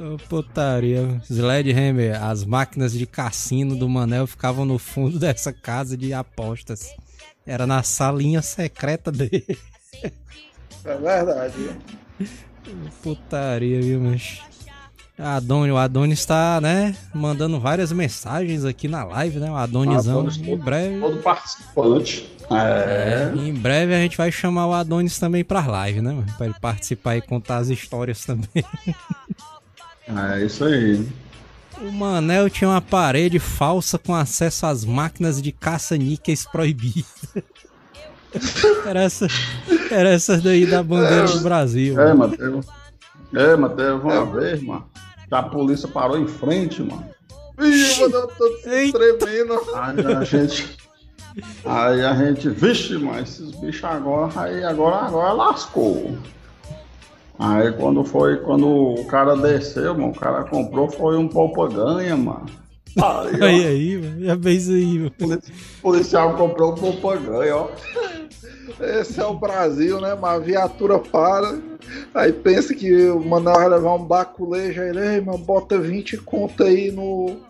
Ô, 0.00 0.16
putaria. 0.28 1.20
Sledgehammer, 1.24 2.22
as 2.22 2.44
máquinas 2.44 2.92
de 2.92 3.06
cassino 3.06 3.76
do 3.76 3.88
Manel 3.88 4.26
ficavam 4.26 4.64
no 4.64 4.78
fundo 4.78 5.18
dessa 5.20 5.52
casa 5.52 5.96
de 5.96 6.12
apostas. 6.12 6.88
Era 7.46 7.66
na 7.66 7.82
salinha 7.82 8.40
secreta 8.42 9.10
dele. 9.10 9.58
É 9.94 10.96
verdade. 10.96 11.70
Putaria, 13.02 13.80
viu, 13.80 14.00
mas. 14.00 14.40
Adonis, 15.18 15.72
o 15.72 15.76
Adonis 15.76 16.18
está, 16.18 16.60
né, 16.60 16.96
mandando 17.14 17.60
várias 17.60 17.92
mensagens 17.92 18.64
aqui 18.64 18.88
na 18.88 19.04
live, 19.04 19.38
né? 19.38 19.50
O 19.50 19.54
Adonisão. 19.56 20.20
Adonis 20.20 20.36
em 20.38 20.44
todo- 20.44 20.64
breve. 20.64 21.00
Todo 21.00 21.18
participante. 21.22 22.32
É. 22.50 23.32
Em 23.36 23.52
breve 23.54 23.94
a 23.94 23.98
gente 23.98 24.16
vai 24.16 24.32
chamar 24.32 24.66
o 24.66 24.72
Adonis 24.72 25.18
também 25.18 25.44
pra 25.44 25.64
live, 25.66 26.00
né, 26.00 26.12
mano? 26.12 26.26
Pra 26.36 26.46
ele 26.46 26.54
participar 26.60 27.16
e 27.16 27.22
contar 27.22 27.58
as 27.58 27.68
histórias 27.68 28.24
também. 28.24 28.48
É 30.04 30.44
isso 30.44 30.64
aí. 30.64 31.06
O 31.80 31.92
Manel 31.92 32.50
tinha 32.50 32.68
uma 32.68 32.82
parede 32.82 33.38
falsa 33.38 33.96
com 33.96 34.12
acesso 34.12 34.66
às 34.66 34.84
máquinas 34.84 35.40
de 35.40 35.52
caça-níqueis 35.52 36.44
proibidas. 36.44 37.06
Era 38.86 39.02
essa, 39.02 39.26
era 39.90 40.08
essa 40.10 40.38
daí 40.38 40.66
da 40.66 40.82
bandeira 40.82 41.26
do 41.26 41.40
Brasil. 41.40 42.00
É, 42.00 42.14
mano. 42.14 42.30
Matheus. 42.30 42.66
É, 43.34 43.56
Matheus, 43.56 44.02
uma 44.02 44.24
vez, 44.26 44.62
mano. 44.62 44.84
que 45.28 45.34
A 45.34 45.42
polícia 45.42 45.88
parou 45.88 46.18
em 46.18 46.26
frente, 46.26 46.82
mano. 46.82 47.04
Ih, 47.60 48.00
mano, 48.00 48.14
eu 48.66 48.92
tremendo. 48.92 49.60
Aí 49.74 50.06
a 50.16 50.24
gente. 50.24 50.76
Aí 51.64 52.04
a 52.04 52.14
gente, 52.14 52.48
vixe, 52.50 52.98
mas 52.98 53.30
esses 53.40 53.52
bichos 53.52 53.84
agora, 53.84 54.32
aí 54.38 54.62
agora, 54.64 54.96
agora 55.06 55.32
lascou. 55.32 56.16
Aí 57.38 57.72
quando 57.72 58.04
foi, 58.04 58.36
quando 58.38 58.66
o 58.68 59.04
cara 59.06 59.34
desceu, 59.36 59.94
mano, 59.94 60.10
o 60.10 60.14
cara 60.18 60.44
comprou, 60.44 60.90
foi 60.90 61.16
um 61.16 61.26
poupa-ganha, 61.26 62.16
mano. 62.16 62.46
Aí, 62.98 63.40
ó, 63.40 63.44
Aí, 63.46 63.66
aí, 63.66 63.96
mano. 63.98 64.24
Já 64.26 64.38
fez 64.38 64.68
aí, 64.68 64.98
mano. 64.98 65.10
polici- 65.12 65.52
policial 65.80 66.34
comprou 66.36 66.72
um 66.72 66.74
poupa-ganha, 66.74 67.56
ó. 67.56 67.68
Esse 68.80 69.20
é 69.20 69.24
o 69.24 69.34
Brasil, 69.34 70.00
né? 70.00 70.14
Uma 70.14 70.38
viatura 70.38 70.98
para. 70.98 71.58
Aí 72.14 72.32
pensa 72.32 72.74
que 72.74 73.08
o 73.08 73.20
Manel 73.20 73.54
vai 73.54 73.68
levar 73.68 73.94
um 73.94 74.04
baculejo 74.04 74.82
aí, 74.82 74.96
ei, 74.96 75.20
mano, 75.20 75.38
bota 75.38 75.78
20 75.78 76.18
conta 76.18 76.64
aí 76.64 76.90
no. 76.90 77.40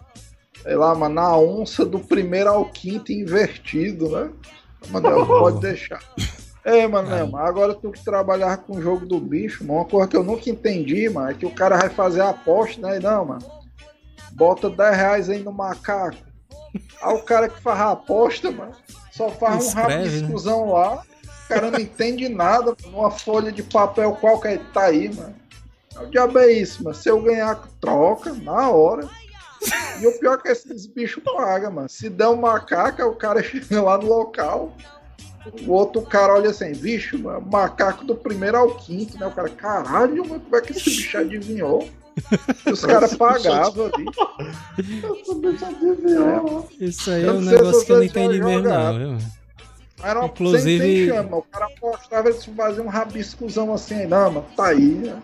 Sei 0.63 0.77
lá, 0.77 0.95
mano, 0.95 1.15
na 1.17 1.37
onça 1.37 1.85
do 1.85 1.99
primeiro 1.99 2.51
ao 2.51 2.65
quinto 2.67 3.13
invertido, 3.13 4.09
né? 4.11 4.31
Manel, 4.91 5.25
pode 5.27 5.61
deixar. 5.61 6.01
É, 6.65 6.87
mano, 6.87 7.37
agora 7.37 7.75
tu 7.75 7.91
que 7.91 8.05
trabalhar 8.05 8.59
com 8.59 8.77
o 8.77 8.83
jogo 8.83 9.05
do 9.05 9.19
bicho, 9.19 9.65
mano, 9.65 9.81
uma 9.81 9.85
coisa 9.85 10.09
que 10.09 10.17
eu 10.17 10.23
nunca 10.23 10.49
entendi, 10.49 11.09
mano, 11.09 11.31
é 11.31 11.35
que 11.35 11.45
o 11.45 11.51
cara 11.51 11.77
vai 11.77 11.89
fazer 11.89 12.21
a 12.21 12.31
aposta, 12.31 12.81
né? 12.81 12.99
E 12.99 13.01
Não, 13.01 13.25
mano. 13.25 13.63
Bota 14.33 14.71
10 14.71 14.97
reais 14.97 15.31
aí 15.31 15.43
no 15.43 15.53
macaco. 15.53 16.17
Aí 17.03 17.15
o 17.15 17.23
cara 17.23 17.49
que 17.49 17.61
faz 17.61 17.81
a 17.81 17.91
aposta, 17.91 18.51
mano, 18.51 18.73
só 19.11 19.29
faz 19.29 19.57
um 19.57 19.69
Escreve, 19.69 20.23
né? 20.23 20.73
lá. 20.73 21.03
O 21.53 21.55
cara 21.55 21.71
não 21.71 21.79
entende 21.79 22.29
nada, 22.31 22.75
numa 22.87 23.11
folha 23.11 23.53
de 23.53 23.63
papel 23.63 24.13
qualquer 24.13 24.59
tá 24.73 24.85
aí, 24.85 25.15
mano. 25.15 25.35
O 26.01 26.07
diabo 26.07 26.39
é 26.39 26.51
isso, 26.51 26.83
mano. 26.83 26.97
Se 26.97 27.11
eu 27.11 27.21
ganhar, 27.21 27.61
troca, 27.79 28.33
na 28.33 28.71
hora. 28.71 29.07
E 30.01 30.07
o 30.07 30.19
pior 30.19 30.39
é 30.39 30.43
que 30.43 30.49
esses 30.49 30.87
bichos 30.87 31.23
pagam, 31.23 31.73
mano. 31.73 31.89
Se 31.89 32.09
der 32.09 32.29
um 32.29 32.37
macaco, 32.37 33.03
o 33.03 33.15
cara 33.15 33.43
chega 33.45 33.83
lá 33.83 33.99
no 33.99 34.07
local. 34.07 34.75
O 35.67 35.73
outro 35.73 36.01
cara 36.03 36.35
olha 36.35 36.51
assim, 36.51 36.73
bicho, 36.73 37.19
mano, 37.19 37.47
macaco 37.51 38.05
do 38.05 38.15
primeiro 38.15 38.57
ao 38.57 38.75
quinto, 38.77 39.19
né? 39.19 39.27
O 39.27 39.33
cara, 39.33 39.51
caralho, 39.51 40.27
mano, 40.27 40.41
como 40.41 40.57
é 40.57 40.61
que 40.61 40.73
esse 40.73 40.85
bicho 40.85 41.19
adivinhou? 41.19 41.87
Os 42.71 42.85
caras 42.85 43.15
pagavam 43.15 43.91
ali. 43.93 44.07
Isso 46.81 47.11
aí 47.11 47.27
é 47.27 47.33
um 47.33 47.41
negócio 47.41 47.85
que 47.85 47.93
eu 47.93 47.97
não 47.97 48.05
entendi 48.05 48.41
mesmo, 48.41 48.69
não, 48.69 48.99
viu? 48.99 49.42
Era 50.03 50.21
uma 50.21 50.27
Inclusive- 50.29 50.79
sem, 50.79 50.97
sem 50.97 51.09
chama. 51.09 51.37
O 51.37 51.43
cara 51.43 51.67
apostava, 51.67 52.29
eles 52.29 52.45
faziam 52.45 52.87
um 52.87 52.89
rabiscozão 52.89 53.73
assim, 53.73 54.07
não, 54.07 54.31
mano, 54.33 54.47
tá 54.57 54.67
aí, 54.69 54.81
né? 54.81 55.23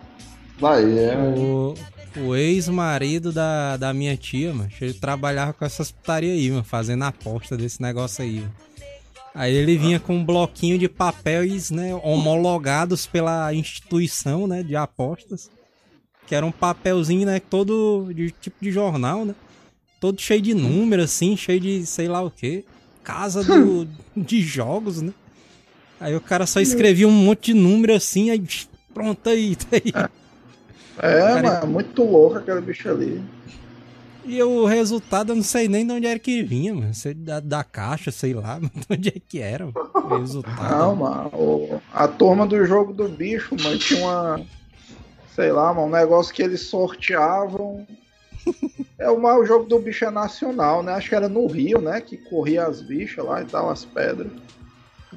Daí 0.59 0.99
é. 0.99 1.15
O, 1.17 1.73
o 2.17 2.35
ex-marido 2.35 3.31
da, 3.31 3.77
da 3.77 3.93
minha 3.93 4.15
tia, 4.17 4.53
mano, 4.53 4.69
ele 4.81 4.93
trabalhava 4.93 5.53
com 5.53 5.63
essas 5.65 5.91
putaria 5.91 6.33
aí, 6.33 6.49
mano, 6.49 6.63
fazendo 6.63 7.03
aposta 7.03 7.55
desse 7.55 7.81
negócio 7.81 8.23
aí, 8.23 8.41
mano. 8.41 8.53
Aí 9.33 9.53
ele 9.53 9.77
vinha 9.77 9.99
com 9.99 10.15
um 10.15 10.25
bloquinho 10.25 10.77
de 10.77 10.89
papéis, 10.89 11.69
né, 11.71 11.93
homologados 12.03 13.05
pela 13.05 13.53
instituição, 13.53 14.47
né, 14.47 14.63
de 14.63 14.75
apostas. 14.75 15.49
Que 16.27 16.35
era 16.35 16.45
um 16.45 16.51
papelzinho, 16.51 17.25
né, 17.25 17.39
todo 17.39 18.11
de 18.13 18.31
tipo 18.31 18.57
de 18.61 18.71
jornal, 18.71 19.23
né? 19.25 19.33
Todo 19.99 20.19
cheio 20.21 20.41
de 20.41 20.53
números, 20.53 21.05
assim, 21.05 21.35
cheio 21.37 21.59
de 21.59 21.85
sei 21.85 22.07
lá 22.07 22.21
o 22.21 22.29
quê. 22.31 22.65
Casa 23.11 23.43
do, 23.43 23.87
de 24.15 24.41
jogos, 24.41 25.01
né? 25.01 25.11
Aí 25.99 26.15
o 26.15 26.21
cara 26.21 26.45
só 26.45 26.59
escrevia 26.61 27.07
um 27.07 27.11
monte 27.11 27.53
de 27.53 27.53
número 27.55 27.93
assim, 27.93 28.29
aí 28.29 28.41
pronto 28.93 29.27
aí, 29.29 29.55
tá 29.55 29.67
aí. 29.75 29.93
É, 31.01 31.19
Cara, 31.19 31.41
mano, 31.41 31.67
muito 31.73 32.03
louco 32.03 32.37
aquele 32.37 32.61
bicho 32.61 32.89
ali. 32.89 33.21
E 34.25 34.41
o 34.43 34.65
resultado 34.65 35.31
eu 35.31 35.35
não 35.37 35.43
sei 35.43 35.67
nem 35.67 35.85
de 35.87 35.91
onde 35.91 36.05
era 36.05 36.19
que 36.19 36.43
vinha, 36.43 36.73
mano. 36.75 36.93
Sei 36.93 37.13
da, 37.13 37.39
da 37.39 37.63
caixa, 37.63 38.11
sei 38.11 38.33
lá, 38.33 38.59
de 38.61 38.69
onde 38.89 39.09
é 39.09 39.13
que 39.27 39.39
era 39.39 39.65
mano, 39.65 39.91
o 39.95 40.17
resultado. 40.19 40.77
Não, 40.77 40.95
mano, 40.95 41.29
o- 41.33 41.81
a 41.91 42.07
turma 42.07 42.45
do 42.45 42.63
jogo 42.65 42.93
do 42.93 43.09
bicho, 43.09 43.55
mano, 43.61 43.77
tinha 43.79 43.99
uma. 44.05 44.41
Sei 45.35 45.51
lá, 45.51 45.73
mano, 45.73 45.87
um 45.87 45.89
negócio 45.89 46.33
que 46.33 46.43
eles 46.43 46.61
sorteavam. 46.61 47.87
É 48.97 49.09
o, 49.09 49.17
o 49.17 49.45
jogo 49.45 49.65
do 49.65 49.79
bicho 49.79 50.05
é 50.05 50.11
nacional, 50.11 50.83
né? 50.83 50.93
Acho 50.93 51.09
que 51.09 51.15
era 51.15 51.29
no 51.29 51.47
Rio, 51.47 51.79
né? 51.79 52.01
Que 52.01 52.17
corria 52.17 52.65
as 52.65 52.81
bichas 52.81 53.23
lá 53.23 53.41
e 53.41 53.45
tal, 53.45 53.69
as 53.69 53.85
pedras. 53.85 54.31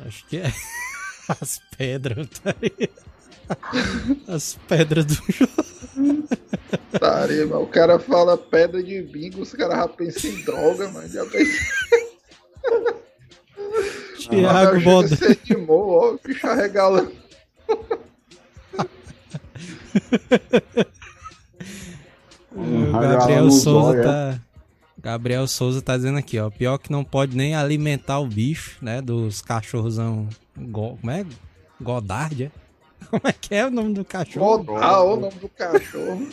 Acho 0.07 0.27
que 0.27 0.39
é. 0.39 0.49
As 1.41 1.61
pedras, 1.79 2.29
aí. 2.45 2.91
As 4.27 4.59
pedras 4.69 5.07
do 5.07 5.15
jogo. 5.29 5.53
Taria. 6.99 7.47
O 7.57 7.67
cara 7.67 7.99
fala 7.99 8.37
pedra 8.37 8.83
de 8.83 9.01
bingo, 9.03 9.41
os 9.41 9.53
caras 9.53 9.77
já 9.77 9.89
pensam 9.89 10.31
em 10.31 10.43
droga, 10.43 10.89
mano. 10.91 11.09
Já 11.09 11.25
pensam. 11.25 11.67
Thiago 14.19 14.81
Boda. 14.81 15.09
Você 15.09 15.39
ó, 15.69 16.13
o 16.13 16.19
bicho 16.25 16.47
arregalando. 16.47 17.13
O 22.55 22.61
Arregalando 22.61 23.19
Gabriel 23.19 23.51
Souza 23.51 24.03
tá. 24.03 24.41
Gabriel 24.99 25.49
Souza 25.49 25.83
tá 25.83 25.97
dizendo 25.97 26.19
aqui, 26.19 26.39
ó. 26.39 26.51
Pior 26.51 26.79
que 26.79 26.93
não 26.93 27.03
pode 27.03 27.37
nem 27.37 27.55
alimentar 27.55 28.21
o 28.21 28.27
bicho, 28.27 28.77
né? 28.81 29.01
Dos 29.01 29.41
cachorrozão. 29.41 30.29
Go... 30.57 30.97
Como 31.01 31.11
é? 31.11 31.25
Godard, 31.81 32.45
é? 32.45 32.51
Como 33.11 33.23
é 33.25 33.33
que 33.33 33.55
é 33.55 33.67
o 33.67 33.71
nome 33.71 33.95
do 33.95 34.05
cachorro? 34.05 34.63
Godal, 34.63 35.15
o 35.15 35.21
nome 35.21 35.35
do 35.41 35.49
cachorro. 35.49 36.29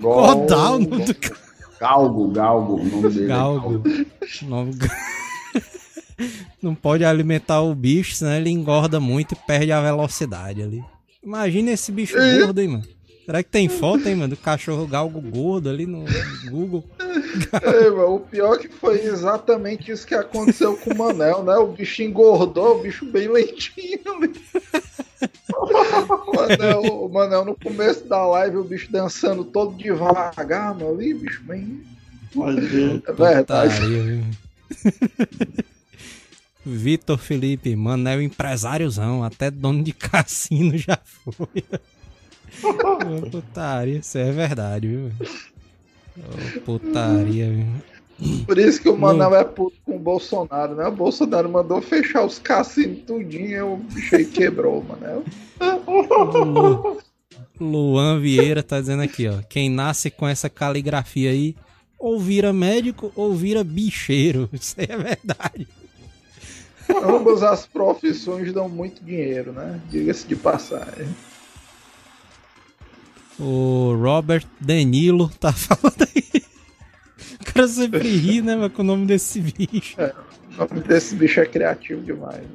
Godal, 0.00 0.76
o 0.76 0.78
nome 0.78 1.04
do 1.04 1.14
cachorro. 1.14 1.46
Galgo, 1.80 2.30
Galgo, 2.30 2.74
o 2.76 2.84
nome 2.84 3.10
dele. 3.10 3.24
é 3.24 3.28
Galgo. 3.28 3.82
Não 6.62 6.74
pode 6.74 7.04
alimentar 7.04 7.60
o 7.60 7.74
bicho, 7.74 8.14
senão 8.14 8.32
ele 8.32 8.50
engorda 8.50 8.98
muito 8.98 9.32
e 9.32 9.36
perde 9.46 9.72
a 9.72 9.82
velocidade 9.82 10.62
ali. 10.62 10.82
Imagina 11.22 11.72
esse 11.72 11.92
bicho 11.92 12.16
gordo, 12.16 12.60
hein, 12.60 12.68
mano. 12.68 12.95
Será 13.26 13.42
que 13.42 13.50
tem 13.50 13.68
foto, 13.68 14.08
hein, 14.08 14.14
mano, 14.14 14.36
do 14.36 14.40
cachorro 14.40 14.86
galgo 14.86 15.20
gordo 15.20 15.68
ali 15.68 15.84
no 15.84 16.04
Google? 16.48 16.84
É, 17.60 17.90
mano, 17.90 18.14
o 18.14 18.20
pior 18.20 18.54
é 18.54 18.58
que 18.60 18.68
foi 18.68 19.00
exatamente 19.04 19.90
isso 19.90 20.06
que 20.06 20.14
aconteceu 20.14 20.76
com 20.76 20.94
o 20.94 20.96
Manel, 20.96 21.42
né? 21.42 21.56
O 21.56 21.66
bicho 21.66 22.02
engordou, 22.02 22.78
o 22.78 22.82
bicho 22.82 23.04
bem 23.04 23.26
lentinho 23.26 24.00
ali. 24.06 24.32
O 25.48 26.36
Manel, 26.36 26.82
o 26.82 27.08
Manel 27.08 27.44
no 27.44 27.54
começo 27.54 28.04
da 28.04 28.24
live, 28.26 28.58
o 28.58 28.64
bicho 28.64 28.92
dançando 28.92 29.44
todo 29.44 29.74
devagar, 29.74 30.74
mano, 30.74 30.90
ali, 30.90 31.14
bicho, 31.14 31.42
bem. 31.44 31.82
É 33.06 33.12
verdade. 33.12 34.22
Vitor 36.64 37.16
Felipe, 37.16 37.74
Manel 37.74 38.20
empresáriozão, 38.20 39.24
até 39.24 39.50
dono 39.50 39.82
de 39.82 39.92
cassino 39.92 40.76
já 40.76 40.98
foi. 41.04 41.64
Putaria, 43.30 43.98
isso 43.98 44.18
é 44.18 44.30
verdade, 44.32 44.88
viu? 44.88 45.12
Putaria, 46.64 47.50
viu? 47.50 47.66
Por 48.46 48.58
isso 48.58 48.80
que 48.80 48.88
o 48.88 48.96
Manel 48.96 49.34
é 49.34 49.44
puto 49.44 49.76
com 49.84 49.96
o 49.96 49.98
Bolsonaro, 49.98 50.74
né? 50.74 50.86
O 50.86 50.92
Bolsonaro 50.92 51.48
mandou 51.50 51.82
fechar 51.82 52.24
os 52.24 52.38
cassinos 52.38 53.00
tudinho, 53.06 53.74
o 53.74 53.76
bicho 53.76 54.16
aí 54.16 54.24
quebrou, 54.24 54.82
Manel. 54.82 55.22
Lu- 55.86 56.98
Luan 57.60 58.18
Vieira 58.20 58.62
tá 58.62 58.80
dizendo 58.80 59.02
aqui, 59.02 59.28
ó. 59.28 59.38
Quem 59.48 59.68
nasce 59.68 60.10
com 60.10 60.26
essa 60.26 60.48
caligrafia 60.48 61.30
aí, 61.30 61.54
ou 61.98 62.18
vira 62.18 62.52
médico 62.52 63.12
ou 63.14 63.34
vira 63.34 63.62
bicheiro. 63.62 64.48
Isso 64.52 64.74
aí 64.78 64.86
é 64.88 64.96
verdade. 64.96 65.68
Ambas 67.04 67.42
as 67.42 67.66
profissões 67.66 68.52
dão 68.52 68.68
muito 68.68 69.02
dinheiro, 69.04 69.52
né? 69.52 69.80
Diga-se 69.90 70.26
de 70.26 70.36
passagem. 70.36 71.08
O 73.38 73.94
Robert 74.00 74.44
Danilo 74.60 75.28
tá 75.40 75.52
falando 75.54 76.06
aí. 76.14 76.42
O 77.40 77.44
cara 77.52 77.68
sempre 77.68 78.08
ri, 78.16 78.40
né, 78.42 78.56
mas 78.56 78.72
com 78.72 78.82
o 78.82 78.84
nome 78.84 79.06
desse 79.06 79.40
bicho. 79.40 79.96
O 80.58 80.58
nome 80.68 80.80
desse 80.86 81.14
bicho 81.14 81.40
é 81.40 81.46
criativo 81.46 82.00
demais, 82.02 82.40
né? 82.42 82.48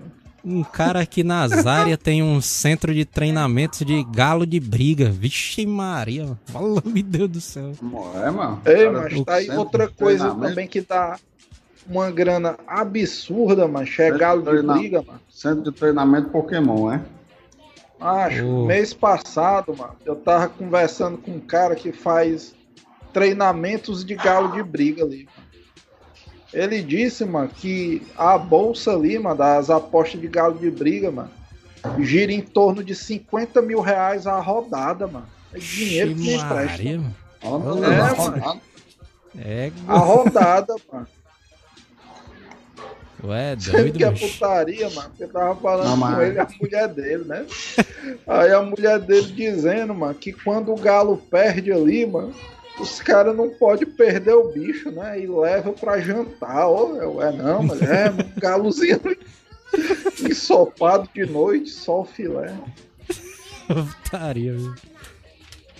Um 0.43 0.63
cara 0.63 1.01
aqui 1.01 1.23
na 1.23 1.47
Zária 1.47 1.95
tem 1.95 2.23
um 2.23 2.41
centro 2.41 2.95
de 2.95 3.05
treinamentos 3.05 3.85
de 3.85 4.03
galo 4.05 4.43
de 4.43 4.59
briga. 4.59 5.07
Vixe 5.11 5.67
Maria, 5.67 6.23
mano. 6.23 6.39
fala 6.47 6.81
meu 6.83 7.03
Deus 7.03 7.29
do 7.29 7.39
céu. 7.41 7.73
É, 8.25 8.31
mano. 8.31 8.59
Ei, 8.65 8.75
Cara, 8.85 8.91
mas 8.91 9.23
tá 9.23 9.33
aí 9.35 9.49
outra 9.51 9.87
coisa 9.87 10.23
treinamento- 10.25 10.49
também 10.49 10.67
que 10.67 10.81
dá 10.81 11.19
uma 11.87 12.09
grana 12.09 12.57
absurda, 12.65 13.67
mano. 13.67 13.85
É 13.87 13.91
Centro 13.91 14.17
galo 14.17 14.39
de 14.41 14.45
de 14.49 14.51
treina- 14.57 14.73
briga, 14.73 15.01
mano. 15.03 15.19
Centro 15.29 15.71
de 15.71 15.77
treinamento 15.77 16.29
Pokémon, 16.29 16.91
é? 16.91 17.01
Acho, 18.01 18.45
Oh. 18.45 18.65
mês 18.65 18.93
passado, 18.93 19.75
mano, 19.77 19.95
eu 20.05 20.15
tava 20.15 20.49
conversando 20.49 21.17
com 21.17 21.31
um 21.31 21.39
cara 21.39 21.75
que 21.75 21.91
faz 21.91 22.53
treinamentos 23.13 24.03
de 24.03 24.15
galo 24.15 24.51
de 24.53 24.63
briga 24.63 25.03
ali. 25.03 25.27
Ele 26.53 26.81
disse, 26.81 27.23
mano, 27.23 27.47
que 27.47 28.01
a 28.17 28.37
bolsa 28.37 28.91
ali, 28.93 29.17
mano, 29.19 29.37
das 29.37 29.69
apostas 29.69 30.19
de 30.19 30.27
galo 30.27 30.57
de 30.57 30.69
briga, 30.69 31.09
mano, 31.11 31.29
gira 31.99 32.31
em 32.33 32.41
torno 32.41 32.83
de 32.83 32.93
50 32.93 33.61
mil 33.61 33.79
reais 33.79 34.27
a 34.27 34.39
rodada, 34.39 35.07
mano. 35.07 35.27
É 35.53 35.59
dinheiro 35.59 36.15
que 36.15 36.33
empresta. 36.33 36.83
Mano. 37.43 37.85
É, 37.85 38.17
mano. 38.17 38.61
É, 39.37 39.71
A 39.87 39.97
rodada, 39.97 40.75
mano. 40.91 41.07
Ué, 43.23 43.55
Sendo 43.59 43.77
doido, 43.77 43.97
que 43.97 44.03
é 44.03 44.11
putaria, 44.11 44.89
mano, 44.91 45.09
porque 45.09 45.23
eu 45.23 45.29
tava 45.29 45.55
falando 45.55 45.85
Não, 45.85 45.91
com 45.93 45.97
mas- 45.99 46.27
ele 46.27 46.35
e 46.35 46.39
a 46.39 46.47
mulher 46.61 46.87
dele, 46.89 47.23
né? 47.25 47.45
Aí 48.27 48.51
a 48.53 48.61
mulher 48.61 48.99
dele 48.99 49.27
dizendo, 49.31 49.93
mano, 49.93 50.13
que 50.15 50.31
quando 50.33 50.71
o 50.71 50.75
galo 50.77 51.17
perde 51.29 51.71
ali, 51.71 52.05
mano, 52.05 52.33
os 52.79 52.99
caras 53.01 53.35
não 53.35 53.49
podem 53.49 53.85
perder 53.87 54.33
o 54.33 54.51
bicho, 54.51 54.89
né? 54.91 55.19
E 55.21 55.27
leva 55.27 55.71
pra 55.73 55.99
jantar. 55.99 56.63
Eu, 56.63 57.21
é 57.21 57.31
não, 57.31 57.61
mas 57.63 57.81
é 57.81 58.09
um 58.09 58.39
galozinho 58.39 58.99
ensopado 60.29 61.07
de 61.13 61.25
noite, 61.25 61.69
só 61.69 62.01
o 62.01 62.05
filé. 62.05 62.53
Putaria, 63.67 64.53
viu? 64.53 64.73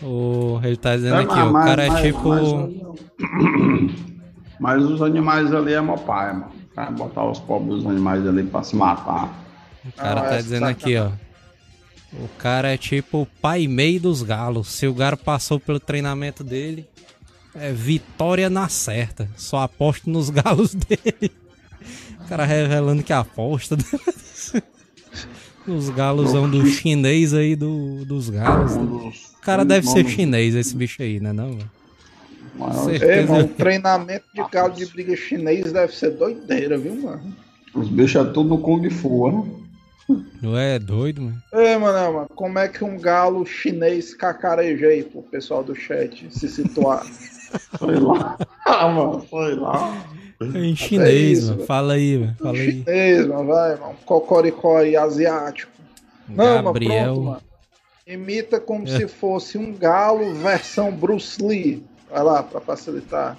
O, 0.04 0.60
ele 0.64 0.78
tá 0.78 0.96
dizendo 0.96 1.16
É, 1.16 1.24
aqui, 1.24 1.36
mas- 1.36 1.48
o 1.50 1.54
cara 1.68 1.88
mas- 1.88 2.00
é 2.00 2.02
tipo. 2.04 2.30
mas- 2.30 4.12
Mas 4.60 4.84
os 4.84 5.02
animais 5.02 5.52
ali 5.54 5.74
é 5.74 5.82
meu 5.82 5.96
pai, 5.98 6.34
mano. 6.34 6.52
Vai 6.82 6.92
botar 6.92 7.30
os 7.30 7.38
pobres 7.40 7.86
animais 7.86 8.26
ali 8.28 8.44
pra 8.44 8.64
se 8.64 8.76
matar. 8.76 9.32
O 9.86 9.92
cara 9.92 10.22
Ah, 10.22 10.24
tá 10.24 10.36
essa 10.36 10.44
dizendo 10.44 10.66
aqui, 10.66 10.98
ó. 10.98 11.12
O 12.14 12.28
cara 12.40 12.74
é 12.74 12.78
tipo 12.78 13.22
o 13.22 13.26
pai 13.26 13.68
meio 13.68 14.02
dos 14.02 14.24
galos. 14.24 14.68
Se 14.68 14.88
o 14.88 14.94
Garo 14.94 15.16
passou 15.16 15.60
pelo 15.60 15.80
treinamento 15.80 16.44
dele, 16.44 16.88
é 17.54 17.72
vitória 17.72 18.50
na 18.50 18.68
certa. 18.68 19.30
Só 19.38 19.60
aposto 19.62 20.10
nos 20.10 20.30
galos 20.34 20.74
dele. 20.74 21.32
O 22.20 22.28
cara 22.28 22.46
revelando 22.46 23.04
que 23.04 23.14
aposta 23.14 23.78
nos 25.68 25.90
galosão 25.90 26.50
do 26.50 26.66
chinês 26.66 27.32
aí 27.34 27.56
do, 27.56 28.04
dos 28.06 28.28
galos. 28.30 28.76
Né? 28.76 28.84
O 29.38 29.42
cara 29.42 29.64
deve 29.64 29.88
ser 29.88 30.08
chinês, 30.08 30.56
esse 30.56 30.76
bicho 30.76 31.02
aí, 31.04 31.20
né 31.20 31.32
não, 31.32 31.52
velho? 31.52 31.72
Certeza. 32.86 33.12
Ei, 33.14 33.26
mano, 33.26 33.46
o 33.46 33.48
treinamento 33.48 34.26
de 34.34 34.44
galo 34.52 34.74
de 34.74 34.86
briga 34.86 35.16
chinês 35.16 35.72
deve 35.72 35.96
ser 35.96 36.12
doideira, 36.12 36.78
viu, 36.78 36.96
mano? 36.96 37.34
Os 37.74 37.88
bichos 37.90 38.22
é 38.28 38.32
tudo 38.32 38.50
no 38.50 38.58
Kung 38.60 38.90
Fu, 38.90 39.32
né? 39.32 39.44
Não 40.42 40.58
é 40.58 40.78
doido, 40.78 41.22
mano? 41.22 41.42
Ei, 41.54 41.78
mano, 41.78 42.14
mano, 42.14 42.30
como 42.36 42.60
é 42.60 42.68
que 42.68 42.84
um 42.84 43.00
galo 43.00 43.46
chinês 43.46 44.14
cacareja 44.14 44.88
aí 44.88 45.04
pro 45.04 45.22
pessoal 45.22 45.64
do 45.64 45.74
chat 45.74 46.28
se 46.32 46.50
situar? 46.50 47.06
Foi 47.78 47.96
lá. 48.00 48.38
Ah, 48.66 48.88
mano, 48.88 49.26
foi 49.30 49.56
lá. 49.56 50.06
É 50.42 50.58
em 50.60 50.74
chinês, 50.76 51.40
isso, 51.40 51.52
mano. 51.52 51.66
Fala 51.66 51.94
aí, 51.94 52.18
mano. 52.18 52.36
Fala 52.40 52.58
aí. 52.58 52.72
chinês, 52.72 53.28
mano, 53.28 53.46
vai, 53.46 53.76
mano. 53.78 53.96
Cocoricó 54.06 54.78
aí, 54.78 54.96
asiático. 54.96 55.72
Não, 56.30 56.64
Gabriel. 56.64 56.94
mano, 56.94 57.14
pronto, 57.16 57.22
mano. 57.26 57.42
Imita 58.08 58.60
como 58.60 58.88
É. 58.88 58.98
se 58.98 59.08
fosse 59.08 59.58
um 59.58 59.74
galo 59.74 60.34
versão 60.36 60.92
Bruce 60.92 61.42
Lee. 61.44 61.84
Vai 62.12 62.24
lá, 62.24 62.44
pra 62.44 62.60
facilitar. 62.60 63.38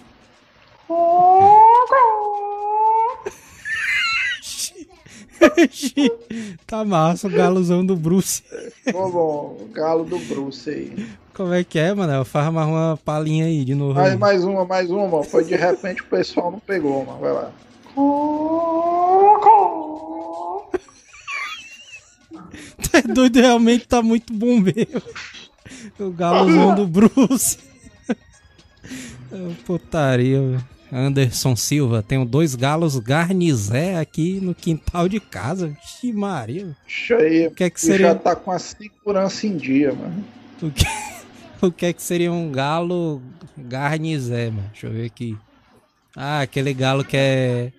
tá 6.67 6.85
massa 6.85 7.29
o 7.29 7.31
galozão 7.31 7.85
do 7.85 7.95
Bruce. 7.95 8.43
Ficou 8.83 9.13
bom, 9.13 9.59
o 9.61 9.69
galo 9.71 10.05
do 10.05 10.19
Bruce 10.21 10.71
aí. 10.71 11.07
Como 11.35 11.53
é 11.53 11.63
que 11.63 11.79
é, 11.79 11.93
mano? 11.93 12.25
Faz 12.25 12.51
mais 12.51 12.67
uma 12.67 12.99
palhinha 13.05 13.45
aí 13.45 13.63
de 13.63 13.75
novo. 13.75 13.93
Mais, 13.95 14.17
mais 14.17 14.43
uma, 14.45 14.65
mais 14.65 14.91
uma. 14.91 15.23
Foi 15.23 15.45
de 15.45 15.55
repente 15.55 16.01
o 16.01 16.07
pessoal 16.07 16.51
não 16.51 16.61
pegou, 16.61 17.05
mano. 17.05 17.21
Vai 17.21 17.33
lá. 17.33 17.53
É 22.95 23.01
doido, 23.01 23.41
realmente 23.41 23.89
tá 23.89 24.03
muito 24.03 24.35
bom 24.35 24.61
mesmo. 24.61 25.01
O 25.99 26.11
galozão 26.11 26.75
do 26.75 26.87
Bruce. 26.87 27.72
Putaria, 29.65 30.41
velho. 30.41 30.65
Anderson 30.93 31.57
Silva, 31.57 32.03
tenho 32.03 32.23
dois 32.27 32.55
galos 32.55 32.99
garnizé 32.99 33.97
aqui 33.99 34.39
no 34.43 34.55
quintal 34.55 35.09
de 35.09 35.19
casa. 35.19 35.69
Vixe 35.69 36.13
Maria. 36.13 36.77
Isso 36.87 37.15
aí, 37.15 37.47
O 37.47 37.51
que 37.53 37.65
é 37.65 37.71
que 37.71 37.81
seria, 37.81 38.09
já 38.09 38.15
tá 38.15 38.37
com 38.37 38.51
a 38.51 38.59
segurança 38.59 39.47
em 39.47 39.57
dia, 39.57 39.95
mano. 39.95 40.23
o 40.61 40.71
que, 40.71 40.85
o 41.67 41.73
que 41.73 41.87
é 41.87 41.93
que 41.95 42.03
seria 42.03 42.31
um 42.31 42.53
galo 42.53 43.23
garnizé, 43.57 44.51
mano? 44.51 44.69
Deixa 44.71 44.87
eu 44.87 44.93
ver 44.93 45.07
aqui. 45.07 45.35
Ah, 46.15 46.43
aquele 46.43 46.75
galo 46.75 47.03
que 47.03 47.17
é 47.17 47.73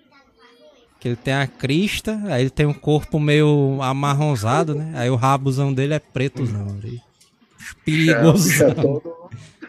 que 0.98 1.08
ele 1.08 1.16
tem 1.16 1.34
a 1.34 1.46
crista, 1.46 2.18
aí 2.24 2.42
ele 2.44 2.50
tem 2.50 2.64
um 2.64 2.72
corpo 2.72 3.20
meio 3.20 3.78
amarronzado, 3.82 4.74
né? 4.74 4.90
Aí 4.94 5.10
o 5.10 5.16
rabozão 5.16 5.72
dele 5.72 5.92
é 5.92 5.98
pretozão. 5.98 6.78
Aí. 6.82 6.98
Perigoso. 7.84 8.48
Já 8.50 8.68
é 8.68 8.74
todo. 8.74 9.14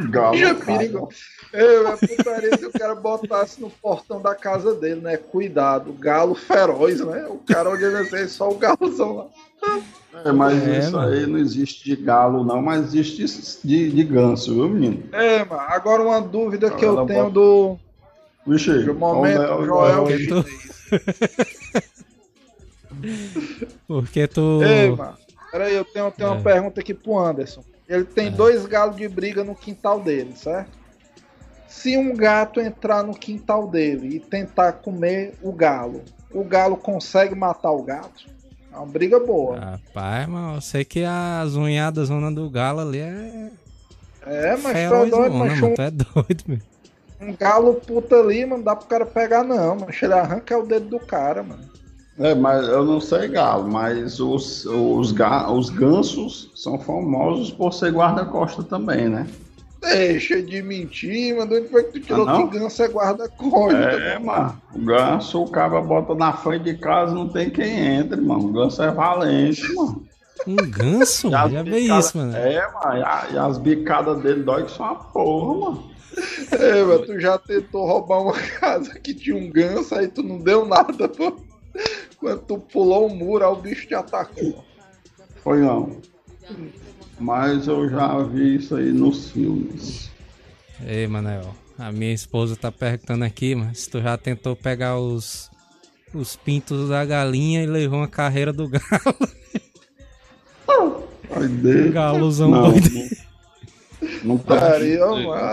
Galo, 0.09 0.37
Já 0.37 0.49
é 0.49 0.53
perigoso. 0.53 1.07
Eu, 1.53 1.87
é 1.87 1.95
putaria 1.95 2.57
se 2.57 2.65
o 2.65 2.71
cara 2.71 2.95
botasse 2.95 3.61
no 3.61 3.69
portão 3.69 4.21
da 4.21 4.35
casa 4.35 4.73
dele, 4.75 4.99
né? 5.01 5.15
Cuidado, 5.15 5.93
galo 5.93 6.35
feroz, 6.35 6.99
né? 6.99 7.25
O 7.29 7.37
cara 7.37 7.69
olhando 7.69 7.97
assim, 7.97 8.27
só 8.27 8.49
o 8.49 8.55
galozão 8.57 9.15
lá. 9.15 9.27
É, 10.25 10.31
mas 10.33 10.67
É, 10.67 10.79
isso 10.79 10.91
mano. 10.91 11.13
aí 11.13 11.25
não 11.25 11.37
existe 11.39 11.83
de 11.85 11.95
galo, 11.95 12.43
não, 12.43 12.61
mas 12.61 12.93
existe 12.93 13.25
de, 13.65 13.89
de 13.91 14.03
ganso, 14.03 14.53
viu, 14.53 14.67
menino? 14.69 15.03
É, 15.13 15.43
mano, 15.45 15.61
agora 15.67 16.01
uma 16.03 16.19
dúvida 16.21 16.69
que 16.71 16.83
eu 16.85 17.05
tenho 17.05 17.23
bota- 17.23 17.29
do, 17.31 17.77
Vixe, 18.47 18.83
do 18.83 18.93
momento 18.93 19.39
olha, 19.41 19.65
Joel 19.65 20.07
Chinês. 20.07 20.45
Porque 23.87 24.27
tu. 24.27 24.61
Ei, 24.63 24.91
mano, 24.91 25.17
peraí, 25.51 25.75
eu 25.75 25.85
tenho, 25.85 26.11
tenho 26.11 26.29
É. 26.29 26.31
uma 26.31 26.41
pergunta 26.41 26.79
aqui 26.81 26.93
pro 26.93 27.17
Anderson. 27.17 27.63
Ele 27.87 28.03
tem 28.03 28.31
dois 28.31 28.65
galos 28.65 28.95
de 28.95 29.07
briga 29.07 29.43
no 29.43 29.55
quintal 29.55 29.99
dele, 29.99 30.33
certo? 30.35 30.71
Se 31.67 31.97
um 31.97 32.15
gato 32.15 32.59
entrar 32.59 33.03
no 33.03 33.13
quintal 33.13 33.67
dele 33.67 34.15
e 34.15 34.19
tentar 34.19 34.73
comer 34.73 35.33
o 35.41 35.51
galo, 35.51 36.01
o 36.33 36.43
galo 36.43 36.77
consegue 36.77 37.35
matar 37.35 37.71
o 37.71 37.83
gato? 37.83 38.25
É 38.71 38.77
uma 38.77 38.85
briga 38.85 39.19
boa. 39.19 39.59
Rapaz, 39.59 40.27
mas 40.27 40.55
eu 40.55 40.61
sei 40.61 40.85
que 40.85 41.03
as 41.03 41.55
unhadas 41.55 42.07
zona 42.07 42.31
do 42.31 42.49
galo 42.49 42.79
ali 42.81 42.99
é. 42.99 43.51
É, 44.25 44.51
mas 44.51 44.63
tá 44.63 44.73
feroz, 44.73 45.11
doido, 45.11 45.31
zona, 45.33 45.45
mas 45.45 45.59
mano. 45.59 45.71
um, 45.71 45.75
Tu 45.75 45.81
é 45.81 45.91
doido, 45.91 46.43
meu. 46.47 46.59
um 47.21 47.35
galo 47.35 47.73
puta 47.75 48.15
ali, 48.15 48.45
mano, 48.45 48.57
não 48.57 48.63
dá 48.63 48.75
pro 48.75 48.87
cara 48.87 49.05
pegar 49.05 49.43
não, 49.43 49.75
mas 49.75 50.01
ele 50.01 50.13
arranca 50.13 50.57
o 50.57 50.65
dedo 50.65 50.87
do 50.87 50.99
cara, 50.99 51.43
mano. 51.43 51.63
É, 52.17 52.33
mas 52.33 52.65
eu 52.67 52.85
não 52.85 53.01
sei 53.01 53.27
galo, 53.27 53.67
mas 53.69 54.19
os, 54.21 54.65
os, 54.65 55.11
ga- 55.11 55.51
os 55.51 55.69
gansos 55.69 56.49
são 56.55 56.79
famosos 56.79 57.51
por 57.51 57.73
ser 57.73 57.91
guarda-costa 57.91 58.63
também, 58.63 59.09
né? 59.09 59.27
Deixa 59.81 60.41
de 60.41 60.61
mentir, 60.61 61.35
mano. 61.35 61.55
Onde 61.57 61.67
foi 61.67 61.83
que 61.83 61.99
tu 61.99 62.05
tirou 62.07 62.27
Ah, 62.27 62.39
não? 62.39 62.47
que 62.49 62.57
ganso 62.57 62.81
é 62.81 62.87
guarda-costa? 62.87 63.77
É, 63.77 64.17
mano. 64.17 64.61
O 64.73 64.79
ganso, 64.79 65.43
o 65.43 65.49
cara 65.49 65.81
bota 65.81 66.15
na 66.15 66.31
frente 66.33 66.63
de 66.63 66.73
casa, 66.77 67.13
não 67.13 67.27
tem 67.27 67.49
quem 67.49 67.97
entre, 67.97 68.19
mano. 68.19 68.45
O 68.45 68.51
ganso 68.53 68.81
é 68.81 68.89
valente, 68.91 69.61
mano. 69.75 70.03
Um 70.47 70.55
ganso? 70.55 71.29
Já 71.29 71.47
vê 71.47 71.63
bicada- 71.63 71.99
isso, 71.99 72.17
mano. 72.17 72.35
É, 72.35 72.71
mano. 72.73 72.97
E, 72.97 73.03
a- 73.03 73.27
e 73.33 73.37
as 73.37 73.57
bicadas 73.57 74.21
dele 74.23 74.41
dói 74.43 74.63
que 74.63 74.71
são 74.71 74.85
uma 74.85 74.95
porra, 74.95 75.59
mano. 75.59 75.83
É, 76.51 76.83
mas 76.83 77.01
tu 77.01 77.19
já 77.19 77.37
tentou 77.37 77.85
roubar 77.85 78.21
uma 78.21 78.33
casa 78.59 78.97
que 78.99 79.13
tinha 79.13 79.35
um 79.35 79.51
ganso, 79.51 79.93
aí 79.93 80.07
tu 80.07 80.23
não 80.23 80.39
deu 80.39 80.65
nada, 80.65 81.09
pô. 81.09 81.33
Quando 82.25 82.41
tu 82.41 82.57
pulou 82.57 83.05
o 83.05 83.15
muro, 83.15 83.45
aí 83.45 83.51
o 83.51 83.55
bicho 83.55 83.85
te 83.85 83.93
atacou. 83.93 84.65
Foi 85.43 85.59
não. 85.59 86.01
Mas 87.19 87.67
eu 87.67 87.87
já 87.87 88.17
vi 88.23 88.55
isso 88.55 88.75
aí 88.75 88.91
nos 88.91 89.29
filmes. 89.29 90.09
Ei, 90.83 91.05
Manel, 91.05 91.55
a 91.77 91.91
minha 91.91 92.11
esposa 92.11 92.55
tá 92.55 92.71
perguntando 92.71 93.23
aqui, 93.23 93.53
mas 93.53 93.81
se 93.81 93.91
tu 93.91 94.01
já 94.01 94.17
tentou 94.17 94.55
pegar 94.55 94.97
os, 94.97 95.51
os 96.15 96.35
pintos 96.35 96.89
da 96.89 97.05
galinha 97.05 97.61
e 97.61 97.67
levou 97.67 97.99
uma 97.99 98.07
carreira 98.07 98.51
do 98.51 98.67
galo. 98.67 98.81
Ai, 101.29 101.47
Deus. 101.47 101.93
Galozão 101.93 102.49
Não, 102.49 102.71
doido. 102.71 102.89
não, 104.23 104.35
não 104.35 104.37
tá. 104.39 104.77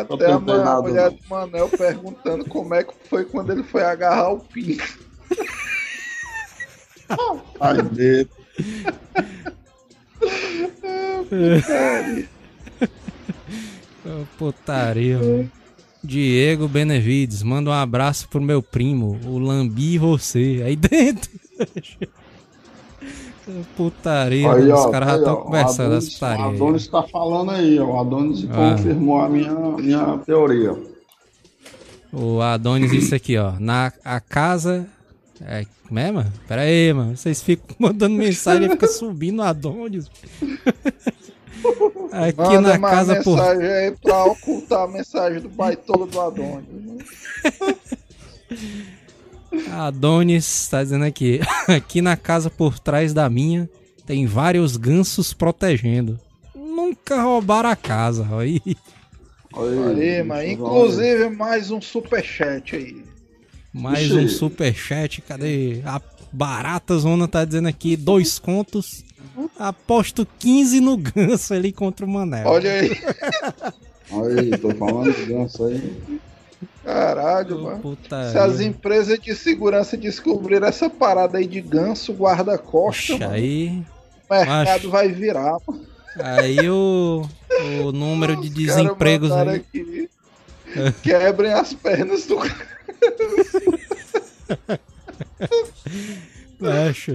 Até 0.08 0.24
a, 0.24 0.40
nada, 0.40 0.80
mulher 0.80 1.10
não. 1.10 1.18
do 1.18 1.28
Manel 1.28 1.68
perguntando 1.68 2.46
como 2.46 2.74
é 2.74 2.82
que 2.82 2.94
foi 3.10 3.26
quando 3.26 3.52
ele 3.52 3.62
foi 3.62 3.82
agarrar 3.82 4.30
o 4.30 4.40
pinto. 4.40 4.82
Ai, 7.60 7.82
Deus. 7.82 8.26
Ô, 14.04 14.24
Putaria, 14.38 15.18
mano. 15.18 15.50
Diego 16.04 16.66
Benevides, 16.66 17.42
manda 17.44 17.70
um 17.70 17.72
abraço 17.72 18.28
pro 18.28 18.40
meu 18.40 18.60
primo, 18.60 19.18
o 19.24 19.38
Lambi 19.38 19.94
e 19.94 19.98
você. 19.98 20.62
Aí 20.66 20.74
dentro. 20.74 21.30
Putaria, 23.76 24.52
Aí, 24.52 24.70
ó, 24.70 24.84
os 24.86 24.90
caras 24.92 25.08
já 25.10 25.16
estão 25.18 25.36
conversando 25.36 25.92
o 25.92 25.96
essa 25.96 26.06
Adonis, 26.06 26.14
putaria. 26.14 26.44
o. 26.46 26.48
Adonis 26.54 26.86
tá 26.88 27.02
falando 27.02 27.50
aí, 27.50 27.78
ó. 27.78 27.84
O 27.86 28.00
Adonis 28.00 28.46
Ah. 28.50 28.54
confirmou 28.76 29.20
a 29.20 29.28
minha, 29.28 29.52
minha 29.52 30.18
teoria. 30.18 30.76
O 32.12 32.40
Adonis 32.40 32.90
disse 32.90 33.14
aqui, 33.14 33.36
ó. 33.36 33.52
Na 33.58 33.92
a 34.04 34.20
casa. 34.20 34.86
É, 35.46 35.66
como 35.86 35.98
é, 35.98 36.10
mano? 36.12 36.32
Pera 36.46 36.62
aí, 36.62 36.92
mano. 36.92 37.16
Vocês 37.16 37.42
ficam 37.42 37.74
mandando 37.78 38.16
mensagem 38.16 38.66
e 38.66 38.70
fica 38.70 38.86
subindo 38.88 39.40
o 39.40 39.42
Adonis. 39.42 40.10
Aqui 42.12 42.36
Manda 42.38 42.76
na 42.76 42.78
casa 42.78 43.22
por. 43.22 43.36
mensagem 43.36 43.66
aí 43.66 43.90
pra 44.02 44.24
ocultar 44.24 44.82
a 44.82 44.88
mensagem 44.88 45.40
do 45.40 45.48
baitola 45.48 46.06
do 46.06 46.20
Adonis. 46.20 46.66
Adonis 49.70 50.68
tá 50.68 50.82
dizendo 50.82 51.04
aqui. 51.04 51.40
Aqui 51.68 52.02
na 52.02 52.16
casa 52.16 52.50
por 52.50 52.78
trás 52.78 53.14
da 53.14 53.30
minha 53.30 53.68
tem 54.04 54.26
vários 54.26 54.76
gansos 54.76 55.32
protegendo. 55.32 56.18
Nunca 56.54 57.22
roubaram 57.22 57.70
a 57.70 57.76
casa. 57.76 58.26
Aí. 58.36 58.60
Aí, 59.54 60.22
mas 60.22 60.50
inclusive 60.50 61.30
mais 61.30 61.70
um 61.70 61.80
superchat 61.80 62.76
aí. 62.76 63.02
Mais 63.72 64.06
Ixi. 64.06 64.14
um 64.14 64.28
superchat. 64.28 65.20
Cadê? 65.22 65.80
A 65.84 66.00
Barata 66.32 66.96
Zona 66.98 67.26
tá 67.28 67.44
dizendo 67.44 67.68
aqui: 67.68 67.96
dois 67.96 68.38
contos. 68.38 69.04
Aposto 69.58 70.26
15 70.38 70.80
no 70.80 70.96
ganso 70.96 71.54
ali 71.54 71.72
contra 71.72 72.04
o 72.04 72.08
Manel. 72.08 72.46
Olha 72.48 72.70
aí. 72.72 72.90
Aí, 74.12 74.58
tô 74.58 74.74
falando 74.74 75.10
de 75.10 75.24
ganso 75.24 75.64
aí. 75.64 76.20
Caralho, 76.84 77.58
Ô, 77.60 77.62
mano. 77.62 77.78
putaria. 77.78 78.30
Se 78.30 78.36
as 78.36 78.60
empresas 78.60 79.18
de 79.18 79.34
segurança 79.34 79.96
descobrirem 79.96 80.68
essa 80.68 80.90
parada 80.90 81.38
aí 81.38 81.46
de 81.46 81.62
ganso 81.62 82.12
guarda-costa, 82.12 83.30
aí, 83.30 83.82
o 84.28 84.34
mercado 84.34 84.66
macho. 84.66 84.90
vai 84.90 85.08
virar. 85.08 85.56
mano. 85.66 85.86
aí 86.18 86.68
o, 86.68 87.26
o 87.86 87.92
número 87.92 88.36
de 88.38 88.48
Os 88.48 88.54
desempregos 88.54 89.32
aí. 89.32 89.56
aqui, 89.56 90.10
Quebrem 91.02 91.52
as 91.54 91.72
pernas 91.72 92.26
do 92.26 92.36
cara. 92.36 92.68
Acho. 96.88 97.12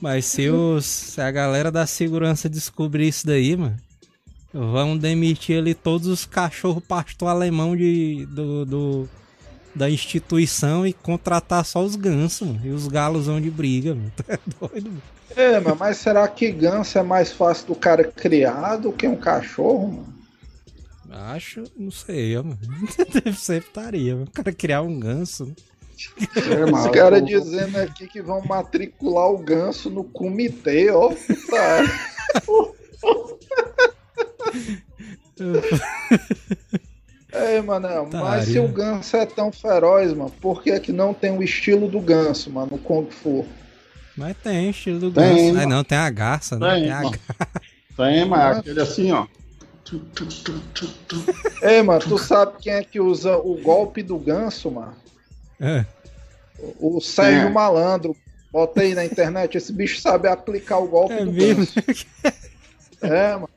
Mas 0.00 0.26
se, 0.26 0.48
os, 0.50 0.84
se 0.84 1.20
a 1.20 1.30
galera 1.30 1.70
da 1.70 1.86
segurança 1.86 2.48
descobrir 2.48 3.08
isso 3.08 3.26
daí, 3.26 3.56
mano, 3.56 3.76
vão 4.52 4.96
demitir 4.96 5.58
ali 5.58 5.74
todos 5.74 6.06
os 6.08 6.26
cachorros 6.26 6.82
pastor 6.84 7.28
alemão 7.28 7.76
de, 7.76 8.26
do, 8.26 8.64
do- 8.66 9.08
da 9.74 9.88
instituição 9.90 10.86
e 10.86 10.92
contratar 10.92 11.64
só 11.64 11.82
os 11.84 11.96
gansos, 11.96 12.46
mano, 12.48 12.60
e 12.64 12.70
os 12.70 12.88
galosão 12.88 13.40
de 13.40 13.50
briga, 13.50 13.94
mano. 13.94 14.12
É 14.28 14.38
doido, 14.58 14.90
mano. 14.90 15.02
É, 15.36 15.60
mas 15.60 15.98
será 15.98 16.26
que 16.28 16.50
ganso 16.50 16.98
é 16.98 17.02
mais 17.02 17.30
fácil 17.32 17.66
do 17.66 17.74
cara 17.74 18.04
criar 18.04 18.76
do 18.76 18.92
que 18.92 19.06
um 19.06 19.16
cachorro, 19.16 19.88
mano? 19.88 20.15
Acho, 21.10 21.64
não 21.76 21.90
sei, 21.90 22.36
mano. 22.36 22.58
Deve 23.12 23.32
ser 23.38 23.62
putaria, 23.62 24.14
mano. 24.14 24.26
O 24.26 24.30
cara 24.30 24.52
criar 24.52 24.82
um 24.82 24.98
ganso. 24.98 25.46
né? 25.46 25.54
É, 26.36 26.70
mas 26.70 26.84
Os 26.86 26.90
caras 26.90 27.20
eu- 27.20 27.26
dizendo 27.40 27.76
aqui 27.78 28.06
que 28.06 28.20
vão 28.20 28.42
matricular 28.44 29.30
o 29.30 29.38
ganso 29.38 29.88
no 29.90 30.04
comitê, 30.04 30.90
ó. 30.90 31.10
Tá. 31.48 31.84
É, 37.32 37.60
mano, 37.62 38.08
mas 38.12 38.46
se 38.46 38.58
o 38.58 38.68
ganso 38.68 39.16
é 39.16 39.26
tão 39.26 39.52
feroz, 39.52 40.12
mano, 40.12 40.30
por 40.40 40.62
que, 40.62 40.78
que 40.80 40.92
não 40.92 41.12
tem 41.12 41.30
o 41.36 41.42
estilo 41.42 41.88
do 41.88 42.00
ganso, 42.00 42.50
mano, 42.50 42.70
no 42.72 42.78
Kung 42.78 43.10
Fu? 43.10 43.46
Mas 44.16 44.36
tem 44.42 44.70
estilo 44.70 44.98
do 44.98 45.10
Tem, 45.12 45.36
ganso. 45.52 45.54
mano. 45.54 45.68
Não, 45.76 45.84
tem 45.84 45.98
a 45.98 46.08
garça, 46.10 46.58
né? 46.58 46.70
Tem, 46.74 46.82
Tem 46.84 46.92
a 46.92 47.02
garça. 47.02 47.18
Tem, 47.96 48.24
mas 48.26 48.56
é 48.56 48.60
aquele 48.60 48.80
assim, 48.80 49.12
ó. 49.12 49.26
Ei, 51.62 51.82
mano, 51.82 52.00
tu 52.00 52.18
sabe 52.18 52.52
quem 52.60 52.72
é 52.72 52.84
que 52.84 53.00
usa 53.00 53.36
o 53.36 53.60
golpe 53.62 54.02
do 54.02 54.18
ganso, 54.18 54.70
mano? 54.70 54.94
É. 55.60 55.84
O 56.80 57.00
Sérgio 57.00 57.48
É. 57.48 57.50
Malandro. 57.50 58.16
Bota 58.52 58.80
aí 58.80 58.94
na 58.94 59.04
internet, 59.04 59.56
esse 59.56 59.72
bicho 59.72 60.00
sabe 60.00 60.28
aplicar 60.28 60.78
o 60.78 60.88
golpe 60.88 61.12
É 61.14 61.24
do 61.24 61.32
mesmo? 61.32 61.66
ganso. 61.86 62.06
É, 63.02 63.34
mano. 63.34 63.48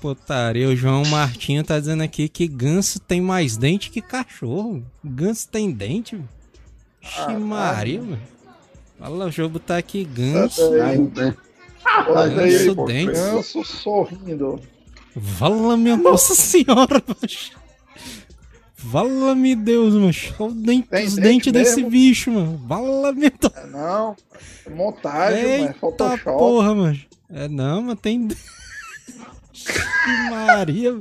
Putaria, 0.00 0.66
o 0.68 0.74
João 0.74 1.04
Martinho 1.04 1.62
tá 1.62 1.78
dizendo 1.78 2.02
aqui 2.02 2.26
que 2.28 2.48
ganso 2.48 2.98
tem 2.98 3.20
mais 3.20 3.56
dente 3.58 3.90
que 3.90 4.00
cachorro. 4.00 4.82
Ganso 5.04 5.46
tem 5.48 5.70
dente? 5.70 6.14
mano? 6.16 6.28
Ixi, 7.02 7.36
Maria, 7.36 8.00
mano. 8.00 8.18
Fala, 8.98 9.24
deixa 9.24 9.42
eu 9.42 9.48
botar 9.50 9.76
aqui 9.76 10.04
ganso. 10.04 10.62
Aí. 10.74 10.96
Olha 12.08 12.42
aí, 12.42 12.74
pô, 12.74 12.84
ganso 12.84 13.64
sorrindo. 13.64 14.60
Vala 15.14 15.76
minha 15.76 15.96
Nossa 15.96 16.34
Senhora, 16.34 17.02
macho. 17.08 17.52
Vala-me 18.78 19.56
Deus, 19.56 19.94
macho. 19.94 20.34
Olha 20.38 20.52
dente- 20.54 20.88
os 20.92 21.14
dente 21.14 21.50
dentes 21.50 21.52
desse 21.52 21.76
mesmo? 21.76 21.90
bicho, 21.90 22.30
mano. 22.30 22.60
Vala-me 22.66 23.30
Deus. 23.30 23.52
É, 23.56 23.66
não, 23.66 24.16
é 24.66 24.70
montagem, 24.70 25.42
mano, 25.42 25.54
Eita 25.64 25.74
Photoshop. 25.80 26.38
porra, 26.38 26.74
mano. 26.74 27.00
É 27.30 27.48
não, 27.48 27.82
mas 27.82 27.98
tem. 28.00 28.28
Que 29.56 30.30
Maria. 30.30 31.00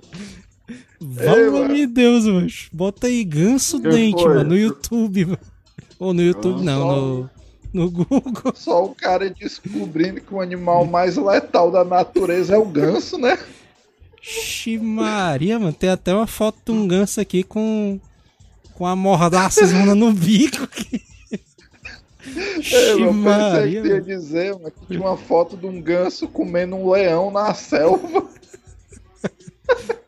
Vala-me 1.00 1.86
Deus, 1.86 2.26
mano. 2.26 2.48
Bota 2.72 3.08
aí 3.08 3.24
ganso 3.24 3.80
Que 3.82 3.90
dente, 3.90 4.24
foi? 4.24 4.36
mano, 4.36 4.50
no 4.50 4.58
YouTube, 4.58 5.26
mano. 5.26 5.40
Ou 6.00 6.14
no 6.14 6.22
YouTube, 6.22 6.64
não, 6.64 6.82
Só- 6.82 6.96
no, 6.96 7.30
no 7.76 7.92
Google. 7.92 8.54
Só 8.56 8.86
o 8.86 8.96
cara 8.96 9.30
descobrindo 9.30 10.22
que 10.22 10.34
o 10.34 10.40
animal 10.40 10.86
mais 10.86 11.18
letal 11.18 11.70
da 11.70 11.84
natureza 11.84 12.56
é 12.56 12.58
o 12.58 12.66
ganso, 12.66 13.18
né? 13.18 13.38
Ixi, 14.24 14.80
Maria, 14.80 15.60
mano. 15.60 15.74
Tem 15.74 15.90
até 15.90 16.14
uma 16.14 16.26
foto 16.26 16.58
de 16.66 16.72
um 16.72 16.88
ganso 16.88 17.20
aqui 17.20 17.44
com. 17.44 18.00
Com 18.74 18.86
a 18.86 18.96
mordaça 18.96 19.66
no 19.96 20.12
bico 20.12 20.64
aqui. 20.64 21.02
É, 22.74 22.94
eu 22.94 23.14
pensei 23.14 23.82
que 23.82 23.88
ia 23.88 24.02
dizer 24.02 24.54
mano, 24.54 24.72
que 24.72 24.88
tinha 24.88 25.00
uma 25.00 25.16
foto 25.16 25.56
de 25.56 25.66
um 25.66 25.80
ganso 25.80 26.28
comendo 26.28 26.76
um 26.76 26.90
leão 26.90 27.32
na 27.32 27.54
selva. 27.54 28.28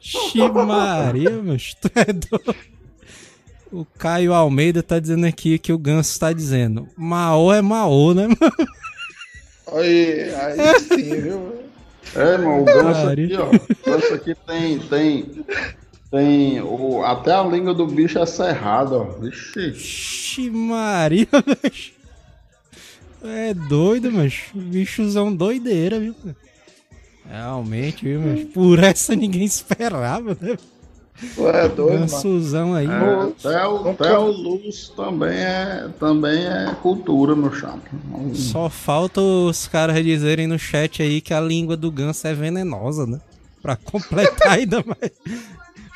Ixi, 0.02 0.40
Maria, 0.40 1.30
mano. 1.30 1.58
Tu 1.58 1.92
é 1.96 2.06
doido. 2.12 2.77
O 3.72 3.86
Caio 3.98 4.34
Almeida 4.34 4.82
tá 4.82 5.00
dizendo 5.00 5.26
aqui 5.26 5.60
que 5.60 5.74
o 5.74 5.78
ganso 5.78 6.20
tá 6.20 6.32
dizendo: 6.32 6.88
Maô 6.96 7.54
é 7.54 7.62
Maô, 7.62 8.14
né, 8.14 8.28
mano? 8.28 8.70
Aí, 9.74 10.34
aí 10.34 10.80
sim, 10.80 11.22
viu? 11.22 11.68
É, 12.16 12.38
mano, 12.38 12.62
o 12.62 12.66
ganso 12.66 13.10
aqui, 13.10 13.36
ó. 13.36 13.50
O 13.50 13.92
ganso 13.92 14.14
aqui 14.14 14.36
tem. 14.48 14.80
Tem. 14.80 15.46
Tem. 16.10 16.62
O, 16.62 17.04
até 17.04 17.34
a 17.34 17.44
língua 17.44 17.74
do 17.74 17.86
bicho 17.86 18.18
é 18.18 18.26
cerrada, 18.26 18.96
ó. 18.96 19.04
Vixe. 19.04 19.70
Ixi, 19.70 20.50
Maria. 20.50 21.28
É 23.24 23.52
doido, 23.52 24.12
macho. 24.12 24.56
Bichozão 24.56 25.36
doideira, 25.36 26.00
viu? 26.00 26.16
Realmente, 27.28 28.06
viu, 28.06 28.22
macho? 28.22 28.46
Por 28.48 28.80
essa 28.80 29.16
ninguém 29.16 29.44
esperava, 29.44 30.38
né? 30.40 30.56
Tu 31.36 31.48
é 31.48 31.68
doido, 31.68 31.78
mano. 31.94 32.00
Gansuzão 32.02 32.74
aí. 32.76 32.86
É, 32.88 32.90
até, 33.50 33.68
o, 33.68 33.78
Nunca- 33.84 33.90
até 34.06 34.18
o 34.20 34.28
Luz 34.28 34.90
também 34.96 35.36
é, 35.38 35.90
também 36.00 36.46
é 36.46 36.76
cultura 36.82 37.36
no 37.36 37.52
chat. 37.54 37.80
Só 38.36 38.70
falta 38.70 39.20
os 39.20 39.68
caras 39.68 40.04
dizerem 40.04 40.46
no 40.48 40.60
chat 40.60 41.02
aí 41.02 41.20
que 41.20 41.34
a 41.34 41.42
língua 41.42 41.76
do 41.76 41.90
ganso 41.92 42.28
é 42.28 42.34
venenosa, 42.34 43.08
né? 43.08 43.20
Pra 43.62 43.76
completar 43.76 44.52
ainda 44.60 44.84
mais. 44.86 45.12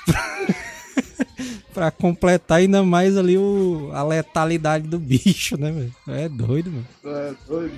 pra 1.74 1.92
completar 1.92 2.58
ainda 2.60 2.84
mais 2.84 3.16
ali 3.18 3.38
o, 3.38 3.92
a 3.94 4.04
letalidade 4.04 4.88
do 4.88 5.00
bicho, 5.00 5.56
né, 5.58 5.72
velho? 5.72 5.94
É 6.08 6.28
doido, 6.28 6.72
mano. 6.72 6.88
É 7.06 7.34
doido. 7.48 7.74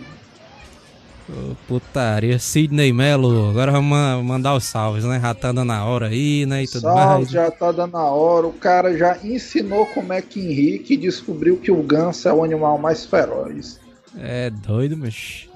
Putaria. 1.67 2.37
Sidney 2.37 2.91
Melo, 2.91 3.49
agora 3.49 3.71
vamos 3.71 3.89
ma- 3.89 4.21
mandar 4.21 4.55
os 4.55 4.65
salves, 4.65 5.05
né? 5.05 5.19
Já 5.21 5.33
tá 5.33 5.51
dando 5.51 5.71
a 5.71 5.83
hora 5.85 6.07
aí, 6.07 6.45
né? 6.45 6.63
E 6.63 6.67
tudo 6.67 6.81
Salve, 6.81 6.99
mais. 6.99 7.29
já 7.29 7.49
tá 7.49 7.71
dando 7.71 7.95
a 7.95 8.11
hora. 8.11 8.47
O 8.47 8.53
cara 8.53 8.97
já 8.97 9.17
ensinou 9.23 9.85
como 9.87 10.11
é 10.11 10.21
que 10.21 10.39
Henrique 10.39 10.97
descobriu 10.97 11.57
que 11.57 11.71
o 11.71 11.81
ganso 11.81 12.27
é 12.27 12.33
o 12.33 12.43
animal 12.43 12.77
mais 12.77 13.05
feroz. 13.05 13.79
É 14.19 14.49
doido, 14.49 14.97
mas. 14.97 15.47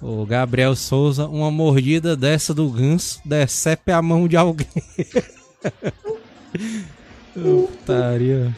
O 0.00 0.26
Gabriel 0.26 0.76
Souza, 0.76 1.26
uma 1.26 1.50
mordida 1.50 2.14
dessa 2.16 2.52
do 2.52 2.68
ganso 2.68 3.20
decepe 3.24 3.90
a 3.90 4.02
mão 4.02 4.28
de 4.28 4.36
alguém. 4.36 4.66
Putaria. 7.34 8.54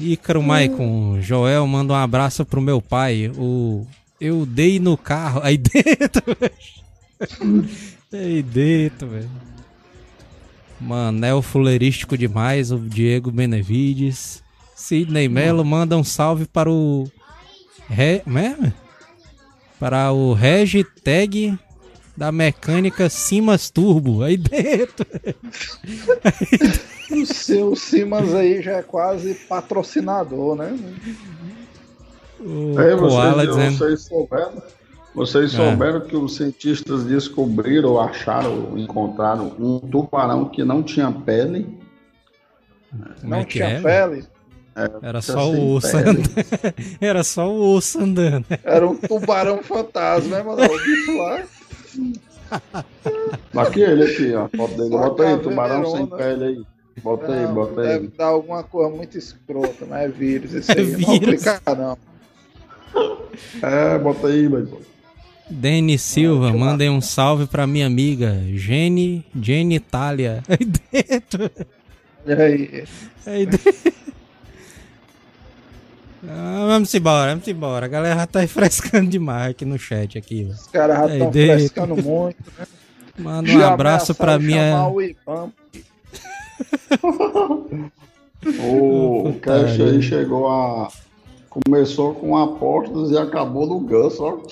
Ícaro 0.00 0.42
Maicon, 0.42 1.18
Joel 1.20 1.66
manda 1.66 1.92
um 1.92 1.96
abraço 1.96 2.44
pro 2.44 2.60
meu 2.60 2.80
pai. 2.80 3.30
O 3.36 3.86
eu 4.22 4.46
dei 4.46 4.78
no 4.78 4.96
carro 4.96 5.40
aí 5.42 5.58
dentro. 5.58 6.22
velho. 6.38 7.68
aí 8.12 8.40
dentro, 8.40 9.08
velho. 9.08 9.30
Manel 10.80 11.42
fuleirístico 11.42 12.16
demais, 12.16 12.70
o 12.70 12.78
Diego 12.78 13.32
Benevides. 13.32 14.40
Sidney 14.76 15.28
Melo 15.28 15.64
manda 15.64 15.96
um 15.96 16.04
salve 16.04 16.46
para 16.46 16.70
o 16.70 17.10
Re... 17.88 18.22
é? 18.26 18.72
Para 19.78 20.12
o 20.12 20.32
hashtag 20.32 21.58
da 22.16 22.30
mecânica 22.30 23.08
Simas 23.08 23.70
Turbo. 23.70 24.22
Aí 24.22 24.36
dentro. 24.36 25.06
O 27.12 27.26
seu 27.26 27.76
Simas 27.76 28.34
aí 28.34 28.62
já 28.62 28.78
é 28.78 28.82
quase 28.82 29.34
patrocinador, 29.34 30.56
né? 30.56 30.74
O 32.44 32.80
É, 32.80 32.96
Koala 32.96 33.34
vocês, 33.44 33.48
dizendo. 33.56 33.78
vocês 33.78 34.02
souberam, 34.02 34.62
vocês 35.14 35.54
É. 35.54 35.56
souberam 35.56 36.00
que 36.00 36.16
os 36.16 36.36
cientistas 36.36 37.04
descobriram, 37.04 38.00
acharam, 38.00 38.76
encontraram 38.78 39.52
um 39.58 39.78
tubarão 39.78 40.46
que 40.48 40.64
não 40.64 40.82
tinha 40.82 41.10
pele. 41.12 41.78
Como 42.90 43.30
Não 43.30 43.38
é 43.38 43.44
que 43.44 43.52
tinha 43.54 43.68
é? 43.68 43.80
pele. 43.80 44.24
Era 44.74 45.20
Fica 45.20 45.20
só 45.22 45.50
o 45.50 45.74
osso 45.74 45.96
andando. 45.96 46.30
Era 47.00 47.22
só 47.24 47.48
o 47.50 47.74
osso 47.76 48.00
andando. 48.00 48.46
Era 48.64 48.88
um 48.88 48.96
tubarão 48.96 49.62
fantasma, 49.62 50.38
né, 50.38 50.42
mano? 50.42 50.62
O 50.64 50.78
bicho 50.82 51.18
lá. 51.18 51.42
Aqui 53.56 53.80
ele 53.80 54.04
aqui, 54.04 54.34
ó. 54.34 54.48
Foto 54.54 54.74
dele. 54.76 54.90
Bota 54.90 55.22
aí, 55.26 55.38
tubarão 55.38 55.86
sem 55.86 56.06
pele 56.06 56.44
aí. 56.44 56.62
Bota 57.02 57.32
aí, 57.32 57.42
Não, 57.46 57.54
bota 57.54 57.80
deve 57.82 58.04
aí. 58.06 58.12
dar 58.16 58.26
alguma 58.26 58.62
coisa 58.62 58.90
muito 58.94 59.16
escrota, 59.16 59.86
mas 59.88 60.02
é 60.04 60.08
vírus. 60.08 60.52
Isso 60.52 60.70
aí. 60.72 60.78
É 60.78 60.96
Não 60.98 61.18
vírus. 61.18 61.42
clicar, 61.42 61.60
não. 61.78 61.98
É, 63.62 63.98
bota 63.98 64.28
aí, 64.28 64.48
mas. 64.48 64.68
Denis 65.50 66.00
Silva, 66.02 66.52
mandem 66.52 66.88
um 66.88 67.00
salve 67.00 67.46
pra 67.46 67.66
minha 67.66 67.86
amiga 67.86 68.40
Jenny 68.54 69.24
Genitália. 69.38 70.42
Aí 70.48 70.58
dentro. 71.10 71.50
Aí? 72.26 72.84
Aí 73.26 73.46
dentro. 73.46 73.92
Ah, 76.26 76.64
vamos 76.68 76.94
embora, 76.94 77.30
vamos 77.32 77.48
embora. 77.48 77.86
A 77.86 77.88
galera 77.88 78.20
já 78.20 78.26
tá 78.26 78.40
refrescando 78.40 79.10
demais 79.10 79.50
aqui 79.50 79.64
no 79.64 79.78
chat 79.78 80.16
aqui. 80.16 80.44
Os 80.50 80.66
caras 80.68 80.96
já 80.96 81.06
estão 81.08 81.30
dentro. 81.30 81.58
frescando 81.58 81.96
muito. 81.96 82.36
Né? 82.58 82.66
Manda 83.18 83.50
um 83.50 83.60
Já 83.60 83.72
abraço 83.72 84.14
pra 84.14 84.38
minha. 84.38 84.88
o. 84.88 85.02
O. 88.58 89.34
Cash 89.40 89.80
aí 89.80 90.02
chegou 90.02 90.48
a. 90.48 90.88
Começou 91.52 92.14
com 92.14 92.36
apostas 92.36 93.10
e 93.10 93.18
acabou 93.18 93.66
no 93.66 93.80
ganso, 93.80 94.22
ó. 94.22 94.38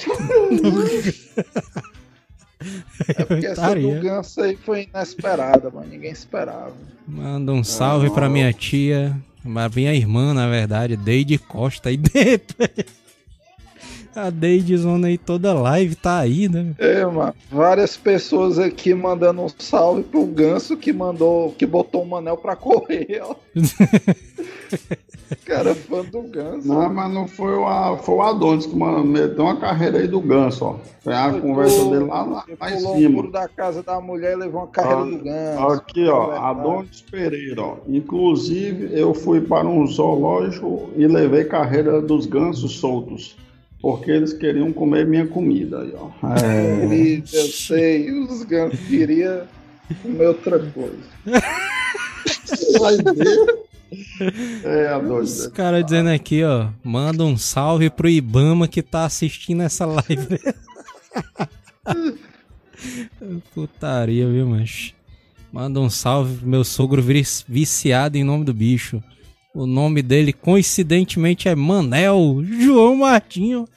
É 3.17 3.25
porque 3.25 3.47
essa 3.47 3.75
do 3.75 4.01
ganso 4.03 4.43
aí 4.43 4.55
foi 4.55 4.87
inesperada, 4.93 5.71
mano. 5.71 5.87
Ninguém 5.89 6.13
esperava. 6.13 6.75
Manda 7.09 7.53
um 7.53 7.65
salve 7.65 8.11
pra 8.11 8.29
minha 8.29 8.53
tia, 8.53 9.17
minha 9.75 9.95
irmã, 9.95 10.35
na 10.35 10.47
verdade, 10.47 10.95
Deide 10.95 11.39
Costa 11.39 11.89
aí 11.89 11.97
dentro. 11.97 12.57
A 14.15 14.29
Deide 14.29 14.77
Zona 14.77 15.07
aí 15.09 15.17
toda 15.17 15.53
live 15.55 15.95
tá 15.95 16.19
aí, 16.19 16.49
né? 16.49 16.75
É, 16.79 17.05
mano. 17.07 17.33
Várias 17.51 17.97
pessoas 17.97 18.59
aqui 18.59 18.93
mandando 18.93 19.43
um 19.43 19.49
salve 19.59 20.03
pro 20.03 20.25
ganso 20.27 20.77
que 20.77 20.93
mandou, 20.93 21.53
que 21.53 21.65
botou 21.65 22.03
o 22.03 22.07
Manel 22.09 22.37
pra 22.37 22.57
correr, 22.57 23.21
ó. 23.23 23.35
Cara, 25.45 25.75
fã 25.75 26.05
do 26.05 26.23
ganso. 26.23 26.67
Não, 26.67 26.93
mas 26.93 27.13
não 27.13 27.29
foi 27.29 27.55
o, 27.57 27.65
a- 27.67 27.97
foi 27.99 28.15
o 28.17 28.23
Adonis 28.23 28.67
que 28.67 28.75
mano, 28.75 29.05
meteu 29.05 29.45
uma 29.45 29.57
carreira 29.57 29.99
aí 29.99 30.09
do 30.09 30.21
ganso, 30.21 30.65
ó. 30.65 30.77
Foi 31.01 31.13
a 31.15 31.31
Foi 31.31 31.41
conversa 31.41 31.85
dele 31.85 32.05
lá, 32.05 32.23
lá, 32.25 32.45
em 32.73 32.79
cima. 32.81 33.11
muro 33.11 33.31
da 33.31 33.49
casa 33.49 33.83
da 33.83 34.01
mulher 34.01 34.33
e 34.33 34.37
levou 34.37 34.63
uma 34.63 34.67
carreira 34.69 35.01
Ah, 35.03 35.05
do 35.05 35.19
ganso. 35.25 35.73
Aqui, 35.81 36.09
ó. 36.09 36.33
Adonis 36.33 37.03
Pereira, 37.11 37.63
ó. 37.63 37.77
Inclusive, 37.89 38.91
eu 38.93 39.15
fui 39.15 39.41
para 39.41 39.67
um 39.69 39.87
zoológico 39.87 40.91
e 40.97 41.07
levei 41.07 41.45
carreira 41.45 42.01
dos 42.03 42.27
gansos 42.27 42.73
soltos. 42.79 43.37
Porque 43.81 44.11
eles 44.11 44.33
queriam 44.33 44.73
comer 44.73 45.07
minha 45.07 45.27
comida 45.27 45.81
aí, 45.81 45.95
ó. 45.97 46.11
É, 46.43 47.17
eu 47.17 47.47
sei, 47.47 48.11
os 48.11 48.43
gansos 48.43 48.81
queriam 48.87 49.43
comer 50.03 50.27
outra 50.27 50.59
coisa. 50.59 50.99
vai 52.79 52.97
ver. 52.97 53.61
É, 54.65 54.89
Adonis. 54.89 55.41
Os 55.41 55.47
caras 55.49 55.85
dizendo 55.85 56.11
aqui, 56.11 56.45
ó, 56.45 56.69
manda 56.85 57.25
um 57.25 57.37
salve 57.37 57.91
pro 57.91 58.09
Ibama 58.09 58.69
que 58.69 58.83
tá 58.83 59.05
assistindo 59.05 59.63
essa 59.63 59.85
live. 59.87 60.39
Putaria, 63.55 64.29
viu, 64.29 64.47
mas 64.47 64.95
Manda 65.53 65.81
um 65.81 65.91
salve 65.91 66.37
pro 66.39 66.47
meu 66.47 66.63
sogro 66.63 67.03
vi- 67.03 67.25
viciado 67.49 68.17
em 68.17 68.23
nome 68.23 68.45
do 68.45 68.55
bicho. 68.55 69.03
O 69.61 69.67
nome 69.67 70.01
dele, 70.01 70.33
coincidentemente, 70.33 71.47
é 71.47 71.55
Manel 71.55 72.43
João 72.43 72.97
Martinho. 72.97 73.69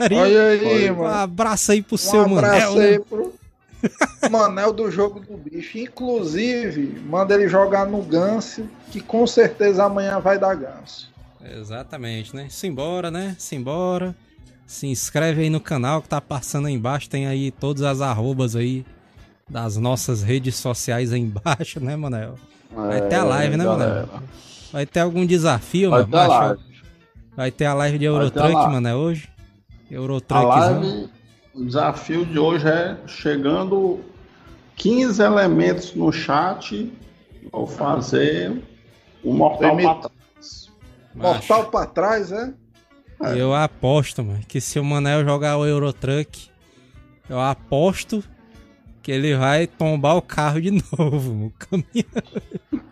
Olha 0.00 0.42
aí, 0.48 0.90
Um 0.90 0.96
mano. 0.96 1.14
abraço 1.14 1.70
aí 1.70 1.80
pro 1.80 1.94
Um 1.94 1.98
seu 1.98 2.22
abraço 2.22 2.74
Manel. 2.74 2.78
aí 2.80 2.98
né? 2.98 3.04
pro 3.08 3.32
Manel 4.28 4.72
do 4.72 4.90
jogo 4.90 5.20
do 5.20 5.36
bicho. 5.36 5.78
Inclusive, 5.78 7.00
manda 7.06 7.34
ele 7.34 7.48
jogar 7.48 7.86
no 7.86 8.02
ganso, 8.02 8.64
que 8.90 9.00
com 9.00 9.24
certeza 9.28 9.84
amanhã 9.84 10.18
vai 10.18 10.40
dar 10.40 10.56
ganso. 10.56 11.08
Exatamente, 11.56 12.34
né? 12.34 12.48
Simbora, 12.50 13.08
né? 13.08 13.36
Simbora. 13.38 14.12
Se 14.66 14.88
inscreve 14.88 15.42
aí 15.42 15.50
no 15.50 15.60
canal 15.60 16.02
que 16.02 16.08
tá 16.08 16.20
passando 16.20 16.66
aí 16.66 16.74
embaixo. 16.74 17.08
Tem 17.08 17.28
aí 17.28 17.52
todas 17.52 17.82
as 17.84 18.00
arrobas 18.00 18.56
aí 18.56 18.84
das 19.48 19.76
nossas 19.76 20.24
redes 20.24 20.56
sociais 20.56 21.12
aí 21.12 21.20
embaixo, 21.20 21.78
né, 21.78 21.94
Manel? 21.94 22.34
Vai 22.74 23.02
ter 23.08 23.14
a 23.14 23.22
live, 23.22 23.56
né, 23.56 23.64
galera? 23.64 24.06
Manel? 24.12 24.22
Vai 24.72 24.86
ter 24.86 25.00
algum 25.00 25.24
desafio, 25.26 25.90
Vai 25.90 26.00
mano? 26.00 26.12
ter 26.12 26.18
a 26.18 26.26
live. 26.28 26.62
Vai 27.36 27.50
ter 27.50 27.64
a 27.66 27.74
live 27.74 27.98
de 27.98 28.06
a 28.06 28.08
Eurotruck, 28.08 28.52
live. 28.54 28.72
Manel, 28.72 28.96
hoje? 28.96 29.28
A 29.90 29.94
Eurotruckzão. 29.94 30.80
live, 30.80 31.08
o 31.54 31.64
desafio 31.64 32.24
de 32.26 32.38
hoje 32.38 32.66
é 32.68 32.96
chegando 33.06 34.00
15 34.76 35.22
elementos 35.22 35.94
no 35.94 36.10
chat. 36.12 36.92
Vou 37.52 37.66
fazer 37.66 38.62
um 39.24 39.32
mortal 39.34 39.76
pra 39.76 39.94
trás. 39.94 40.70
Mortal 41.14 41.70
pra 41.70 41.86
trás, 41.86 42.32
é? 42.32 42.52
Eu 43.34 43.54
aposto, 43.54 44.22
mano, 44.22 44.40
que 44.46 44.60
se 44.60 44.78
o 44.78 44.84
Manel 44.84 45.24
jogar 45.24 45.56
o 45.56 45.64
Eurotruck, 45.64 46.50
eu 47.30 47.40
aposto 47.40 48.22
que 49.02 49.10
ele 49.10 49.34
vai 49.36 49.66
tombar 49.66 50.16
o 50.16 50.22
carro 50.22 50.60
de 50.60 50.70
novo. 50.98 51.46
O 51.46 51.52
caminhão. 51.58 52.84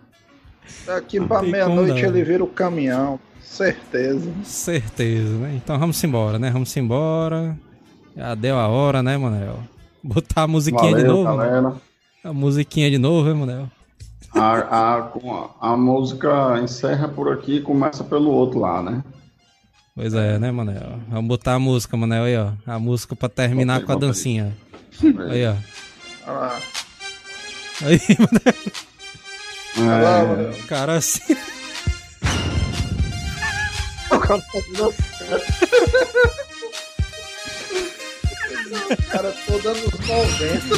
Daqui 0.86 1.20
pra 1.20 1.42
meia-noite 1.42 2.04
ele 2.04 2.22
vira 2.24 2.44
o 2.44 2.46
caminhão. 2.46 3.18
Certeza. 3.40 4.32
Certeza, 4.42 5.36
né? 5.38 5.54
Então 5.62 5.78
vamos 5.78 6.02
embora, 6.02 6.38
né? 6.38 6.50
Vamos 6.50 6.76
embora. 6.76 7.56
Já 8.16 8.34
deu 8.34 8.58
a 8.58 8.66
hora, 8.68 9.02
né, 9.02 9.16
Manel? 9.16 9.58
Botar 10.02 10.42
a 10.42 10.46
musiquinha 10.48 10.94
de 10.94 11.02
Valeu, 11.02 11.22
novo. 11.24 11.30
né? 11.38 11.46
galera. 11.46 11.74
A 12.24 12.32
musiquinha 12.32 12.90
de 12.90 12.98
novo, 12.98 13.28
hein, 13.28 13.34
Manel? 13.34 13.68
A, 14.34 14.96
a, 14.96 15.02
com 15.02 15.50
a, 15.60 15.76
música 15.76 16.60
encerra 16.60 17.06
por 17.06 17.32
aqui 17.32 17.56
e 17.56 17.62
começa 17.62 18.02
pelo 18.02 18.30
outro 18.30 18.58
lá, 18.58 18.82
né? 18.82 19.04
Pois 19.94 20.12
é, 20.12 20.38
né, 20.38 20.50
Manel? 20.50 20.98
Vamos 21.08 21.28
botar 21.28 21.54
a 21.54 21.58
música, 21.58 21.96
Manel, 21.96 22.24
aí, 22.24 22.36
ó. 22.36 22.52
A 22.66 22.78
música 22.78 23.14
pra 23.14 23.28
terminar 23.28 23.80
Bota 23.80 23.82
aí, 23.82 23.86
com 23.86 23.92
a 23.92 23.94
bota 23.94 24.06
aí. 24.06 24.10
dancinha. 24.10 24.56
Aí, 25.30 25.46
ó. 25.46 25.54
Olha 26.26 26.38
lá. 26.38 26.60
Aí, 27.82 28.00
Manel. 28.18 28.93
É, 29.76 30.50
O 30.60 30.66
cara 30.66 30.96
assim. 30.96 31.36
O 34.10 34.18
cara 34.18 34.40
tá 34.40 34.58
dando 34.76 34.94
O 38.90 39.10
cara 39.10 39.34
todo 39.46 39.68
anos 39.68 39.82
90. 39.82 40.76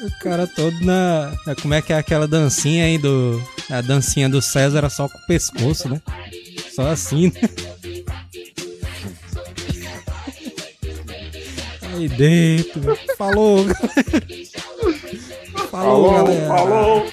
O 0.00 0.18
cara 0.20 0.46
todo 0.46 0.80
na, 0.84 1.32
na- 1.46 1.54
Como 1.56 1.74
é 1.74 1.82
que 1.82 1.92
é 1.92 1.98
aquela 1.98 2.28
dancinha 2.28 2.84
aí 2.84 2.98
do. 2.98 3.42
A 3.70 3.80
dancinha 3.80 4.28
do 4.28 4.40
César 4.40 4.78
era 4.78 4.88
só 4.90 5.08
com 5.08 5.18
o 5.18 5.26
pescoço, 5.26 5.88
né? 5.88 6.00
Só 6.74 6.88
assim, 6.90 7.32
né? 7.34 7.40
Aí 11.94 12.08
dentro. 12.08 12.96
Falou, 13.16 13.64
galera. 13.64 13.92
Falou, 15.68 15.68
falou, 15.70 16.12
galera. 16.12 16.46
falou. 16.48 17.12